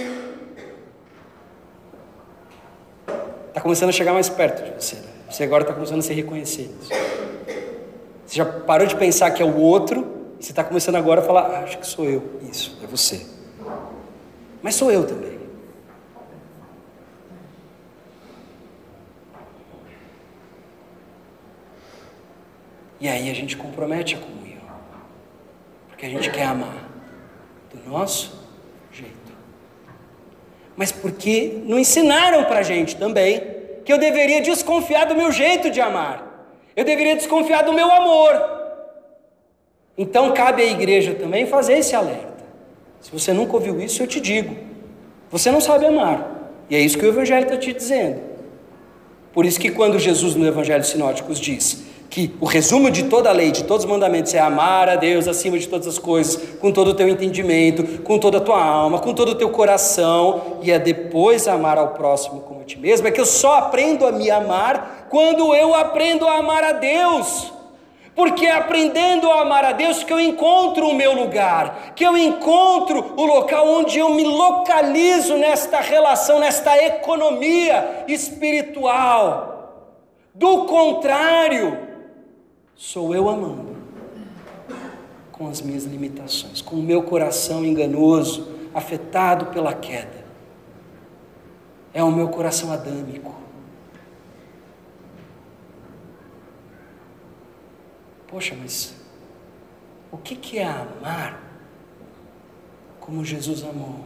Está 3.49 3.61
começando 3.61 3.89
a 3.89 3.93
chegar 3.93 4.13
mais 4.13 4.29
perto 4.29 4.63
de 4.65 4.83
você. 4.83 4.97
Né? 4.97 5.09
Você 5.29 5.45
agora 5.45 5.63
está 5.63 5.75
começando 5.75 5.99
a 5.99 6.03
se 6.03 6.13
reconhecer. 6.13 6.71
Você 8.27 8.37
já 8.37 8.45
parou 8.45 8.87
de 8.87 8.97
pensar 8.97 9.31
que 9.33 9.43
é 9.43 9.45
o 9.45 9.57
outro 9.57 10.20
e 10.41 10.43
você 10.43 10.53
está 10.53 10.65
começando 10.65 10.97
agora 10.97 11.21
a 11.21 11.23
falar, 11.23 11.43
ah, 11.43 11.61
acho 11.65 11.77
que 11.77 11.87
sou 11.87 12.07
eu. 12.07 12.41
Isso, 12.51 12.79
é 12.83 12.87
você. 12.87 13.27
Mas 14.63 14.75
sou 14.75 14.91
eu 14.91 15.07
também. 15.07 15.39
E 22.99 23.07
aí 23.07 23.31
a 23.31 23.35
gente 23.35 23.55
compromete 23.55 24.15
a 24.15 24.19
comunhão. 24.19 24.63
Porque 25.89 26.07
a 26.07 26.09
gente 26.09 26.31
quer 26.31 26.45
amar 26.45 26.89
do 27.75 27.91
nosso 27.91 28.49
jeito. 28.91 29.15
Mas 30.75 30.91
porque 30.91 31.61
não 31.67 31.79
ensinaram 31.79 32.47
para 32.47 32.61
a 32.61 32.63
gente 32.63 32.97
também 32.97 33.43
que 33.85 33.93
eu 33.93 33.99
deveria 33.99 34.41
desconfiar 34.41 35.05
do 35.05 35.15
meu 35.15 35.31
jeito 35.31 35.71
de 35.71 35.83
amar. 35.83 36.27
Eu 36.75 36.85
deveria 36.85 37.15
desconfiar 37.15 37.61
do 37.63 37.75
meu 37.75 37.93
amor. 37.93 38.60
Então 40.01 40.33
cabe 40.33 40.63
à 40.63 40.65
igreja 40.65 41.13
também 41.13 41.45
fazer 41.45 41.75
esse 41.75 41.95
alerta. 41.95 42.43
Se 43.03 43.13
você 43.13 43.35
nunca 43.35 43.53
ouviu 43.53 43.79
isso, 43.83 44.03
eu 44.03 44.07
te 44.07 44.19
digo: 44.19 44.57
você 45.31 45.51
não 45.51 45.61
sabe 45.61 45.85
amar. 45.85 46.55
E 46.71 46.75
é 46.75 46.81
isso 46.81 46.97
que 46.97 47.05
o 47.05 47.09
Evangelho 47.11 47.45
está 47.45 47.59
te 47.59 47.71
dizendo. 47.71 48.19
Por 49.31 49.45
isso 49.45 49.61
que 49.61 49.71
quando 49.71 49.99
Jesus 49.99 50.35
no 50.35 50.47
Evangelho 50.47 50.83
Sinóticos 50.85 51.39
diz 51.39 51.85
que 52.09 52.35
o 52.41 52.47
resumo 52.47 52.91
de 52.91 53.05
toda 53.05 53.29
a 53.29 53.33
lei, 53.33 53.51
de 53.51 53.65
todos 53.65 53.85
os 53.85 53.91
mandamentos, 53.91 54.33
é 54.33 54.39
amar 54.39 54.89
a 54.89 54.97
Deus 54.97 55.29
acima 55.29 55.59
de 55.59 55.69
todas 55.69 55.87
as 55.87 55.99
coisas, 55.99 56.57
com 56.59 56.73
todo 56.73 56.93
o 56.93 56.95
teu 56.95 57.07
entendimento, 57.07 58.03
com 58.03 58.19
toda 58.19 58.39
a 58.39 58.41
tua 58.41 58.65
alma, 58.65 59.01
com 59.01 59.13
todo 59.13 59.33
o 59.33 59.35
teu 59.35 59.51
coração, 59.51 60.59
e 60.63 60.73
é 60.73 60.79
depois 60.79 61.47
amar 61.47 61.77
ao 61.77 61.89
próximo 61.89 62.41
como 62.41 62.63
a 62.63 62.65
ti 62.65 62.79
mesmo, 62.79 63.07
é 63.07 63.11
que 63.11 63.21
eu 63.21 63.27
só 63.27 63.59
aprendo 63.59 64.07
a 64.07 64.13
me 64.13 64.31
amar 64.31 65.09
quando 65.11 65.55
eu 65.55 65.75
aprendo 65.75 66.27
a 66.27 66.39
amar 66.39 66.65
a 66.65 66.73
Deus. 66.73 67.60
Porque 68.21 68.45
é 68.45 68.53
aprendendo 68.55 69.31
a 69.31 69.41
amar 69.41 69.65
a 69.65 69.73
Deus 69.73 70.05
que 70.05 70.13
eu 70.13 70.21
encontro 70.21 70.87
o 70.87 70.95
meu 70.95 71.15
lugar, 71.15 71.95
que 71.97 72.05
eu 72.05 72.19
encontro 72.19 73.15
o 73.17 73.25
local 73.25 73.67
onde 73.67 73.99
eu 73.99 74.15
me 74.15 74.25
localizo 74.25 75.39
nesta 75.39 75.81
relação, 75.81 76.39
nesta 76.39 76.77
economia 76.85 78.05
espiritual. 78.07 79.89
Do 80.35 80.67
contrário, 80.67 81.79
sou 82.77 83.15
eu 83.15 83.27
amando, 83.27 83.75
com 85.33 85.49
as 85.49 85.63
minhas 85.63 85.85
limitações, 85.85 86.61
com 86.61 86.77
o 86.77 86.83
meu 86.83 87.05
coração 87.05 87.65
enganoso, 87.65 88.47
afetado 88.75 89.47
pela 89.47 89.73
queda. 89.73 90.27
É 91.95 92.05
o 92.05 92.13
meu 92.13 92.29
coração 92.29 92.71
adâmico 92.71 93.33
Poxa, 98.31 98.57
mas 98.61 98.95
o 100.13 100.17
que 100.17 100.59
é 100.59 100.65
amar 100.65 101.41
como 103.01 103.25
Jesus 103.25 103.65
amou? 103.65 103.97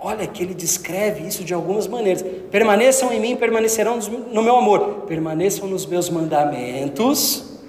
Olha 0.00 0.26
que 0.26 0.42
ele 0.42 0.54
descreve 0.54 1.26
isso 1.26 1.44
de 1.44 1.54
algumas 1.54 1.86
maneiras. 1.86 2.22
Permaneçam 2.50 3.12
em 3.12 3.20
mim, 3.20 3.36
permanecerão 3.36 3.98
no 3.98 4.42
meu 4.42 4.56
amor. 4.56 5.04
Permaneçam 5.06 5.68
nos 5.68 5.86
meus 5.86 6.10
mandamentos 6.10 7.60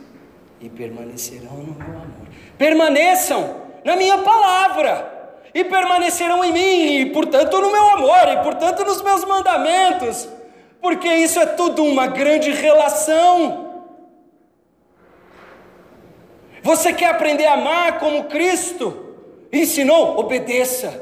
e 0.60 0.68
permanecerão 0.68 1.58
no 1.58 1.76
meu 1.76 1.88
amor. 1.88 2.28
Permaneçam 2.58 3.56
na 3.86 3.96
minha 3.96 4.18
palavra 4.18 5.14
e 5.54 5.64
permanecerão 5.64 6.44
em 6.44 6.52
mim, 6.52 6.98
e 6.98 7.06
portanto 7.12 7.62
no 7.62 7.72
meu 7.72 7.90
amor, 7.92 8.28
e 8.28 8.44
portanto 8.44 8.84
nos 8.84 9.02
meus 9.02 9.24
mandamentos, 9.24 10.28
porque 10.82 11.08
isso 11.08 11.40
é 11.40 11.46
tudo 11.46 11.82
uma 11.86 12.08
grande 12.08 12.52
relação. 12.52 13.64
Você 16.66 16.91
quer 16.93 17.11
aprender 17.11 17.45
a 17.45 17.53
amar 17.53 17.99
como 17.99 18.24
Cristo 18.24 19.13
ensinou? 19.53 20.18
Obedeça. 20.18 20.99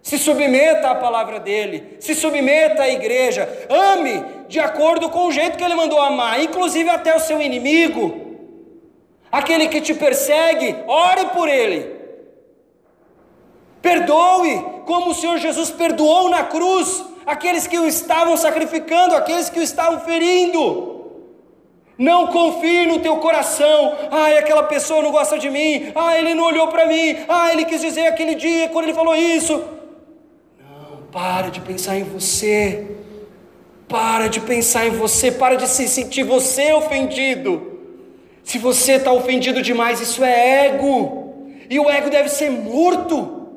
Se 0.00 0.16
submeta 0.16 0.90
à 0.90 0.94
palavra 0.94 1.40
dele, 1.40 1.96
se 1.98 2.14
submeta 2.14 2.84
à 2.84 2.88
igreja, 2.88 3.48
ame 3.68 4.24
de 4.46 4.60
acordo 4.60 5.10
com 5.10 5.26
o 5.26 5.32
jeito 5.32 5.58
que 5.58 5.64
ele 5.64 5.74
mandou 5.74 6.00
amar, 6.00 6.40
inclusive 6.40 6.88
até 6.88 7.16
o 7.16 7.18
seu 7.18 7.42
inimigo, 7.42 8.38
aquele 9.32 9.66
que 9.66 9.80
te 9.80 9.92
persegue, 9.92 10.76
ore 10.86 11.24
por 11.34 11.48
ele, 11.48 11.92
perdoe, 13.82 14.64
como 14.84 15.10
o 15.10 15.14
Senhor 15.14 15.38
Jesus 15.38 15.68
perdoou 15.72 16.28
na 16.28 16.44
cruz 16.44 17.04
aqueles 17.26 17.66
que 17.66 17.76
o 17.76 17.88
estavam 17.88 18.36
sacrificando, 18.36 19.16
aqueles 19.16 19.50
que 19.50 19.58
o 19.58 19.64
estavam 19.64 19.98
ferindo. 20.02 20.95
Não 21.98 22.26
confie 22.26 22.86
no 22.86 22.98
teu 22.98 23.16
coração. 23.16 23.96
Ai, 24.10 24.36
aquela 24.36 24.62
pessoa 24.64 25.02
não 25.02 25.10
gosta 25.10 25.38
de 25.38 25.48
mim. 25.48 25.92
Ah, 25.94 26.18
ele 26.18 26.34
não 26.34 26.44
olhou 26.44 26.68
para 26.68 26.86
mim. 26.86 27.16
Ah, 27.28 27.52
ele 27.52 27.64
quis 27.64 27.80
dizer 27.80 28.06
aquele 28.06 28.34
dia 28.34 28.68
quando 28.68 28.84
ele 28.84 28.94
falou 28.94 29.14
isso. 29.14 29.64
Não, 30.60 31.04
para 31.10 31.48
de 31.48 31.60
pensar 31.60 31.96
em 31.96 32.04
você. 32.04 32.86
Para 33.88 34.28
de 34.28 34.40
pensar 34.40 34.86
em 34.86 34.90
você. 34.90 35.32
Para 35.32 35.56
de 35.56 35.66
se 35.66 35.88
sentir 35.88 36.22
você 36.22 36.72
ofendido. 36.74 37.80
Se 38.44 38.58
você 38.58 38.92
está 38.92 39.10
ofendido 39.12 39.62
demais, 39.62 40.00
isso 40.00 40.22
é 40.22 40.66
ego. 40.66 41.48
E 41.68 41.80
o 41.80 41.90
ego 41.90 42.10
deve 42.10 42.28
ser 42.28 42.50
morto, 42.50 43.48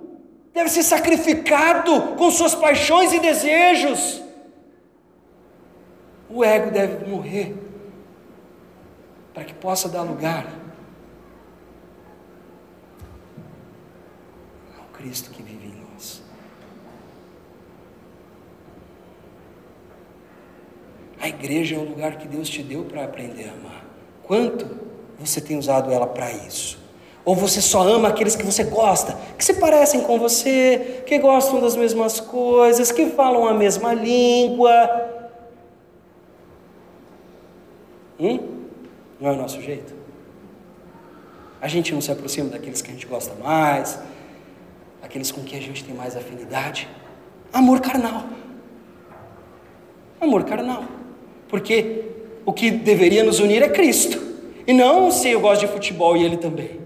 deve 0.51 0.69
ser 0.69 0.81
sacrificado 0.81 2.15
com 2.17 2.31
suas 2.31 2.55
paixões 2.55 3.13
e 3.13 3.19
desejos. 3.19 4.21
O 6.27 6.43
ego 6.43 6.71
deve 6.71 7.07
morrer 7.07 7.68
para 9.39 9.45
que 9.45 9.53
possa 9.53 9.87
dar 9.87 10.01
lugar 10.01 10.45
ao 14.77 14.83
Cristo 14.91 15.29
que 15.29 15.41
vive 15.41 15.67
em 15.67 15.81
nós. 15.93 16.21
A 21.21 21.29
igreja 21.29 21.77
é 21.77 21.79
o 21.79 21.85
lugar 21.85 22.17
que 22.17 22.27
Deus 22.27 22.49
te 22.49 22.61
deu 22.61 22.83
para 22.83 23.05
aprender 23.05 23.47
a 23.47 23.53
amar. 23.53 23.85
Quanto 24.23 24.77
você 25.17 25.39
tem 25.39 25.57
usado 25.57 25.89
ela 25.89 26.07
para 26.07 26.29
isso? 26.33 26.77
Ou 27.23 27.33
você 27.33 27.61
só 27.61 27.87
ama 27.87 28.09
aqueles 28.09 28.35
que 28.35 28.43
você 28.43 28.65
gosta, 28.65 29.17
que 29.37 29.45
se 29.45 29.53
parecem 29.53 30.01
com 30.01 30.19
você, 30.19 31.01
que 31.05 31.17
gostam 31.17 31.61
das 31.61 31.77
mesmas 31.77 32.19
coisas, 32.19 32.91
que 32.91 33.05
falam 33.11 33.47
a 33.47 33.53
mesma 33.53 33.93
língua? 33.93 35.29
Hum? 38.19 38.58
Não 39.19 39.29
é 39.29 39.33
o 39.33 39.35
nosso 39.35 39.61
jeito? 39.61 39.93
A 41.61 41.67
gente 41.67 41.93
não 41.93 41.99
se 41.99 42.11
aproxima 42.11 42.49
daqueles 42.49 42.81
que 42.81 42.89
a 42.89 42.93
gente 42.93 43.05
gosta 43.05 43.35
mais, 43.35 43.99
aqueles 45.01 45.31
com 45.31 45.43
quem 45.43 45.59
a 45.59 45.61
gente 45.61 45.83
tem 45.83 45.93
mais 45.93 46.15
afinidade. 46.15 46.87
Amor 47.51 47.81
carnal. 47.81 48.23
Amor 50.21 50.45
carnal. 50.45 50.83
Porque 51.49 52.05
o 52.45 52.53
que 52.53 52.71
deveria 52.71 53.23
nos 53.23 53.39
unir 53.39 53.61
é 53.61 53.69
Cristo. 53.69 54.29
E 54.65 54.71
não 54.71 55.11
se 55.11 55.29
eu 55.29 55.41
gosto 55.41 55.61
de 55.61 55.67
futebol 55.67 56.15
e 56.15 56.23
ele 56.23 56.37
também. 56.37 56.79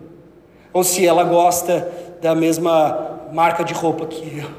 Ou 0.72 0.84
se 0.84 1.06
ela 1.06 1.24
gosta 1.24 1.92
da 2.22 2.34
mesma 2.34 3.30
marca 3.32 3.64
de 3.64 3.74
roupa 3.74 4.08
que 4.08 4.40
eu. 4.40 4.50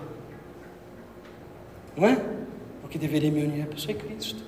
Não 1.97 2.09
é? 2.09 2.21
O 2.85 2.89
que 2.89 2.99
deveria 2.99 3.31
me 3.31 3.43
unir 3.43 3.61
é 3.61 3.63
a 3.65 3.67
pessoa 3.67 3.93
é 3.93 3.95
Cristo. 3.95 4.43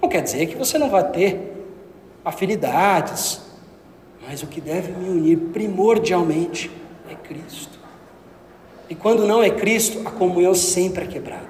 Não 0.00 0.08
quer 0.08 0.22
dizer 0.22 0.46
que 0.46 0.56
você 0.56 0.78
não 0.78 0.90
vai 0.90 1.10
ter 1.10 1.57
afinidades, 2.24 3.40
mas 4.26 4.42
o 4.42 4.46
que 4.46 4.60
deve 4.60 4.92
me 4.92 5.08
unir 5.08 5.38
primordialmente 5.52 6.70
é 7.10 7.14
Cristo. 7.14 7.78
E 8.88 8.94
quando 8.94 9.26
não 9.26 9.42
é 9.42 9.50
Cristo, 9.50 10.06
a 10.06 10.10
comunhão 10.10 10.54
sempre 10.54 11.04
é 11.04 11.06
quebrada, 11.06 11.48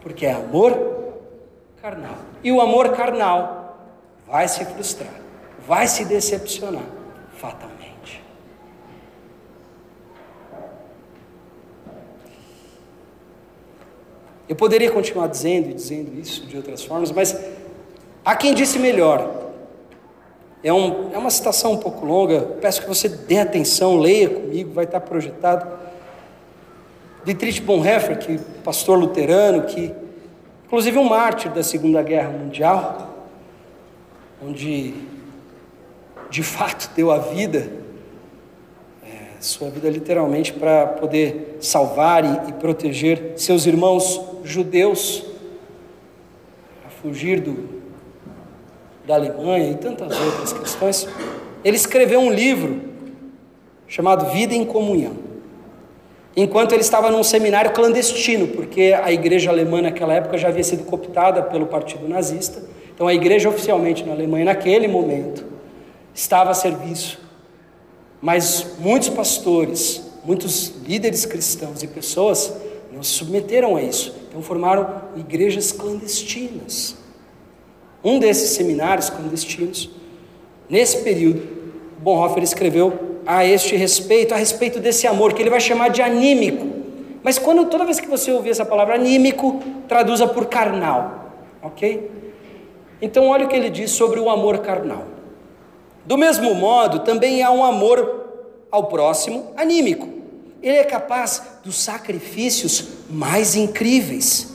porque 0.00 0.26
é 0.26 0.32
amor 0.32 0.78
carnal. 1.80 2.16
E 2.42 2.50
o 2.50 2.60
amor 2.60 2.90
carnal 2.92 3.78
vai 4.26 4.48
se 4.48 4.64
frustrar, 4.64 5.14
vai 5.66 5.86
se 5.86 6.04
decepcionar 6.04 6.84
fatalmente. 7.36 8.22
Eu 14.48 14.56
poderia 14.56 14.90
continuar 14.90 15.28
dizendo 15.28 15.70
e 15.70 15.74
dizendo 15.74 16.18
isso 16.18 16.46
de 16.46 16.56
outras 16.56 16.84
formas, 16.84 17.10
mas 17.10 17.34
há 18.24 18.36
quem 18.36 18.54
disse 18.54 18.78
melhor: 18.78 19.41
é, 20.62 20.72
um, 20.72 21.12
é 21.12 21.18
uma 21.18 21.30
citação 21.30 21.72
um 21.72 21.78
pouco 21.78 22.06
longa, 22.06 22.40
peço 22.60 22.82
que 22.82 22.88
você 22.88 23.08
dê 23.08 23.38
atenção, 23.38 23.98
leia 23.98 24.30
comigo, 24.30 24.72
vai 24.72 24.84
estar 24.84 25.00
projetado. 25.00 25.66
Dietrich 27.24 27.60
Bonhoeffer, 27.60 28.18
que 28.18 28.38
pastor 28.62 28.98
luterano, 28.98 29.62
que 29.62 29.92
inclusive 30.66 30.98
um 30.98 31.04
mártir 31.04 31.50
da 31.50 31.62
Segunda 31.62 32.02
Guerra 32.02 32.30
Mundial, 32.30 33.10
onde 34.44 34.94
de 36.30 36.42
fato 36.42 36.90
deu 36.94 37.10
a 37.10 37.18
vida, 37.18 37.70
é, 39.04 39.40
sua 39.40 39.68
vida 39.68 39.90
literalmente 39.90 40.52
para 40.52 40.86
poder 40.86 41.58
salvar 41.60 42.24
e, 42.24 42.50
e 42.50 42.52
proteger 42.54 43.34
seus 43.36 43.66
irmãos 43.66 44.20
judeus 44.44 45.24
a 46.86 46.88
fugir 46.88 47.40
do, 47.40 47.71
da 49.06 49.14
Alemanha 49.14 49.70
e 49.70 49.74
tantas 49.74 50.18
outras 50.18 50.52
questões, 50.52 51.08
ele 51.64 51.76
escreveu 51.76 52.20
um 52.20 52.32
livro 52.32 52.80
chamado 53.86 54.32
Vida 54.32 54.54
em 54.54 54.64
Comunhão. 54.64 55.12
Enquanto 56.34 56.72
ele 56.72 56.80
estava 56.80 57.10
num 57.10 57.22
seminário 57.22 57.72
clandestino, 57.72 58.48
porque 58.48 58.94
a 59.02 59.12
igreja 59.12 59.50
alemã 59.50 59.82
naquela 59.82 60.14
época 60.14 60.38
já 60.38 60.48
havia 60.48 60.64
sido 60.64 60.84
cooptada 60.84 61.42
pelo 61.42 61.66
partido 61.66 62.08
nazista, 62.08 62.62
então 62.94 63.06
a 63.06 63.12
igreja 63.12 63.48
oficialmente 63.48 64.04
na 64.04 64.12
Alemanha 64.12 64.46
naquele 64.46 64.88
momento 64.88 65.44
estava 66.14 66.50
a 66.50 66.54
serviço. 66.54 67.20
Mas 68.20 68.76
muitos 68.78 69.10
pastores, 69.10 70.02
muitos 70.24 70.72
líderes 70.86 71.26
cristãos 71.26 71.82
e 71.82 71.86
pessoas 71.86 72.54
não 72.90 73.02
se 73.02 73.10
submeteram 73.10 73.76
a 73.76 73.82
isso, 73.82 74.14
então 74.28 74.40
formaram 74.40 75.02
igrejas 75.16 75.70
clandestinas. 75.72 77.01
Um 78.04 78.18
desses 78.18 78.50
seminários 78.50 79.10
clandestinos, 79.10 79.90
nesse 80.68 80.98
período, 81.02 81.46
Bonhoeffer 81.98 82.42
escreveu 82.42 83.20
a 83.24 83.44
este 83.44 83.76
respeito, 83.76 84.34
a 84.34 84.36
respeito 84.36 84.80
desse 84.80 85.06
amor, 85.06 85.32
que 85.32 85.42
ele 85.42 85.50
vai 85.50 85.60
chamar 85.60 85.88
de 85.90 86.02
anímico. 86.02 86.66
Mas 87.22 87.38
quando 87.38 87.66
toda 87.66 87.84
vez 87.84 88.00
que 88.00 88.08
você 88.08 88.32
ouvir 88.32 88.50
essa 88.50 88.64
palavra 88.64 88.96
anímico, 88.96 89.60
traduza 89.86 90.26
por 90.26 90.46
carnal, 90.46 91.32
ok? 91.62 92.10
Então 93.00 93.28
olha 93.28 93.46
o 93.46 93.48
que 93.48 93.54
ele 93.54 93.70
diz 93.70 93.92
sobre 93.92 94.18
o 94.18 94.28
amor 94.28 94.58
carnal. 94.58 95.04
Do 96.04 96.18
mesmo 96.18 96.52
modo, 96.54 97.00
também 97.00 97.42
há 97.42 97.50
um 97.52 97.64
amor 97.64 98.26
ao 98.70 98.88
próximo 98.88 99.52
anímico. 99.56 100.08
Ele 100.60 100.76
é 100.76 100.84
capaz 100.84 101.42
dos 101.64 101.76
sacrifícios 101.76 102.88
mais 103.08 103.54
incríveis 103.54 104.51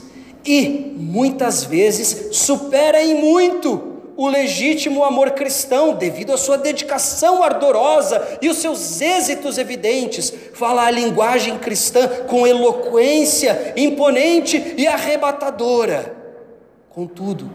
e 0.48 0.94
muitas 0.96 1.62
vezes 1.62 2.34
supera 2.34 3.04
em 3.04 3.14
muito 3.14 3.98
o 4.16 4.26
legítimo 4.26 5.04
amor 5.04 5.32
cristão, 5.32 5.94
devido 5.94 6.32
à 6.32 6.38
sua 6.38 6.56
dedicação 6.56 7.42
ardorosa 7.42 8.38
e 8.40 8.48
os 8.48 8.56
seus 8.56 9.00
êxitos 9.00 9.58
evidentes. 9.58 10.32
Fala 10.54 10.86
a 10.86 10.90
linguagem 10.90 11.58
cristã 11.58 12.08
com 12.26 12.46
eloquência 12.46 13.74
imponente 13.76 14.74
e 14.76 14.86
arrebatadora. 14.88 16.16
Contudo, 16.88 17.48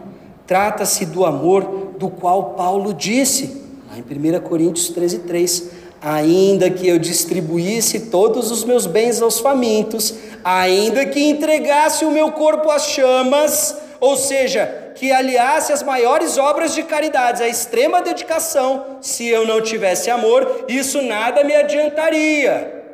trata-se 0.46 1.04
do 1.04 1.26
amor 1.26 1.94
do 1.98 2.08
qual 2.08 2.54
Paulo 2.54 2.94
disse, 2.94 3.60
lá 3.90 3.98
em 3.98 4.38
1 4.38 4.40
Coríntios 4.40 4.88
13, 4.88 5.18
3, 5.18 5.70
ainda 6.04 6.68
que 6.68 6.86
eu 6.86 6.98
distribuísse 6.98 8.10
todos 8.10 8.50
os 8.50 8.62
meus 8.62 8.84
bens 8.84 9.22
aos 9.22 9.38
famintos, 9.40 10.14
ainda 10.44 11.06
que 11.06 11.30
entregasse 11.30 12.04
o 12.04 12.10
meu 12.10 12.32
corpo 12.32 12.70
às 12.70 12.88
chamas, 12.88 13.74
ou 13.98 14.14
seja, 14.14 14.92
que 14.94 15.10
aliasse 15.10 15.72
as 15.72 15.82
maiores 15.82 16.36
obras 16.36 16.74
de 16.74 16.82
caridade, 16.82 17.42
a 17.42 17.48
extrema 17.48 18.02
dedicação, 18.02 18.98
se 19.00 19.26
eu 19.26 19.46
não 19.46 19.62
tivesse 19.62 20.10
amor, 20.10 20.66
isso 20.68 21.00
nada 21.00 21.42
me 21.42 21.56
adiantaria. 21.56 22.84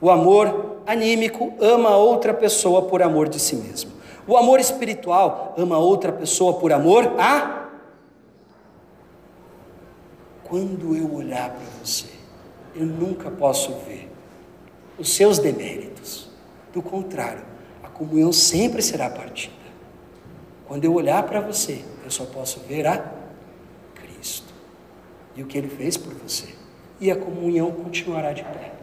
O 0.00 0.10
amor 0.10 0.78
anímico 0.86 1.52
ama 1.60 1.96
outra 1.96 2.32
pessoa 2.32 2.82
por 2.82 3.02
amor 3.02 3.28
de 3.28 3.38
si 3.38 3.56
mesmo. 3.56 3.92
O 4.26 4.38
amor 4.38 4.58
espiritual 4.58 5.54
ama 5.58 5.78
outra 5.78 6.12
pessoa 6.12 6.54
por 6.54 6.72
amor 6.72 7.12
a 7.18 7.63
quando 10.54 10.94
eu 10.94 11.12
olhar 11.12 11.50
para 11.50 11.66
você, 11.82 12.06
eu 12.76 12.86
nunca 12.86 13.28
posso 13.28 13.72
ver 13.88 14.08
os 14.96 15.12
seus 15.12 15.40
deméritos. 15.40 16.28
Do 16.72 16.80
contrário, 16.80 17.42
a 17.82 17.88
comunhão 17.88 18.32
sempre 18.32 18.80
será 18.80 19.10
partida. 19.10 19.52
Quando 20.68 20.84
eu 20.84 20.94
olhar 20.94 21.24
para 21.24 21.40
você, 21.40 21.84
eu 22.04 22.10
só 22.10 22.24
posso 22.24 22.60
ver 22.68 22.86
a 22.86 23.04
Cristo 23.96 24.54
e 25.34 25.42
o 25.42 25.46
que 25.46 25.58
Ele 25.58 25.68
fez 25.68 25.96
por 25.96 26.14
você, 26.14 26.54
e 27.00 27.10
a 27.10 27.16
comunhão 27.16 27.72
continuará 27.72 28.32
de 28.32 28.44
pé. 28.44 28.74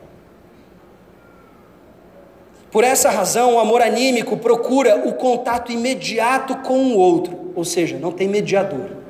Por 2.70 2.84
essa 2.84 3.10
razão, 3.10 3.56
o 3.56 3.60
amor 3.60 3.82
anímico 3.82 4.36
procura 4.36 5.08
o 5.08 5.14
contato 5.14 5.72
imediato 5.72 6.58
com 6.58 6.88
o 6.88 6.98
outro, 6.98 7.54
ou 7.56 7.64
seja, 7.64 7.98
não 7.98 8.12
tem 8.12 8.28
mediador. 8.28 9.01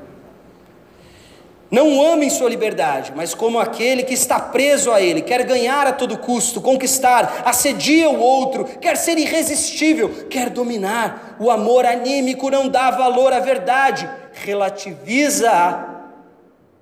Não 1.72 2.04
ame 2.04 2.30
sua 2.30 2.50
liberdade, 2.50 3.14
mas 3.16 3.32
como 3.32 3.58
aquele 3.58 4.02
que 4.02 4.12
está 4.12 4.38
preso 4.38 4.92
a 4.92 5.00
ele, 5.00 5.22
quer 5.22 5.42
ganhar 5.46 5.86
a 5.86 5.92
todo 5.92 6.18
custo, 6.18 6.60
conquistar, 6.60 7.44
assedia 7.46 8.10
o 8.10 8.20
outro, 8.20 8.66
quer 8.78 8.94
ser 8.94 9.16
irresistível, 9.16 10.26
quer 10.28 10.50
dominar. 10.50 11.38
O 11.40 11.50
amor 11.50 11.86
anímico 11.86 12.50
não 12.50 12.68
dá 12.68 12.90
valor 12.90 13.32
à 13.32 13.40
verdade, 13.40 14.06
relativiza-a, 14.34 16.10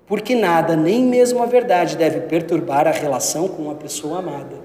porque 0.08 0.34
nada, 0.34 0.74
nem 0.74 1.04
mesmo 1.04 1.40
a 1.40 1.46
verdade, 1.46 1.96
deve 1.96 2.22
perturbar 2.22 2.88
a 2.88 2.90
relação 2.90 3.46
com 3.46 3.62
uma 3.62 3.76
pessoa 3.76 4.18
amada. 4.18 4.56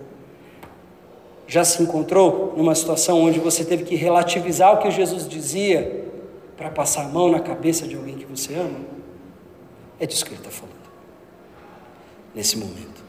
Já 1.46 1.64
se 1.64 1.84
encontrou 1.84 2.56
numa 2.58 2.74
situação 2.74 3.22
onde 3.22 3.40
você 3.40 3.64
teve 3.64 3.84
que 3.84 3.96
relativizar 3.96 4.74
o 4.74 4.80
que 4.80 4.90
Jesus 4.90 5.30
dizia 5.30 6.04
para 6.58 6.72
passar 6.72 7.04
a 7.04 7.10
mão 7.10 7.30
na 7.30 7.40
cabeça 7.40 7.88
de 7.88 7.96
alguém 7.96 8.16
que 8.16 8.26
você 8.26 8.56
ama? 8.56 8.95
É 10.00 10.06
disso 10.06 10.26
que 10.26 10.32
ele 10.32 10.40
está 10.40 10.52
falando, 10.52 10.76
nesse 12.34 12.58
momento. 12.58 13.04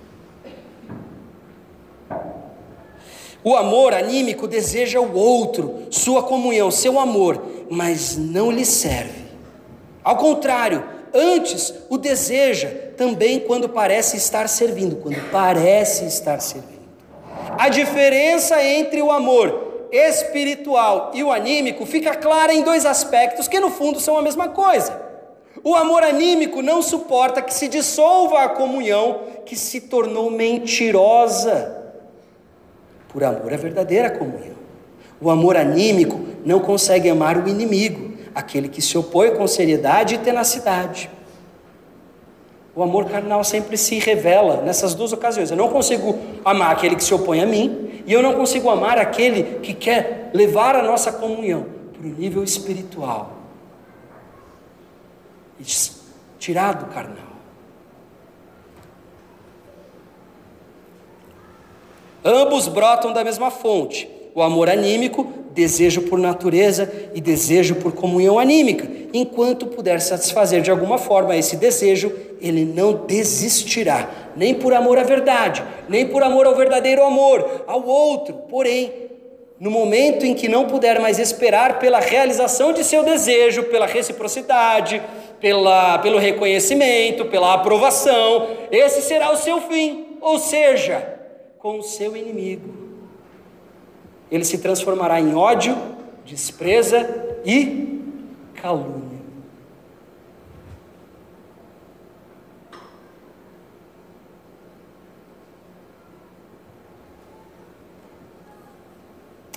O 3.43 3.55
amor 3.55 3.95
anímico 3.95 4.49
deseja 4.49 5.01
o 5.01 5.15
outro, 5.15 5.87
sua 5.91 6.23
comunhão, 6.23 6.71
seu 6.71 6.99
amor, 6.99 7.41
mas 7.71 8.17
não 8.17 8.51
lhe 8.51 8.65
serve. 8.65 9.25
Ao 10.03 10.17
contrário, 10.17 10.85
antes 11.15 11.73
o 11.89 11.97
deseja 11.97 12.69
também 12.97 13.41
quando 13.41 13.69
parece 13.69 14.17
estar 14.17 14.49
servindo, 14.49 14.97
quando 14.97 15.31
parece 15.31 16.07
estar 16.07 16.41
servindo. 16.41 16.87
A 17.59 17.69
diferença 17.69 18.63
entre 18.63 19.01
o 19.01 19.11
amor 19.11 19.89
espiritual 19.93 21.13
e 21.15 21.23
o 21.23 21.31
anímico 21.31 21.87
fica 21.87 22.15
clara 22.15 22.53
em 22.53 22.63
dois 22.63 22.85
aspectos 22.85 23.47
que 23.47 23.61
no 23.61 23.71
fundo 23.71 24.01
são 24.01 24.19
a 24.19 24.23
mesma 24.23 24.49
coisa. 24.49 25.06
O 25.65 25.75
amor 25.75 26.03
anímico 26.03 26.63
não 26.63 26.83
suporta 26.83 27.43
que 27.43 27.53
se 27.53 27.69
dissolva 27.69 28.43
a 28.43 28.49
comunhão 28.49 29.21
que 29.45 29.57
se 29.57 29.83
tornou 29.83 30.31
mentirosa 30.31 31.75
por 33.09 33.25
amor 33.25 33.53
à 33.53 33.57
verdadeira 33.57 34.11
comunhão. 34.11 34.57
O 35.21 35.31
amor 35.31 35.57
anímico 35.57 36.21
não 36.45 36.61
consegue 36.61 37.09
amar 37.09 37.39
o 37.39 37.49
inimigo, 37.49 38.17
aquele 38.35 38.69
que 38.69 38.83
se 38.83 38.99
opõe 38.99 39.31
com 39.31 39.47
seriedade 39.47 40.17
e 40.17 40.19
tenacidade. 40.19 41.11
O 42.75 42.83
amor 42.83 43.07
carnal 43.07 43.43
sempre 43.43 43.79
se 43.79 43.99
revela 43.99 44.61
nessas 44.61 44.95
duas 44.95 45.13
ocasiões. 45.13 45.51
Eu 45.51 45.57
não 45.57 45.69
consigo 45.69 46.19
amar 46.45 46.73
aquele 46.73 46.97
que 46.97 47.05
se 47.05 47.15
opõe 47.15 47.41
a 47.41 47.47
mim, 47.47 48.03
e 48.07 48.13
eu 48.13 48.23
não 48.23 48.35
consigo 48.35 48.69
amar 48.69 48.99
aquele 48.99 49.61
que 49.61 49.73
quer 49.73 50.31
levar 50.35 50.77
a 50.77 50.83
nossa 50.83 51.11
comunhão 51.11 51.65
para 51.95 52.07
o 52.07 52.11
nível 52.11 52.45
espiritual 52.45 53.36
tirar 56.39 56.75
do 56.75 56.87
carnal. 56.87 57.37
Ambos 62.25 62.67
brotam 62.67 63.13
da 63.13 63.23
mesma 63.23 63.51
fonte. 63.51 64.11
O 64.35 64.43
amor 64.43 64.69
anímico, 64.69 65.27
desejo 65.53 66.03
por 66.03 66.19
natureza 66.19 66.93
e 67.15 67.21
desejo 67.21 67.77
por 67.77 67.93
comunhão 67.93 68.39
anímica. 68.39 68.87
Enquanto 69.15 69.67
puder 69.67 70.01
satisfazer 70.01 70.61
de 70.61 70.71
alguma 70.71 70.99
forma 70.99 71.37
esse 71.37 71.57
desejo, 71.57 72.13
ele 72.41 72.65
não 72.65 73.07
desistirá, 73.07 74.11
nem 74.37 74.55
por 74.55 74.75
amor 74.75 74.99
à 74.99 75.03
verdade, 75.03 75.65
nem 75.89 76.07
por 76.07 76.23
amor 76.23 76.47
ao 76.47 76.55
verdadeiro 76.55 77.03
amor, 77.03 77.65
ao 77.67 77.87
outro. 77.87 78.35
Porém, 78.49 79.06
no 79.59 79.71
momento 79.71 80.25
em 80.27 80.35
que 80.35 80.49
não 80.49 80.67
puder 80.67 81.01
mais 81.01 81.19
esperar 81.19 81.79
pela 81.79 81.99
realização 81.99 82.73
de 82.73 82.85
seu 82.85 83.03
desejo, 83.03 83.65
pela 83.65 83.87
reciprocidade, 83.87 85.03
pela, 85.41 85.99
pelo 85.99 86.19
reconhecimento, 86.19 87.25
pela 87.27 87.55
aprovação, 87.55 88.49
esse 88.71 89.03
será 89.03 89.33
o 89.33 89.37
seu 89.37 89.61
fim. 89.63 90.19
Ou 90.21 90.39
seja, 90.39 91.17
com 91.59 91.79
o 91.79 91.83
seu 91.83 92.17
inimigo. 92.17 92.73
Ele 94.31 94.45
se 94.45 94.59
transformará 94.59 95.21
em 95.21 95.35
ódio, 95.35 95.77
despreza 96.25 97.41
e 97.45 98.03
calúnia. 98.61 99.17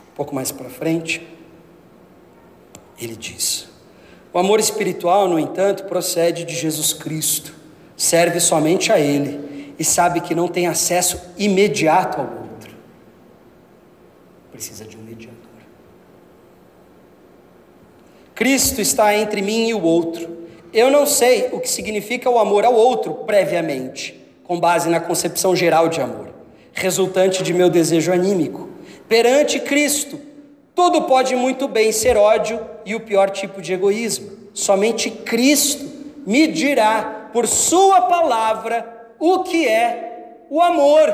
Um 0.02 0.09
pouco 0.20 0.36
mais 0.36 0.52
para 0.52 0.70
frente, 0.70 1.26
ele 3.02 3.16
diz: 3.16 3.70
O 4.34 4.38
amor 4.38 4.60
espiritual, 4.60 5.30
no 5.30 5.40
entanto, 5.40 5.86
procede 5.86 6.44
de 6.44 6.54
Jesus 6.54 6.92
Cristo, 6.92 7.56
serve 7.96 8.42
somente 8.42 8.92
a 8.92 9.00
Ele 9.00 9.74
e 9.80 9.86
sabe 9.86 10.20
que 10.20 10.36
não 10.36 10.50
tem 10.50 10.68
acesso 10.68 11.18
imediato 11.38 12.20
ao 12.20 12.26
outro. 12.26 12.76
Precisa 14.52 14.84
de 14.84 14.98
um 14.98 15.02
mediador. 15.04 15.38
Cristo 18.36 18.82
está 18.82 19.16
entre 19.16 19.42
mim 19.42 19.70
e 19.70 19.74
o 19.74 19.82
outro. 19.82 20.38
Eu 20.74 20.92
não 20.92 21.06
sei 21.06 21.48
o 21.54 21.62
que 21.62 21.70
significa 21.70 22.30
o 22.30 22.38
amor 22.38 22.66
ao 22.66 22.74
outro 22.74 23.14
previamente, 23.26 24.20
com 24.44 24.60
base 24.60 24.90
na 24.90 25.00
concepção 25.00 25.56
geral 25.56 25.88
de 25.88 26.02
amor, 26.02 26.28
resultante 26.74 27.42
de 27.42 27.54
meu 27.54 27.70
desejo 27.70 28.12
anímico. 28.12 28.69
Perante 29.10 29.60
Cristo, 29.60 30.22
tudo 30.76 31.02
pode 31.02 31.36
muito 31.36 31.68
bem 31.68 31.92
ser 31.92 32.16
ódio 32.16 32.64
e 32.86 32.94
o 32.94 33.00
pior 33.00 33.32
tipo 33.32 33.60
de 33.60 33.74
egoísmo. 33.74 34.32
Somente 34.54 35.10
Cristo 35.10 35.84
me 36.28 36.46
dirá, 36.48 37.30
por 37.34 37.48
Sua 37.48 38.04
palavra, 38.04 39.10
o 39.20 39.44
que 39.44 39.68
é 39.68 40.38
o 40.50 40.62
amor 40.62 41.10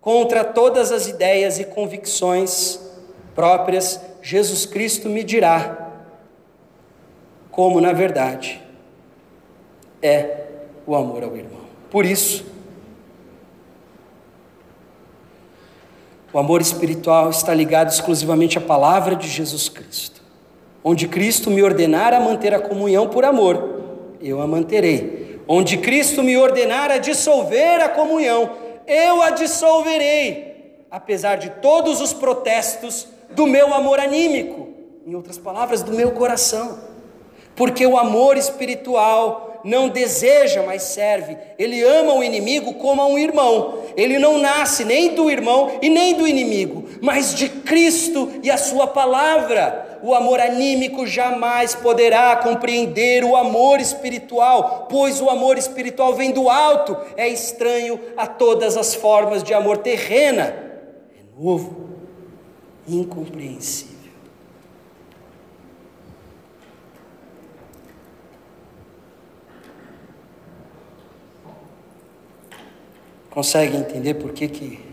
contra 0.00 0.42
todas 0.42 0.90
as 0.90 1.06
ideias 1.06 1.60
e 1.60 1.64
convicções 1.64 2.80
próprias, 3.34 4.00
Jesus 4.20 4.66
Cristo 4.66 5.08
me 5.08 5.22
dirá 5.22 5.88
como, 7.50 7.80
na 7.80 7.92
verdade, 7.92 8.60
é 10.02 10.46
o 10.86 10.96
amor 10.96 11.22
ao 11.22 11.36
irmão. 11.36 11.60
Por 11.90 12.04
isso, 12.04 12.44
o 16.32 16.38
amor 16.38 16.60
espiritual 16.60 17.30
está 17.30 17.52
ligado 17.52 17.90
exclusivamente 17.90 18.58
à 18.58 18.60
palavra 18.60 19.16
de 19.16 19.28
Jesus 19.28 19.68
Cristo. 19.68 20.20
Onde 20.82 21.08
Cristo 21.08 21.50
me 21.50 21.62
ordenar 21.62 22.14
a 22.14 22.20
manter 22.20 22.54
a 22.54 22.60
comunhão 22.60 23.08
por 23.08 23.24
amor, 23.24 24.16
eu 24.20 24.40
a 24.40 24.46
manterei 24.46 25.20
onde 25.52 25.78
Cristo 25.78 26.22
me 26.22 26.36
ordenar 26.36 26.92
a 26.92 26.98
dissolver 26.98 27.80
a 27.80 27.88
comunhão, 27.88 28.52
eu 28.86 29.20
a 29.20 29.30
dissolverei, 29.30 30.84
apesar 30.88 31.38
de 31.38 31.50
todos 31.60 32.00
os 32.00 32.12
protestos 32.12 33.08
do 33.30 33.48
meu 33.48 33.74
amor 33.74 33.98
anímico, 33.98 34.68
em 35.04 35.12
outras 35.12 35.38
palavras, 35.38 35.82
do 35.82 35.92
meu 35.92 36.12
coração, 36.12 36.78
porque 37.56 37.84
o 37.84 37.98
amor 37.98 38.36
espiritual 38.36 39.49
não 39.64 39.88
deseja, 39.88 40.62
mas 40.62 40.82
serve. 40.82 41.36
Ele 41.58 41.82
ama 41.82 42.14
o 42.14 42.22
inimigo 42.22 42.74
como 42.74 43.00
a 43.02 43.06
um 43.06 43.18
irmão. 43.18 43.80
Ele 43.96 44.18
não 44.18 44.38
nasce 44.38 44.84
nem 44.84 45.14
do 45.14 45.30
irmão 45.30 45.78
e 45.82 45.88
nem 45.88 46.14
do 46.14 46.26
inimigo, 46.26 46.84
mas 47.00 47.34
de 47.34 47.48
Cristo 47.48 48.30
e 48.42 48.50
a 48.50 48.56
Sua 48.56 48.86
palavra 48.86 49.90
o 50.02 50.14
amor 50.14 50.40
anímico 50.40 51.06
jamais 51.06 51.74
poderá 51.74 52.36
compreender 52.36 53.24
o 53.24 53.36
amor 53.36 53.80
espiritual, 53.80 54.86
pois 54.88 55.20
o 55.20 55.28
amor 55.28 55.58
espiritual 55.58 56.14
vem 56.14 56.30
do 56.30 56.48
alto, 56.48 56.96
é 57.16 57.28
estranho 57.28 58.00
a 58.16 58.26
todas 58.26 58.76
as 58.76 58.94
formas 58.94 59.42
de 59.42 59.52
amor 59.52 59.78
terrena, 59.78 60.54
é 61.14 61.38
novo, 61.38 61.90
incompreensível. 62.88 63.89
Consegue 73.30 73.76
entender 73.76 74.14
por 74.14 74.32
que, 74.32 74.48
que 74.48 74.84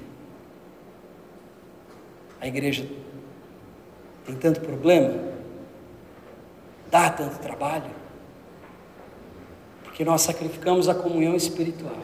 a 2.40 2.48
igreja 2.48 2.88
tem 4.26 4.36
tanto 4.36 4.62
problema? 4.62 5.36
Dá 6.92 7.10
tanto 7.10 7.40
trabalho? 7.40 7.90
Porque 9.84 10.06
nós 10.06 10.22
sacrificamos 10.22 10.88
a 10.88 10.94
comunhão 10.94 11.36
espiritual 11.36 11.98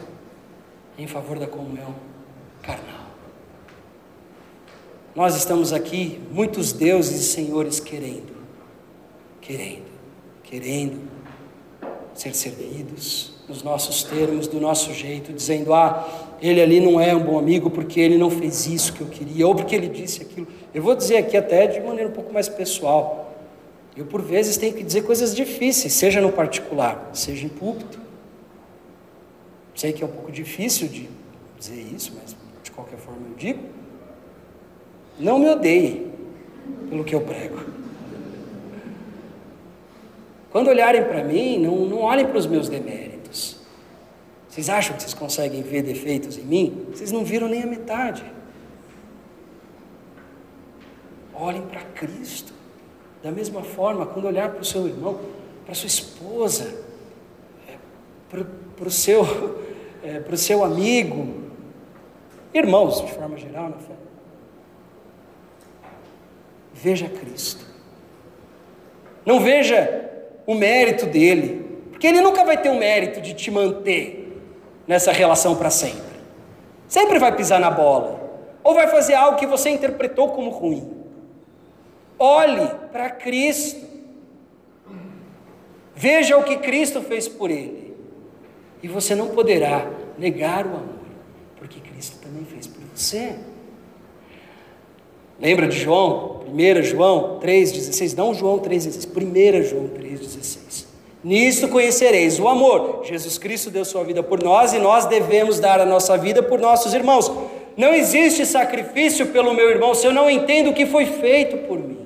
em 0.98 1.06
favor 1.06 1.38
da 1.38 1.46
comunhão 1.46 1.94
carnal. 2.62 3.04
Nós 5.14 5.36
estamos 5.36 5.72
aqui, 5.72 6.20
muitos 6.32 6.72
deuses 6.72 7.20
e 7.20 7.24
senhores 7.24 7.78
querendo, 7.78 8.34
querendo, 9.40 9.86
querendo 10.42 11.08
ser 12.14 12.34
servidos 12.34 13.34
nos 13.48 13.62
nossos 13.62 14.02
termos, 14.02 14.48
do 14.48 14.60
nosso 14.60 14.92
jeito, 14.92 15.32
dizendo: 15.32 15.72
ah, 15.72 16.23
ele 16.46 16.60
ali 16.60 16.78
não 16.78 17.00
é 17.00 17.14
um 17.14 17.20
bom 17.20 17.38
amigo 17.38 17.70
porque 17.70 17.98
ele 17.98 18.18
não 18.18 18.28
fez 18.28 18.66
isso 18.66 18.92
que 18.92 19.00
eu 19.00 19.06
queria, 19.06 19.46
ou 19.46 19.54
porque 19.54 19.74
ele 19.74 19.88
disse 19.88 20.20
aquilo. 20.20 20.46
Eu 20.74 20.82
vou 20.82 20.94
dizer 20.94 21.16
aqui 21.16 21.38
até 21.38 21.66
de 21.66 21.80
maneira 21.80 22.10
um 22.10 22.12
pouco 22.12 22.32
mais 22.34 22.50
pessoal. 22.50 23.34
Eu, 23.96 24.04
por 24.04 24.20
vezes, 24.20 24.58
tenho 24.58 24.74
que 24.74 24.82
dizer 24.82 25.02
coisas 25.04 25.34
difíceis, 25.34 25.94
seja 25.94 26.20
no 26.20 26.30
particular, 26.30 27.10
seja 27.14 27.46
em 27.46 27.48
púlpito. 27.48 27.98
Sei 29.74 29.92
que 29.92 30.02
é 30.02 30.06
um 30.06 30.10
pouco 30.10 30.30
difícil 30.30 30.86
de 30.86 31.08
dizer 31.58 31.80
isso, 31.94 32.12
mas 32.20 32.36
de 32.62 32.70
qualquer 32.70 32.98
forma 32.98 33.20
eu 33.30 33.36
digo. 33.36 33.60
Não 35.18 35.38
me 35.38 35.48
odeiem 35.48 36.12
pelo 36.90 37.04
que 37.04 37.14
eu 37.14 37.22
prego. 37.22 37.60
Quando 40.50 40.68
olharem 40.68 41.04
para 41.04 41.24
mim, 41.24 41.58
não, 41.58 41.86
não 41.86 41.98
olhem 42.00 42.26
para 42.26 42.36
os 42.36 42.46
meus 42.46 42.68
deméritos. 42.68 43.63
Vocês 44.54 44.68
acham 44.68 44.94
que 44.94 45.02
vocês 45.02 45.14
conseguem 45.14 45.62
ver 45.62 45.82
defeitos 45.82 46.38
em 46.38 46.42
mim? 46.42 46.86
Vocês 46.92 47.10
não 47.10 47.24
viram 47.24 47.48
nem 47.48 47.64
a 47.64 47.66
metade. 47.66 48.24
Olhem 51.34 51.62
para 51.62 51.80
Cristo. 51.80 52.54
Da 53.20 53.32
mesma 53.32 53.64
forma, 53.64 54.06
quando 54.06 54.26
olhar 54.26 54.50
para 54.50 54.60
o 54.60 54.64
seu 54.64 54.86
irmão, 54.86 55.18
para 55.64 55.74
sua 55.74 55.88
esposa, 55.88 56.72
é, 57.68 57.74
para 58.30 58.86
o 58.86 58.90
seu, 58.92 59.24
é, 60.04 60.20
para 60.20 60.34
o 60.34 60.38
seu 60.38 60.62
amigo, 60.62 61.50
irmãos 62.54 63.00
de 63.00 63.10
forma 63.10 63.36
geral 63.36 63.70
na 63.70 63.78
fé, 63.78 63.94
veja 66.72 67.08
Cristo. 67.08 67.66
Não 69.26 69.40
veja 69.40 70.12
o 70.46 70.54
mérito 70.54 71.06
dele, 71.06 71.80
porque 71.90 72.06
ele 72.06 72.20
nunca 72.20 72.44
vai 72.44 72.56
ter 72.62 72.68
o 72.68 72.78
mérito 72.78 73.20
de 73.20 73.34
te 73.34 73.50
manter 73.50 74.23
nessa 74.86 75.12
relação 75.12 75.56
para 75.56 75.70
sempre. 75.70 76.14
Sempre 76.88 77.18
vai 77.18 77.34
pisar 77.34 77.60
na 77.60 77.70
bola, 77.70 78.20
ou 78.62 78.74
vai 78.74 78.88
fazer 78.88 79.14
algo 79.14 79.38
que 79.38 79.46
você 79.46 79.70
interpretou 79.70 80.28
como 80.28 80.50
ruim. 80.50 81.04
Olhe 82.18 82.68
para 82.92 83.10
Cristo. 83.10 83.84
Veja 85.94 86.36
o 86.36 86.42
que 86.42 86.56
Cristo 86.56 87.00
fez 87.02 87.28
por 87.28 87.50
ele. 87.50 87.94
E 88.82 88.88
você 88.88 89.14
não 89.14 89.28
poderá 89.28 89.88
negar 90.18 90.66
o 90.66 90.70
amor, 90.70 91.04
porque 91.56 91.80
Cristo 91.80 92.18
também 92.18 92.44
fez 92.44 92.66
por 92.66 92.82
você. 92.94 93.36
Lembra 95.40 95.66
de 95.66 95.78
João? 95.78 96.44
1 96.48 96.82
João 96.82 97.40
3,16. 97.40 98.16
Não 98.16 98.34
João 98.34 98.58
3,16. 98.58 99.08
1 99.08 99.62
João 99.64 99.88
3,16. 99.88 100.63
Nisto 101.24 101.68
conhecereis 101.68 102.38
o 102.38 102.46
amor. 102.46 103.00
Jesus 103.02 103.38
Cristo 103.38 103.70
deu 103.70 103.82
sua 103.82 104.04
vida 104.04 104.22
por 104.22 104.42
nós 104.42 104.74
e 104.74 104.78
nós 104.78 105.06
devemos 105.06 105.58
dar 105.58 105.80
a 105.80 105.86
nossa 105.86 106.18
vida 106.18 106.42
por 106.42 106.60
nossos 106.60 106.92
irmãos. 106.92 107.32
Não 107.78 107.94
existe 107.94 108.44
sacrifício 108.44 109.28
pelo 109.28 109.54
meu 109.54 109.70
irmão 109.70 109.94
se 109.94 110.06
eu 110.06 110.12
não 110.12 110.28
entendo 110.28 110.70
o 110.70 110.74
que 110.74 110.84
foi 110.84 111.06
feito 111.06 111.66
por 111.66 111.78
mim. 111.78 111.98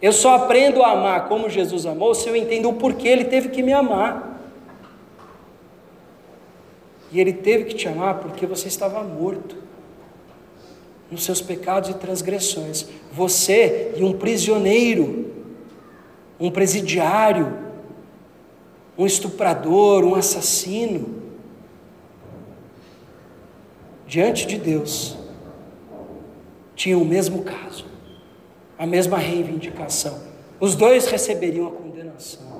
Eu 0.00 0.14
só 0.14 0.36
aprendo 0.36 0.82
a 0.82 0.92
amar 0.92 1.28
como 1.28 1.50
Jesus 1.50 1.84
amou 1.84 2.14
se 2.14 2.26
eu 2.26 2.34
entendo 2.34 2.70
o 2.70 2.74
porquê 2.74 3.08
ele 3.08 3.24
teve 3.26 3.50
que 3.50 3.62
me 3.62 3.74
amar. 3.74 4.40
E 7.12 7.20
ele 7.20 7.34
teve 7.34 7.64
que 7.64 7.74
te 7.74 7.86
amar 7.86 8.20
porque 8.20 8.46
você 8.46 8.66
estava 8.66 9.02
morto 9.02 9.56
nos 11.10 11.22
seus 11.22 11.42
pecados 11.42 11.90
e 11.90 11.94
transgressões. 11.94 12.86
Você 13.12 13.92
e 13.94 14.02
um 14.02 14.14
prisioneiro, 14.14 15.32
um 16.40 16.50
presidiário, 16.50 17.65
um 18.96 19.06
estuprador, 19.06 20.04
um 20.04 20.14
assassino, 20.14 21.22
diante 24.06 24.46
de 24.46 24.56
Deus, 24.56 25.16
tinham 26.74 27.02
o 27.02 27.04
mesmo 27.04 27.42
caso, 27.42 27.86
a 28.78 28.86
mesma 28.86 29.18
reivindicação. 29.18 30.18
Os 30.58 30.74
dois 30.74 31.06
receberiam 31.06 31.66
a 31.66 31.70
condenação. 31.70 32.56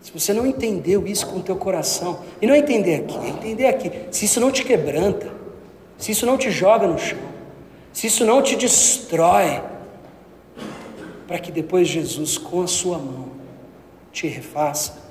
Se 0.00 0.12
você 0.12 0.32
não 0.32 0.46
entendeu 0.46 1.04
isso 1.04 1.26
com 1.26 1.38
o 1.38 1.42
teu 1.42 1.56
coração, 1.56 2.20
e 2.40 2.46
não 2.46 2.54
entender 2.54 2.96
aqui, 2.96 3.16
é 3.16 3.28
entender 3.28 3.66
aqui, 3.66 3.90
se 4.12 4.24
isso 4.24 4.38
não 4.38 4.52
te 4.52 4.64
quebranta, 4.64 5.32
se 5.98 6.12
isso 6.12 6.24
não 6.24 6.38
te 6.38 6.48
joga 6.48 6.86
no 6.86 6.96
chão, 6.96 7.18
se 7.92 8.06
isso 8.06 8.24
não 8.24 8.40
te 8.40 8.54
destrói, 8.54 9.60
para 11.26 11.38
que 11.38 11.50
depois 11.50 11.88
Jesus, 11.88 12.38
com 12.38 12.62
a 12.62 12.66
sua 12.66 12.98
mão, 12.98 13.30
te 14.12 14.26
refaça, 14.26 15.04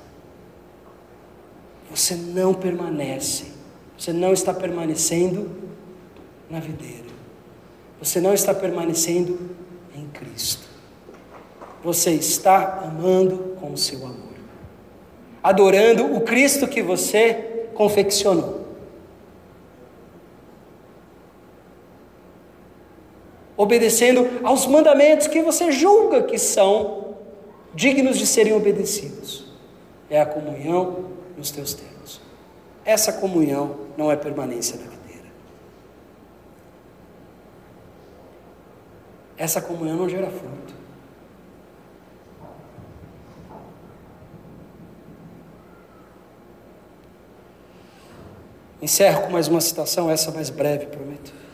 você 1.90 2.14
não 2.14 2.52
permanece, 2.52 3.52
você 3.96 4.12
não 4.12 4.32
está 4.32 4.52
permanecendo 4.52 5.50
na 6.50 6.58
videira, 6.58 7.06
você 8.00 8.20
não 8.20 8.34
está 8.34 8.52
permanecendo 8.52 9.38
em 9.94 10.06
Cristo, 10.08 10.66
você 11.82 12.12
está 12.12 12.80
amando 12.80 13.56
com 13.60 13.72
o 13.72 13.78
seu 13.78 14.04
amor. 14.04 14.36
Adorando 15.42 16.16
o 16.16 16.22
Cristo 16.22 16.66
que 16.66 16.82
você 16.82 17.68
confeccionou. 17.74 18.55
Obedecendo 23.56 24.40
aos 24.44 24.66
mandamentos 24.66 25.26
que 25.26 25.42
você 25.42 25.72
julga 25.72 26.22
que 26.22 26.38
são 26.38 27.16
dignos 27.74 28.18
de 28.18 28.26
serem 28.26 28.52
obedecidos. 28.52 29.46
É 30.10 30.20
a 30.20 30.26
comunhão 30.26 31.10
nos 31.36 31.50
teus 31.50 31.74
termos. 31.74 32.20
Essa 32.84 33.12
comunhão 33.12 33.76
não 33.96 34.10
é 34.10 34.16
permanência 34.16 34.78
da 34.78 34.84
videira. 34.84 35.28
Essa 39.36 39.60
comunhão 39.60 39.96
não 39.96 40.08
gera 40.08 40.30
fruto. 40.30 40.74
Encerro 48.80 49.22
com 49.22 49.30
mais 49.30 49.48
uma 49.48 49.60
citação, 49.60 50.10
essa 50.10 50.30
mais 50.30 50.48
breve, 50.48 50.86
prometo. 50.86 51.45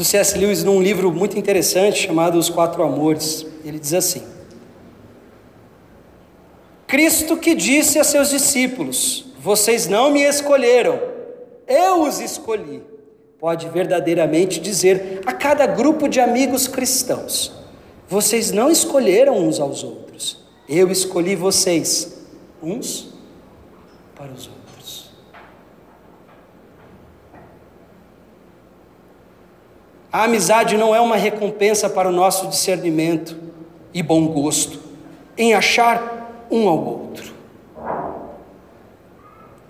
Do 0.00 0.04
C.S. 0.04 0.38
Lewis, 0.38 0.64
num 0.64 0.80
livro 0.80 1.12
muito 1.12 1.38
interessante 1.38 2.06
chamado 2.06 2.38
Os 2.38 2.48
Quatro 2.48 2.82
Amores. 2.82 3.44
Ele 3.62 3.78
diz 3.78 3.92
assim: 3.92 4.22
Cristo 6.86 7.36
que 7.36 7.54
disse 7.54 7.98
a 7.98 8.04
seus 8.04 8.30
discípulos: 8.30 9.26
Vocês 9.38 9.88
não 9.88 10.10
me 10.10 10.22
escolheram, 10.22 10.98
eu 11.68 12.04
os 12.04 12.18
escolhi. 12.18 12.82
Pode 13.38 13.68
verdadeiramente 13.68 14.58
dizer 14.58 15.20
a 15.26 15.34
cada 15.34 15.66
grupo 15.66 16.08
de 16.08 16.18
amigos 16.18 16.66
cristãos: 16.66 17.52
Vocês 18.08 18.50
não 18.50 18.70
escolheram 18.70 19.36
uns 19.36 19.60
aos 19.60 19.84
outros, 19.84 20.38
eu 20.66 20.90
escolhi 20.90 21.36
vocês, 21.36 22.24
uns 22.62 23.12
para 24.16 24.32
os 24.32 24.46
outros. 24.46 24.59
A 30.12 30.24
amizade 30.24 30.76
não 30.76 30.94
é 30.94 31.00
uma 31.00 31.16
recompensa 31.16 31.88
para 31.88 32.08
o 32.08 32.12
nosso 32.12 32.48
discernimento 32.48 33.36
e 33.94 34.02
bom 34.02 34.26
gosto 34.26 34.80
em 35.36 35.54
achar 35.54 36.46
um 36.50 36.68
ao 36.68 36.78
outro. 36.78 37.32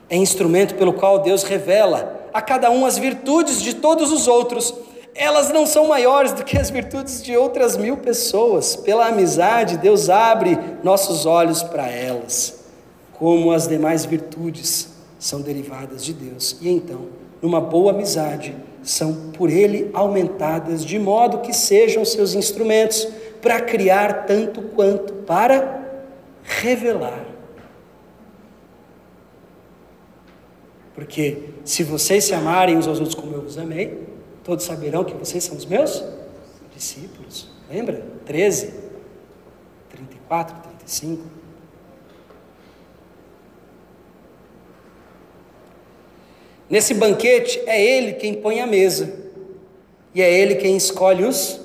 É 0.09 0.17
instrumento 0.17 0.75
pelo 0.75 0.93
qual 0.93 1.19
Deus 1.19 1.43
revela 1.43 2.29
a 2.33 2.41
cada 2.41 2.71
um 2.71 2.85
as 2.85 2.99
virtudes 2.99 3.63
de 3.63 3.75
todos 3.75 4.11
os 4.11 4.27
outros. 4.27 4.75
Elas 5.15 5.51
não 5.51 5.67
são 5.67 5.89
maiores 5.89 6.33
do 6.33 6.43
que 6.43 6.59
as 6.59 6.71
virtudes 6.71 7.23
de 7.23 7.37
outras 7.37 7.77
mil 7.77 7.99
pessoas. 7.99 8.75
Pela 8.75 9.07
amizade, 9.07 9.77
Deus 9.77 10.09
abre 10.09 10.59
nossos 10.83 11.27
olhos 11.27 11.63
para 11.63 11.89
elas 11.89 12.61
como 13.21 13.53
as 13.53 13.69
demais 13.69 14.07
virtudes 14.07 14.89
são 15.19 15.43
derivadas 15.43 16.03
de 16.03 16.15
Deus. 16.15 16.57
E 16.63 16.71
então, 16.71 17.09
numa 17.43 17.61
boa 17.61 17.93
amizade, 17.93 18.57
são 18.83 19.31
por 19.33 19.51
Ele 19.51 19.91
aumentadas, 19.93 20.85
de 20.85 20.99
modo 20.99 21.39
que 21.39 21.53
sejam 21.53 22.05
seus 22.05 22.35
instrumentos 22.35 23.07
para 23.41 23.61
criar 23.61 24.27
tanto 24.27 24.63
quanto 24.63 25.13
para 25.13 25.81
revelar. 26.43 27.27
Porque 30.95 31.45
se 31.65 31.83
vocês 31.83 32.25
se 32.25 32.35
amarem 32.35 32.77
uns 32.77 32.87
aos 32.87 32.99
outros 32.99 33.15
como 33.15 33.35
eu 33.35 33.43
vos 33.43 33.57
amei, 33.57 34.07
todos 34.45 34.65
saberão 34.65 35.05
que 35.05 35.15
vocês 35.15 35.43
são 35.45 35.57
os 35.57 35.65
meus 35.65 36.05
discípulos. 36.75 37.49
Lembra? 37.71 38.05
13, 38.27 38.75
34, 39.91 40.57
35. 40.79 41.40
Nesse 46.71 46.95
banquete 46.95 47.61
é 47.67 47.85
ele 47.85 48.13
quem 48.13 48.33
põe 48.33 48.61
a 48.61 48.67
mesa 48.67 49.13
e 50.15 50.23
é 50.23 50.33
ele 50.33 50.55
quem 50.55 50.77
escolhe 50.77 51.25
os 51.25 51.61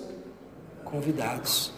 convidados. 0.84 1.72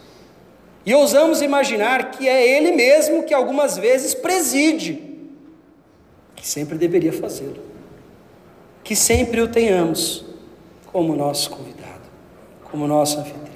E 0.86 0.94
ousamos 0.94 1.42
imaginar 1.42 2.10
que 2.10 2.26
é 2.26 2.56
ele 2.56 2.72
mesmo 2.72 3.24
que 3.24 3.34
algumas 3.34 3.76
vezes 3.76 4.14
preside, 4.14 5.02
que 6.34 6.48
sempre 6.48 6.78
deveria 6.78 7.12
fazê-lo. 7.12 7.62
Que 8.82 8.96
sempre 8.96 9.42
o 9.42 9.48
tenhamos 9.48 10.24
como 10.86 11.14
nosso 11.14 11.50
convidado, 11.50 12.08
como 12.70 12.86
nosso 12.86 13.18
anfitrião. 13.20 13.47